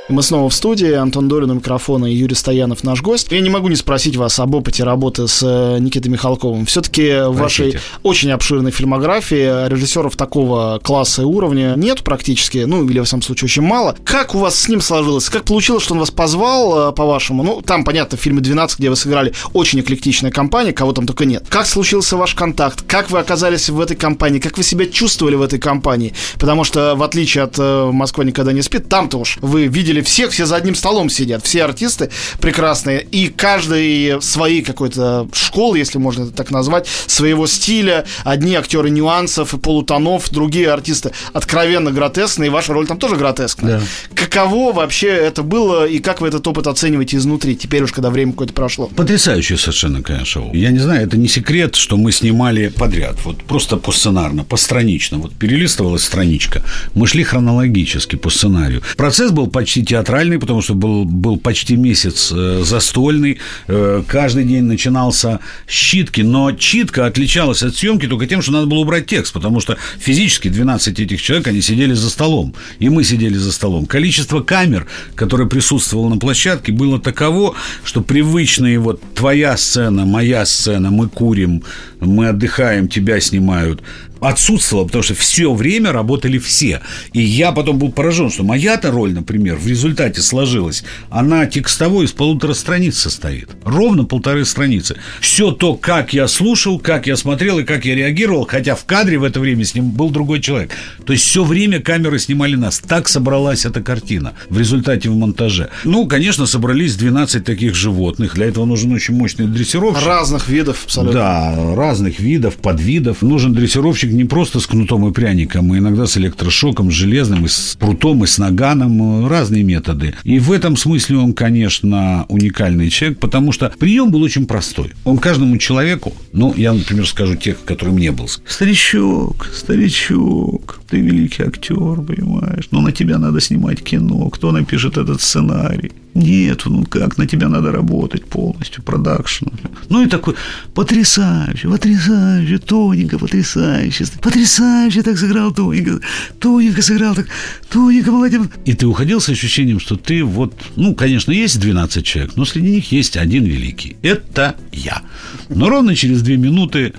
Мы 0.09 0.23
снова 0.23 0.49
в 0.49 0.55
студии. 0.55 0.91
Антон 0.91 1.29
Долин 1.29 1.51
у 1.51 1.55
микрофона 1.55 2.07
и 2.07 2.15
Юрий 2.15 2.35
Стоянов 2.35 2.83
наш 2.83 3.03
гость. 3.03 3.31
Я 3.31 3.41
не 3.41 3.51
могу 3.51 3.69
не 3.69 3.77
спросить 3.77 4.17
вас 4.17 4.39
об 4.39 4.55
опыте 4.55 4.83
работы 4.83 5.29
с 5.29 5.43
э, 5.43 5.79
Никитой 5.81 6.11
Михалковым. 6.11 6.65
Все-таки 6.65 7.29
в 7.29 7.37
вашей 7.37 7.77
очень 8.03 8.31
обширной 8.31 8.71
фильмографии 8.71 9.69
режиссеров 9.69 10.17
такого 10.17 10.81
класса 10.83 11.23
и 11.23 11.25
уровня 11.27 11.75
нет 11.77 12.05
практически, 12.05 12.59
ну, 12.59 12.89
или, 12.89 13.01
во 13.01 13.05
всяком 13.05 13.21
случае, 13.21 13.47
очень 13.47 13.63
мало. 13.63 13.97
Как 14.03 14.35
у 14.35 14.39
вас 14.39 14.59
с 14.59 14.69
ним 14.69 14.81
сложилось? 14.81 15.29
Как 15.29 15.45
получилось, 15.45 15.83
что 15.83 15.93
он 15.93 16.01
вас 16.01 16.11
позвал, 16.11 16.89
э, 16.89 16.93
по-вашему? 16.93 17.43
Ну, 17.43 17.61
там, 17.61 17.85
понятно, 17.85 18.17
в 18.17 18.21
фильме 18.23 18.41
«12», 18.41 18.77
где 18.79 18.89
вы 18.89 18.97
сыграли 18.97 19.35
очень 19.53 19.81
эклектичная 19.81 20.31
компания, 20.31 20.73
кого 20.73 20.95
там 20.95 21.07
только 21.07 21.27
нет. 21.27 21.45
Как 21.51 21.67
случился 21.67 22.17
ваш 22.17 22.35
контакт? 22.35 22.81
Как 22.81 23.11
вы 23.11 23.19
оказались 23.19 23.69
в 23.69 23.79
этой 23.79 23.97
компании? 23.97 24.39
Как 24.39 24.57
вы 24.57 24.63
себя 24.63 24.87
чувствовали 24.87 25.35
в 25.35 25.43
этой 25.43 25.59
компании? 25.59 26.15
Потому 26.39 26.65
что, 26.65 26.95
в 26.97 27.03
отличие 27.03 27.45
от 27.45 27.57
э, 27.59 27.91
«Москва 27.93 28.25
никогда 28.25 28.53
не 28.53 28.63
спит», 28.63 28.89
там-то 28.89 29.19
уж 29.19 29.37
вы 29.43 29.67
видели 29.67 29.98
всех, 30.03 30.31
все 30.31 30.47
за 30.47 30.57
одним 30.57 30.75
столом 30.75 31.11
сидят, 31.11 31.45
все 31.45 31.65
артисты 31.65 32.11
прекрасные, 32.41 33.03
и 33.03 33.29
каждый 33.29 34.21
своей 34.23 34.63
какой-то 34.63 35.29
школы, 35.33 35.79
если 35.79 35.99
можно 35.99 36.25
это 36.25 36.33
так 36.33 36.51
назвать, 36.51 36.87
своего 37.07 37.47
стиля. 37.47 38.05
Одни 38.25 38.55
актеры 38.55 38.91
нюансов 38.91 39.55
и 39.55 39.59
полутонов, 39.59 40.31
другие 40.31 40.71
артисты 40.71 41.13
откровенно 41.33 41.91
гротескные, 41.91 42.49
и 42.49 42.51
ваша 42.51 42.73
роль 42.73 42.87
там 42.87 42.99
тоже 42.99 43.17
гротескная. 43.17 43.81
Да. 43.81 43.85
Каково 44.15 44.73
вообще 44.73 45.09
это 45.09 45.43
было, 45.43 45.87
и 45.87 45.99
как 45.99 46.21
вы 46.21 46.29
этот 46.29 46.47
опыт 46.47 46.67
оцениваете 46.67 47.17
изнутри, 47.17 47.57
теперь 47.57 47.83
уж, 47.83 47.93
когда 47.93 48.11
время 48.11 48.33
какое-то 48.33 48.55
прошло? 48.55 48.87
Потрясающее 48.89 49.59
совершенно, 49.59 50.03
конечно, 50.03 50.27
шоу. 50.29 50.55
Я 50.55 50.71
не 50.71 50.79
знаю, 50.79 51.07
это 51.07 51.17
не 51.17 51.29
секрет, 51.29 51.75
что 51.75 51.97
мы 51.97 52.13
снимали 52.13 52.69
подряд, 52.69 53.17
вот 53.25 53.43
просто 53.45 53.77
по 53.77 53.93
сценарно, 53.93 54.45
постранично. 54.45 55.19
Вот 55.19 55.35
перелистывалась 55.35 56.05
страничка. 56.05 56.63
Мы 56.95 57.07
шли 57.07 57.25
хронологически 57.25 58.17
по 58.17 58.31
сценарию. 58.31 58.83
Процесс 58.97 59.31
был 59.31 59.49
почти 59.49 59.85
театральный, 59.89 60.39
потому 60.39 60.61
что 60.61 60.75
был, 60.75 61.07
был 61.07 61.39
почти 61.39 61.75
месяц 61.77 62.31
э, 62.31 62.63
застольный. 62.63 63.39
Э, 63.69 64.03
каждый 64.07 64.45
день 64.45 64.65
начинался 64.65 65.41
с 65.67 65.73
читки, 65.73 66.21
но 66.21 66.53
читка 66.53 67.07
отличалась 67.07 67.63
от 67.63 67.75
съемки 67.75 68.07
только 68.07 68.27
тем, 68.27 68.43
что 68.43 68.53
надо 68.53 68.67
было 68.67 68.81
убрать 68.81 69.07
текст, 69.07 69.33
потому 69.33 69.61
что 69.61 69.79
физически 69.99 70.49
12 70.49 71.01
этих 71.01 71.23
человек, 71.23 71.47
они 71.47 71.63
сидели 71.63 71.95
за 71.95 72.11
столом, 72.11 72.55
и 72.79 72.91
мы 72.91 73.03
сидели 73.03 73.39
за 73.39 73.51
столом. 73.51 73.87
Количество 73.87 74.41
камер, 74.41 74.87
которое 75.15 75.49
присутствовало 75.49 76.11
на 76.11 76.19
площадке, 76.19 76.71
было 76.71 77.01
таково, 77.01 77.55
что 77.83 78.03
привычные 78.03 78.79
вот 78.79 79.01
твоя 79.15 79.57
сцена, 79.57 80.05
моя 80.05 80.45
сцена, 80.45 80.91
мы 80.91 81.09
курим, 81.09 81.63
мы 82.01 82.29
отдыхаем, 82.29 82.89
тебя 82.89 83.21
снимают, 83.21 83.83
отсутствовало, 84.21 84.85
потому 84.87 85.03
что 85.03 85.15
все 85.15 85.53
время 85.53 85.93
работали 85.93 86.39
все. 86.39 86.81
И 87.13 87.21
я 87.21 87.53
потом 87.53 87.79
был 87.79 87.93
поражен, 87.93 88.31
что 88.31 88.43
моя-то 88.43 88.91
роль, 88.91 89.13
например, 89.13 89.57
в 89.57 89.67
результате 89.79 90.21
сложилась, 90.21 90.85
она 91.09 91.47
текстовой 91.47 92.05
из 92.05 92.13
полутора 92.13 92.55
страниц 92.55 92.99
состоит. 92.99 93.49
Ровно 93.65 94.05
полторы 94.05 94.45
страницы. 94.45 94.97
Все 95.21 95.53
то, 95.53 95.75
как 95.75 96.13
я 96.13 96.29
слушал, 96.29 96.79
как 96.79 97.07
я 97.07 97.17
смотрел 97.17 97.61
и 97.61 97.65
как 97.65 97.85
я 97.85 97.95
реагировал, 97.95 98.47
хотя 98.47 98.75
в 98.75 98.85
кадре 98.85 99.19
в 99.19 99.25
это 99.25 99.41
время 99.41 99.65
с 99.65 99.75
ним 99.75 99.91
был 99.91 100.11
другой 100.11 100.41
человек. 100.41 100.73
То 101.07 101.13
есть 101.13 101.25
все 101.25 101.45
время 101.45 101.81
камеры 101.81 102.19
снимали 102.19 102.57
нас. 102.57 102.81
Так 102.81 103.09
собралась 103.09 103.65
эта 103.65 103.81
картина 103.81 104.35
в 104.51 104.59
результате 104.59 105.09
в 105.09 105.17
монтаже. 105.17 105.71
Ну, 105.85 106.07
конечно, 106.07 106.47
собрались 106.47 106.97
12 106.97 107.45
таких 107.45 107.75
животных. 107.75 108.35
Для 108.35 108.47
этого 108.47 108.65
нужен 108.65 108.93
очень 108.93 109.15
мощный 109.15 109.47
дрессировщик. 109.47 110.07
Разных 110.07 110.49
видов 110.49 110.85
абсолютно. 110.85 111.21
Да, 111.21 111.75
разных 111.75 112.21
видов, 112.21 112.57
подвидов. 112.57 113.23
Нужен 113.23 113.53
дрессировщик 113.55 114.11
не 114.11 114.25
просто 114.25 114.61
с 114.61 114.67
кнутом 114.67 115.09
и 115.09 115.13
пряником, 115.13 115.73
а 115.73 115.79
иногда 115.79 116.07
с 116.07 116.17
электрошоком, 116.17 116.91
с 116.91 116.95
железным, 116.95 117.45
и 117.45 117.49
с 117.49 117.77
прутом, 117.79 118.25
и 118.25 118.27
с 118.27 118.39
наганом. 118.39 119.27
Разные 119.29 119.63
методы. 119.69 120.15
И 120.25 120.39
в 120.39 120.51
этом 120.51 120.77
смысле 120.77 121.19
он, 121.19 121.33
конечно, 121.35 122.25
уникальный 122.29 122.89
человек, 122.91 123.19
потому 123.21 123.53
что 123.53 123.73
прием 123.79 124.11
был 124.11 124.23
очень 124.23 124.47
простой. 124.47 124.93
Он 125.05 125.19
каждому 125.19 125.59
человеку, 125.59 126.13
ну, 126.33 126.55
я, 126.57 126.73
например, 126.73 127.07
скажу 127.07 127.37
тех, 127.37 127.63
который 127.65 127.93
мне 127.93 128.11
был. 128.11 128.29
Старичок, 128.47 129.51
старичок, 129.55 130.81
ты 130.89 131.01
великий 131.01 131.43
актер, 131.43 132.01
понимаешь? 132.03 132.69
Но 132.71 132.81
на 132.81 132.93
тебя 132.93 133.19
надо 133.19 133.41
снимать 133.41 133.83
кино. 133.83 134.31
Кто 134.31 134.53
напишет 134.53 134.97
этот 134.97 135.21
сценарий? 135.21 135.93
Нет, 136.19 136.63
ну 136.65 136.85
как, 136.85 137.17
на 137.17 137.27
тебя 137.27 137.49
надо 137.49 137.71
работать 137.71 138.25
полностью, 138.25 138.83
продакшн. 138.83 139.47
Ну 139.89 140.03
и 140.03 140.09
такой, 140.09 140.35
потрясающе, 140.75 141.69
потрясающе, 141.69 142.59
тоненько, 142.59 143.19
потрясающе, 143.19 144.05
потрясающе 144.21 145.03
так 145.03 145.17
сыграл 145.17 145.53
тоненько, 145.53 146.01
тоненько 146.41 146.83
сыграл 146.83 147.15
так, 147.15 147.29
тоненько, 147.71 148.11
молодец. 148.11 148.43
И 148.65 148.73
ты 148.73 148.87
уходил 148.87 149.21
с 149.21 149.29
ощущением, 149.29 149.79
что 149.79 149.95
ты 149.95 150.25
вот, 150.25 150.55
ну, 150.75 150.97
конечно, 150.97 151.31
есть 151.31 151.61
12 151.61 152.05
человек, 152.05 152.33
но 152.35 152.45
среди 152.45 152.71
них 152.71 152.91
есть 152.91 153.17
один 153.17 153.45
великий. 153.45 153.97
Это 154.03 154.57
я. 154.73 155.03
Но 155.49 155.69
ровно 155.69 155.95
через 155.95 156.23
две 156.23 156.37
минуты 156.37 156.95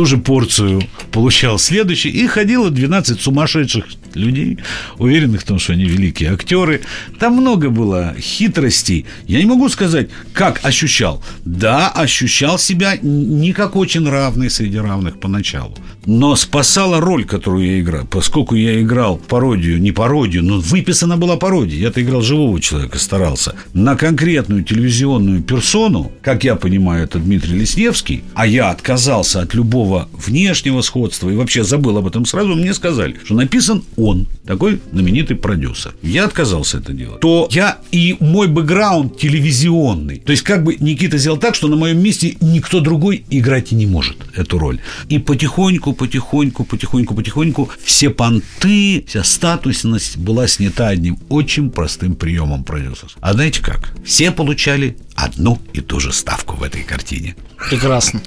ту 0.00 0.06
же 0.06 0.16
порцию 0.16 0.80
получал 1.12 1.58
следующий, 1.58 2.08
и 2.08 2.26
ходило 2.26 2.70
12 2.70 3.20
сумасшедших 3.20 3.84
людей, 4.14 4.58
уверенных 4.96 5.42
в 5.42 5.44
том, 5.44 5.58
что 5.58 5.74
они 5.74 5.84
великие 5.84 6.32
актеры. 6.32 6.80
Там 7.18 7.34
много 7.34 7.68
было 7.68 8.14
хитростей. 8.18 9.04
Я 9.26 9.40
не 9.40 9.44
могу 9.44 9.68
сказать, 9.68 10.08
как 10.32 10.64
ощущал. 10.64 11.22
Да, 11.44 11.90
ощущал 11.90 12.58
себя 12.58 12.96
не 13.02 13.52
как 13.52 13.76
очень 13.76 14.08
равный 14.08 14.48
среди 14.48 14.78
равных 14.78 15.20
поначалу. 15.20 15.76
Но 16.06 16.36
спасала 16.36 17.00
роль, 17.00 17.24
которую 17.24 17.66
я 17.66 17.80
играл. 17.80 18.06
Поскольку 18.06 18.54
я 18.54 18.80
играл 18.80 19.16
пародию, 19.16 19.80
не 19.80 19.92
пародию, 19.92 20.42
но 20.42 20.58
выписана 20.58 21.16
была 21.16 21.36
пародия. 21.36 21.78
Я-то 21.78 22.02
играл 22.02 22.22
живого 22.22 22.60
человека, 22.60 22.98
старался. 22.98 23.54
На 23.72 23.96
конкретную 23.96 24.64
телевизионную 24.64 25.42
персону, 25.42 26.12
как 26.22 26.44
я 26.44 26.56
понимаю, 26.56 27.04
это 27.04 27.18
Дмитрий 27.18 27.58
Лесневский, 27.58 28.24
а 28.34 28.46
я 28.46 28.70
отказался 28.70 29.42
от 29.42 29.54
любого 29.54 30.08
внешнего 30.12 30.80
сходства 30.80 31.30
и 31.30 31.36
вообще 31.36 31.64
забыл 31.64 31.98
об 31.98 32.06
этом 32.06 32.24
сразу, 32.24 32.54
мне 32.54 32.74
сказали, 32.74 33.16
что 33.24 33.34
написан 33.34 33.82
он, 33.96 34.26
такой 34.46 34.80
знаменитый 34.92 35.36
продюсер. 35.36 35.94
Я 36.02 36.24
отказался 36.24 36.78
это 36.78 36.92
делать. 36.92 37.20
То 37.20 37.48
я 37.50 37.78
и 37.92 38.16
мой 38.20 38.48
бэкграунд 38.48 39.18
телевизионный. 39.18 40.18
То 40.18 40.32
есть 40.32 40.42
как 40.42 40.64
бы 40.64 40.76
Никита 40.80 41.18
сделал 41.18 41.38
так, 41.38 41.54
что 41.54 41.68
на 41.68 41.76
моем 41.76 42.02
месте 42.02 42.36
никто 42.40 42.80
другой 42.80 43.24
играть 43.30 43.72
не 43.72 43.86
может 43.86 44.16
эту 44.34 44.58
роль. 44.58 44.80
И 45.08 45.18
потихоньку, 45.18 45.92
потихоньку, 46.00 46.64
потихоньку, 46.64 47.14
потихоньку 47.14 47.70
все 47.84 48.08
понты, 48.08 49.04
вся 49.06 49.22
статусность 49.22 50.16
была 50.16 50.48
снята 50.48 50.88
одним 50.88 51.18
очень 51.28 51.70
простым 51.70 52.14
приемом 52.14 52.64
продюсера. 52.64 53.10
А 53.20 53.34
знаете 53.34 53.60
как? 53.60 53.92
Все 54.02 54.30
получали 54.30 54.96
одну 55.14 55.58
и 55.74 55.82
ту 55.82 56.00
же 56.00 56.14
ставку 56.14 56.56
в 56.56 56.62
этой 56.62 56.84
картине. 56.84 57.36
Прекрасно. 57.68 58.22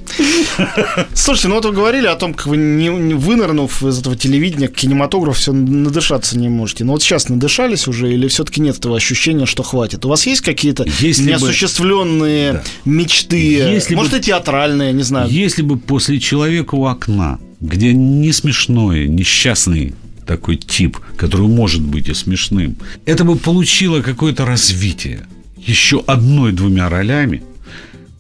Слушайте, 1.16 1.48
ну 1.48 1.56
вот 1.56 1.66
вы 1.66 1.72
говорили 1.72 2.06
о 2.06 2.16
том, 2.16 2.36
как 2.36 2.46
вы, 2.46 2.58
не, 2.58 2.90
не 2.90 3.16
вынырнув 3.16 3.82
из 3.82 4.00
этого 4.00 4.16
телевидения 4.16 4.68
к 4.68 4.76
кинематографу, 4.76 5.40
все 5.40 5.52
надышаться 5.52 6.38
не 6.38 6.50
можете. 6.50 6.84
Но 6.84 6.92
вот 6.92 7.02
сейчас 7.02 7.28
надышались 7.30 7.88
уже 7.88 8.14
или 8.14 8.28
все-таки 8.28 8.62
нет 8.62 8.78
этого 8.78 8.96
ощущения, 8.96 9.48
что 9.48 9.64
хватит? 9.64 10.06
У 10.06 10.10
вас 10.10 10.28
есть 10.28 10.42
какие-то 10.42 10.86
Если 11.00 11.24
неосуществленные 11.24 12.54
бы, 12.54 12.58
да. 12.60 12.92
мечты? 12.92 13.38
Если 13.38 13.96
Может, 13.96 14.12
бы, 14.12 14.20
и 14.20 14.22
театральные, 14.22 14.94
не 14.94 15.04
знаю. 15.04 15.28
Если 15.32 15.64
бы 15.64 15.80
после 15.80 16.20
«Человека 16.20 16.76
у 16.76 16.86
окна», 16.86 17.40
где 17.64 17.94
не 17.94 18.34
смешной, 18.34 19.08
несчастный 19.08 19.94
такой 20.28 20.58
тип, 20.58 20.98
который 21.18 21.48
может 21.48 21.82
быть 21.82 22.10
и 22.10 22.14
смешным, 22.14 22.76
это 23.06 23.24
бы 23.24 23.38
получило 23.38 24.02
какое-то 24.02 24.46
развитие. 24.46 25.26
Еще 25.58 26.04
одной-двумя 26.06 26.90
ролями, 26.90 27.42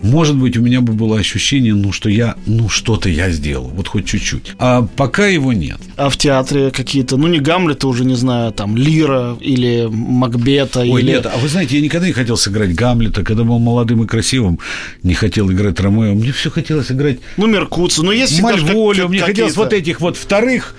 может 0.03 0.35
быть, 0.35 0.57
у 0.57 0.61
меня 0.61 0.81
бы 0.81 0.93
было 0.93 1.17
ощущение, 1.17 1.73
ну, 1.73 1.91
что 1.91 2.09
я, 2.09 2.35
ну, 2.45 2.69
что-то 2.69 3.09
я 3.09 3.31
сделал, 3.31 3.71
вот 3.73 3.87
хоть 3.87 4.05
чуть-чуть. 4.05 4.53
А 4.59 4.85
пока 4.95 5.27
его 5.27 5.53
нет. 5.53 5.77
А 5.95 6.09
в 6.09 6.17
театре 6.17 6.71
какие-то, 6.71 7.17
ну, 7.17 7.27
не 7.27 7.39
Гамлета 7.39 7.87
уже, 7.87 8.03
не 8.05 8.15
знаю, 8.15 8.51
там, 8.51 8.75
Лира 8.75 9.37
или 9.39 9.87
Макбета 9.89 10.81
Ой, 10.81 11.01
или... 11.01 11.11
нет, 11.11 11.25
а 11.25 11.37
вы 11.37 11.47
знаете, 11.47 11.77
я 11.77 11.81
никогда 11.81 12.07
не 12.07 12.13
хотел 12.13 12.35
сыграть 12.37 12.75
Гамлета, 12.75 13.23
когда 13.23 13.43
был 13.43 13.59
молодым 13.59 14.03
и 14.03 14.07
красивым, 14.07 14.59
не 15.03 15.13
хотел 15.13 15.49
играть 15.51 15.79
Ромео, 15.79 16.13
мне 16.13 16.33
все 16.33 16.51
хотелось 16.51 16.91
играть... 16.91 17.19
Ну, 17.37 17.47
Меркуца, 17.47 18.03
ну, 18.03 18.11
есть 18.11 18.41
Мальволю, 18.41 19.07
мне 19.07 19.19
хотелось 19.19 19.55
вот 19.55 19.71
этих 19.71 20.01
вот 20.01 20.17
вторых 20.17 20.75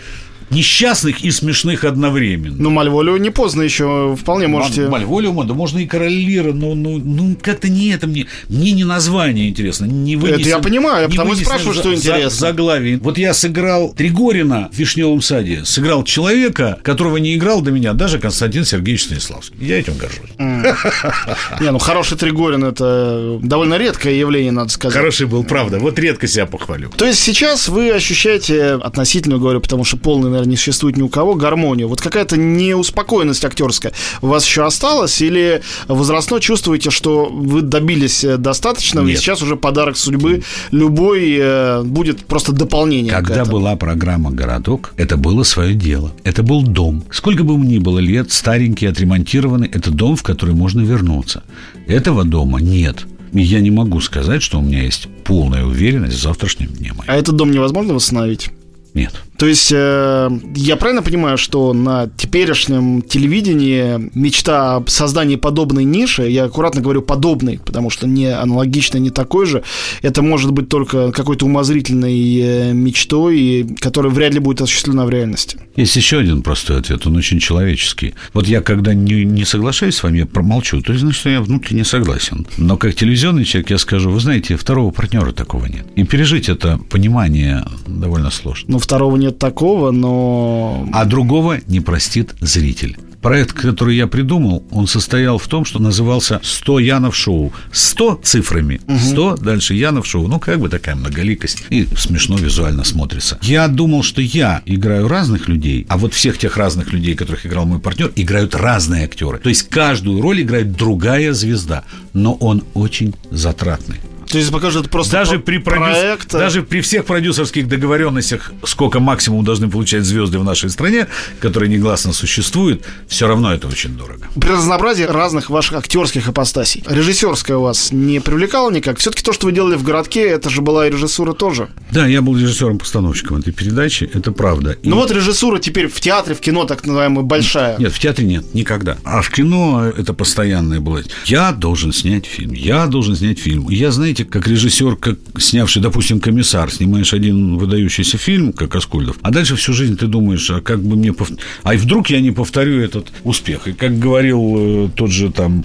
несчастных 0.55 1.23
и 1.23 1.31
смешных 1.31 1.85
одновременно. 1.85 2.57
Ну, 2.59 2.71
Мальволио 2.71 3.17
не 3.17 3.31
поздно 3.31 3.63
еще, 3.63 4.17
вполне 4.21 4.47
можете... 4.47 4.89
Мальволио, 4.89 5.43
да 5.45 5.55
можно 5.55 5.79
и 5.79 5.87
Король 5.87 6.13
Лира, 6.13 6.53
но 6.53 6.75
ну, 6.75 6.99
ну, 6.99 7.37
как-то 7.41 7.69
не 7.69 7.89
это 7.89 8.07
мне, 8.07 8.27
мне 8.49 8.73
не 8.73 8.85
название 8.85 9.49
интересно, 9.49 9.85
не 9.85 10.17
вынесен, 10.17 10.41
Это 10.41 10.49
я 10.49 10.59
понимаю, 10.59 11.03
я 11.03 11.09
потому 11.09 11.33
и 11.33 11.37
спрашиваю, 11.37 11.75
что 11.75 11.95
интересно. 11.95 12.31
За, 12.31 12.37
заглавие. 12.37 12.99
Вот 12.99 13.19
я 13.19 13.35
сыграл 13.35 13.93
Тригорина 13.93 14.69
в 14.73 14.77
«Вишневом 14.77 15.21
саде», 15.21 15.65
сыграл 15.65 16.05
человека, 16.05 16.79
которого 16.83 17.17
не 17.17 17.35
играл 17.35 17.61
до 17.61 17.71
меня 17.71 17.93
даже 17.93 18.19
Константин 18.19 18.65
Сергеевич 18.65 19.05
Станиславский. 19.05 19.57
Я 19.61 19.79
этим 19.79 19.97
горжусь. 19.97 20.31
Не, 21.61 21.71
ну 21.71 21.79
хороший 21.79 22.17
Тригорин– 22.17 22.65
это 22.65 23.39
довольно 23.43 23.79
редкое 23.79 24.19
явление, 24.19 24.53
надо 24.53 24.71
сказать. 24.71 24.97
Хороший 24.97 25.27
был, 25.27 25.45
правда, 25.45 25.79
вот 25.79 25.99
редко 25.99 26.27
себя 26.27 26.47
похвалю. 26.47 26.91
То 26.97 27.07
есть 27.07 27.21
сейчас 27.21 27.69
вы 27.69 27.91
ощущаете, 27.91 28.75
относительно 28.75 29.39
говорю, 29.39 29.61
потому 29.61 29.85
что 29.85 29.97
полный, 29.97 30.31
наверное, 30.31 30.44
не 30.45 30.57
существует 30.57 30.97
ни 30.97 31.03
у 31.03 31.09
кого, 31.09 31.35
гармонию. 31.35 31.89
Вот 31.89 32.01
какая-то 32.01 32.37
неуспокоенность 32.37 33.45
актерская 33.45 33.93
у 34.23 34.29
вас 34.29 34.47
еще 34.47 34.65
осталась? 34.65 35.21
Или 35.21 35.63
возрастно 35.89 36.41
чувствуете, 36.41 36.91
что 36.91 37.27
вы 37.27 37.63
добились 37.63 38.25
э, 38.25 38.37
достаточного, 38.37 39.09
и 39.09 39.17
сейчас 39.17 39.43
уже 39.43 39.57
подарок 39.57 39.97
судьбы 39.97 40.43
любой 40.71 41.37
э, 41.39 41.83
будет 41.83 42.25
просто 42.25 42.53
дополнение 42.53 43.13
Когда 43.13 43.45
была 43.45 43.77
программа 43.77 44.31
«Городок», 44.31 44.93
это 44.97 45.17
было 45.17 45.43
свое 45.43 45.75
дело. 45.75 46.13
Это 46.25 46.43
был 46.43 46.63
дом. 46.63 47.05
Сколько 47.11 47.45
бы 47.45 47.55
ни 47.55 47.79
было 47.79 47.99
лет, 47.99 48.33
старенький, 48.33 48.87
отремонтированный, 48.87 49.69
это 49.69 49.91
дом, 49.91 50.17
в 50.17 50.23
который 50.23 50.55
можно 50.55 50.81
вернуться. 50.81 51.43
Этого 51.87 52.25
дома 52.25 52.61
нет. 52.61 53.07
Я 53.33 53.61
не 53.61 53.71
могу 53.71 54.01
сказать, 54.01 54.43
что 54.43 54.61
у 54.61 54.63
меня 54.63 54.83
есть 54.83 55.09
полная 55.25 55.65
уверенность 55.65 56.17
в 56.17 56.23
завтрашнем 56.23 56.69
дне 56.69 56.93
моем. 56.93 57.11
А 57.11 57.17
этот 57.17 57.35
дом 57.35 57.51
невозможно 57.51 57.95
восстановить? 57.95 58.51
Нет. 58.95 59.24
То 59.37 59.47
есть 59.47 59.71
э, 59.73 60.31
я 60.55 60.77
правильно 60.77 61.03
понимаю, 61.03 61.39
что 61.39 61.73
на 61.73 62.09
теперешнем 62.17 63.03
телевидении 63.03 64.11
мечта 64.15 64.77
о 64.77 64.85
создании 64.87 65.37
подобной 65.37 65.85
ниши, 65.85 66.29
я 66.29 66.45
аккуратно 66.45 66.81
говорю 66.81 67.03
подобной, 67.03 67.59
потому 67.65 67.91
что 67.91 68.07
не 68.07 68.27
аналогичной, 68.27 69.01
не 69.01 69.11
такой 69.11 69.47
же, 69.47 69.65
это 70.03 70.23
может 70.23 70.53
быть 70.53 70.69
только 70.69 71.11
какой-то 71.13 71.47
умозрительной 71.47 72.39
э, 72.41 72.73
мечтой, 72.73 73.67
которая 73.81 74.13
вряд 74.13 74.35
ли 74.35 74.39
будет 74.39 74.61
осуществлена 74.61 75.05
в 75.05 75.11
реальности. 75.11 75.59
Есть 75.77 75.97
еще 75.97 76.19
один 76.19 76.43
простой 76.43 76.79
ответ, 76.79 77.07
он 77.07 77.17
очень 77.17 77.41
человеческий. 77.41 78.15
Вот 78.33 78.47
я 78.47 78.61
когда 78.61 78.95
не, 78.95 79.25
не 79.25 79.45
соглашаюсь 79.45 79.97
с 79.97 80.03
вами, 80.03 80.19
я 80.19 80.27
промолчу, 80.27 80.81
то 80.81 80.93
есть, 80.93 81.03
значит, 81.03 81.27
я 81.27 81.41
внутренне 81.41 81.85
согласен. 81.85 82.47
Но 82.57 82.77
как 82.77 82.95
телевизионный 82.95 83.45
человек 83.45 83.71
я 83.71 83.79
скажу, 83.79 84.11
вы 84.11 84.21
знаете, 84.21 84.57
второго 84.57 84.93
партнера 84.93 85.33
такого 85.33 85.67
нет. 85.67 85.87
И 85.97 86.05
пережить 86.05 86.49
это 86.49 86.79
понимание 86.91 87.65
довольно 87.87 88.31
сложно. 88.31 88.67
Ну, 88.69 88.79
второго 88.79 89.17
нет 89.25 89.39
такого, 89.39 89.91
но... 89.91 90.89
А 90.93 91.05
другого 91.05 91.59
не 91.67 91.81
простит 91.81 92.35
зритель. 92.41 92.97
Проект, 93.23 93.55
который 93.55 93.97
я 93.97 94.07
придумал, 94.07 94.63
он 94.71 94.87
состоял 94.87 95.39
в 95.39 95.49
том, 95.49 95.65
что 95.65 95.79
назывался 95.79 96.43
«100 96.43 96.83
Янов 96.83 97.17
шоу». 97.17 97.55
100 97.73 98.21
цифрами. 98.23 98.83
100, 98.87 99.37
дальше 99.37 99.73
Янов 99.73 100.07
шоу. 100.07 100.29
Ну, 100.29 100.39
как 100.39 100.61
бы 100.61 100.69
такая 100.69 100.95
многоликость. 100.95 101.65
И 101.71 101.89
смешно 101.97 102.37
визуально 102.37 102.85
смотрится. 102.85 103.39
Я 103.41 103.67
думал, 103.69 104.03
что 104.03 104.21
я 104.21 104.61
играю 104.67 105.09
разных 105.09 105.49
людей, 105.49 105.87
а 105.89 105.97
вот 105.97 106.13
всех 106.13 106.37
тех 106.37 106.59
разных 106.59 106.93
людей, 106.93 107.15
которых 107.15 107.47
играл 107.47 107.65
мой 107.65 107.79
партнер, 107.79 108.13
играют 108.15 108.55
разные 108.55 109.05
актеры. 109.05 109.39
То 109.39 109.49
есть 109.49 109.71
каждую 109.71 110.21
роль 110.21 110.43
играет 110.43 110.73
другая 110.73 111.33
звезда. 111.33 111.85
Но 112.13 112.35
он 112.35 112.63
очень 112.75 113.15
затратный. 113.31 113.97
То 114.35 114.39
есть 114.39 114.51
пока 114.51 114.67
это 114.67 114.89
просто 114.89 115.13
даже 115.13 115.39
при 115.39 115.59
проект. 115.59 116.33
Даже 116.33 116.65
при 116.65 116.81
всех 116.81 117.05
продюсерских 117.05 117.69
договоренностях, 117.69 118.51
сколько 118.65 118.99
максимум 118.99 119.45
должны 119.45 119.71
получать 119.71 120.03
звезды 120.03 120.41
в 120.41 120.45
нашей 120.45 120.71
стране, 120.71 121.07
которые 121.39 121.71
негласно 121.71 122.13
существуют, 122.13 122.83
все 123.07 123.29
равно 123.29 123.55
это 123.55 123.69
очень 123.69 123.91
дорого. 123.91 124.27
При 124.35 124.49
разнообразии 124.49 125.05
разных 125.05 125.51
ваших 125.51 125.75
актерских 125.75 126.29
ипостасей. 126.29 126.83
Режиссерская 126.85 127.59
у 127.59 127.63
вас 127.63 127.93
не 127.93 128.19
привлекала 128.19 128.73
никак? 128.73 128.99
Все-таки 128.99 129.23
то, 129.23 129.33
что 129.33 129.47
вы 129.47 129.53
делали 129.53 129.77
в 129.77 129.85
городке, 129.85 130.23
это 130.23 130.51
же 130.51 130.63
была 130.63 130.89
и 130.89 130.91
режиссура 130.91 131.33
тоже. 131.33 131.69
Да, 131.93 132.05
я 132.05 132.21
был 132.21 132.37
режиссером-постановщиком 132.37 133.37
этой 133.37 133.53
передачи, 133.53 134.11
это 134.13 134.33
правда. 134.33 134.73
И... 134.83 134.89
Ну 134.89 134.97
вот 134.97 135.13
режиссура 135.13 135.61
теперь 135.61 135.87
в 135.87 136.01
театре, 136.01 136.35
в 136.35 136.41
кино, 136.41 136.65
так 136.65 136.85
называемая, 136.85 137.23
большая. 137.23 137.79
Нет, 137.79 137.93
в 137.93 138.01
театре 138.01 138.27
нет, 138.27 138.53
никогда. 138.53 138.97
А 139.05 139.23
в 139.23 139.31
кино 139.31 139.85
это 139.97 140.13
постоянное 140.13 140.81
было. 140.81 141.05
Я 141.25 141.53
должен 141.53 141.93
снять 141.93 142.27
фильм, 142.27 142.53
я 142.53 142.87
должен 142.87 143.15
снять 143.15 143.39
фильм. 143.39 143.71
И 143.71 143.77
я, 143.77 143.93
знаете, 143.93 144.24
знаете, 144.25 144.31
как 144.31 144.49
режиссер, 144.49 144.97
как 144.97 145.19
снявший, 145.39 145.83
допустим, 145.83 146.21
комиссар, 146.21 146.71
снимаешь 146.71 147.15
один 147.15 147.57
выдающийся 147.57 148.19
фильм, 148.19 148.53
как 148.53 148.75
Аскольдов, 148.75 149.17
а 149.23 149.31
дальше 149.31 149.57
всю 149.57 149.73
жизнь 149.73 149.97
ты 149.97 150.07
думаешь, 150.07 150.51
а 150.51 150.61
как 150.61 150.83
бы 150.83 150.97
мне... 150.97 151.13
Пов... 151.13 151.31
А 151.63 151.75
вдруг 151.75 152.11
я 152.11 152.21
не 152.21 152.33
повторю 152.33 152.81
этот 152.81 153.13
успех. 153.25 153.69
И 153.69 153.73
как 153.73 153.99
говорил 153.99 154.55
э, 154.57 154.89
тот 154.95 155.11
же 155.11 155.31
там 155.31 155.65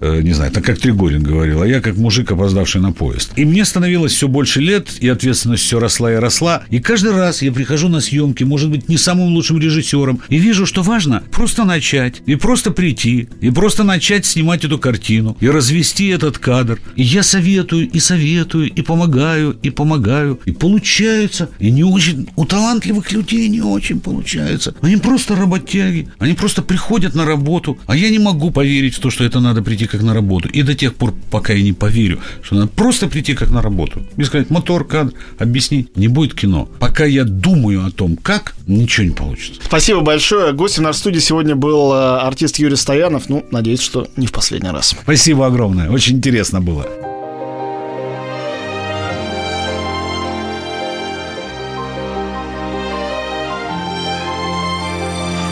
не 0.00 0.32
знаю, 0.32 0.52
так 0.52 0.64
как 0.64 0.78
Тригорин 0.78 1.22
говорил, 1.22 1.62
а 1.62 1.66
я 1.66 1.80
как 1.80 1.96
мужик, 1.96 2.30
опоздавший 2.30 2.80
на 2.80 2.92
поезд. 2.92 3.32
И 3.36 3.44
мне 3.44 3.64
становилось 3.64 4.12
все 4.12 4.28
больше 4.28 4.60
лет, 4.60 4.88
и 5.00 5.08
ответственность 5.08 5.64
все 5.64 5.78
росла 5.78 6.12
и 6.12 6.16
росла. 6.16 6.62
И 6.70 6.78
каждый 6.78 7.12
раз 7.12 7.42
я 7.42 7.52
прихожу 7.52 7.88
на 7.88 8.00
съемки, 8.00 8.44
может 8.44 8.70
быть, 8.70 8.88
не 8.88 8.96
самым 8.96 9.34
лучшим 9.34 9.58
режиссером, 9.58 10.20
и 10.28 10.38
вижу, 10.38 10.66
что 10.66 10.82
важно 10.82 11.22
просто 11.32 11.64
начать, 11.64 12.22
и 12.26 12.36
просто 12.36 12.70
прийти, 12.70 13.28
и 13.40 13.50
просто 13.50 13.84
начать 13.84 14.24
снимать 14.26 14.64
эту 14.64 14.78
картину, 14.78 15.36
и 15.40 15.48
развести 15.48 16.08
этот 16.08 16.38
кадр. 16.38 16.80
И 16.94 17.02
я 17.02 17.22
советую, 17.22 17.88
и 17.88 17.98
советую, 17.98 18.70
и 18.70 18.82
помогаю, 18.82 19.56
и 19.62 19.70
помогаю. 19.70 20.40
И 20.44 20.52
получается, 20.52 21.50
и 21.58 21.70
не 21.70 21.84
очень, 21.84 22.28
у 22.36 22.44
талантливых 22.44 23.10
людей 23.12 23.48
не 23.48 23.60
очень 23.60 24.00
получается. 24.00 24.74
Они 24.80 24.96
просто 24.96 25.34
работяги, 25.34 26.08
они 26.18 26.34
просто 26.34 26.62
приходят 26.62 27.14
на 27.14 27.24
работу, 27.24 27.78
а 27.86 27.96
я 27.96 28.10
не 28.10 28.18
могу 28.18 28.50
поверить 28.50 28.94
в 28.94 29.00
то, 29.00 29.10
что 29.10 29.24
это 29.24 29.40
надо 29.40 29.62
прийти 29.62 29.87
как 29.88 30.02
на 30.02 30.14
работу. 30.14 30.48
И 30.48 30.62
до 30.62 30.74
тех 30.74 30.94
пор, 30.94 31.14
пока 31.30 31.52
я 31.52 31.62
не 31.62 31.72
поверю, 31.72 32.20
что 32.42 32.56
надо 32.56 32.68
просто 32.68 33.08
прийти 33.08 33.34
как 33.34 33.50
на 33.50 33.62
работу. 33.62 34.02
И 34.16 34.24
сказать, 34.24 34.50
мотор, 34.50 34.86
кадр, 34.86 35.12
объяснить. 35.38 35.96
Не 35.96 36.08
будет 36.08 36.34
кино. 36.34 36.68
Пока 36.78 37.04
я 37.04 37.24
думаю 37.24 37.86
о 37.86 37.90
том, 37.90 38.16
как, 38.16 38.54
ничего 38.66 39.06
не 39.06 39.14
получится. 39.14 39.60
Спасибо 39.64 40.00
большое. 40.00 40.52
Гостем 40.52 40.84
на 40.84 40.92
студии 40.92 41.20
сегодня 41.20 41.56
был 41.56 41.92
э, 41.92 42.18
артист 42.20 42.58
Юрий 42.58 42.76
Стоянов. 42.76 43.28
Ну, 43.28 43.44
надеюсь, 43.50 43.80
что 43.80 44.08
не 44.16 44.26
в 44.26 44.32
последний 44.32 44.70
раз. 44.70 44.94
Спасибо 45.02 45.46
огромное. 45.46 45.90
Очень 45.90 46.16
интересно 46.16 46.60
было. 46.60 46.86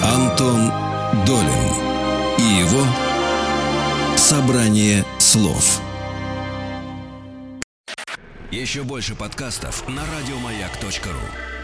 Антон 0.03 0.71
Долин 1.27 1.86
собрание 4.27 5.05
слов. 5.21 5.81
Еще 8.51 8.83
больше 8.83 9.15
подкастов 9.15 9.89
на 9.89 10.03
радиомаяк.ру. 10.05 11.56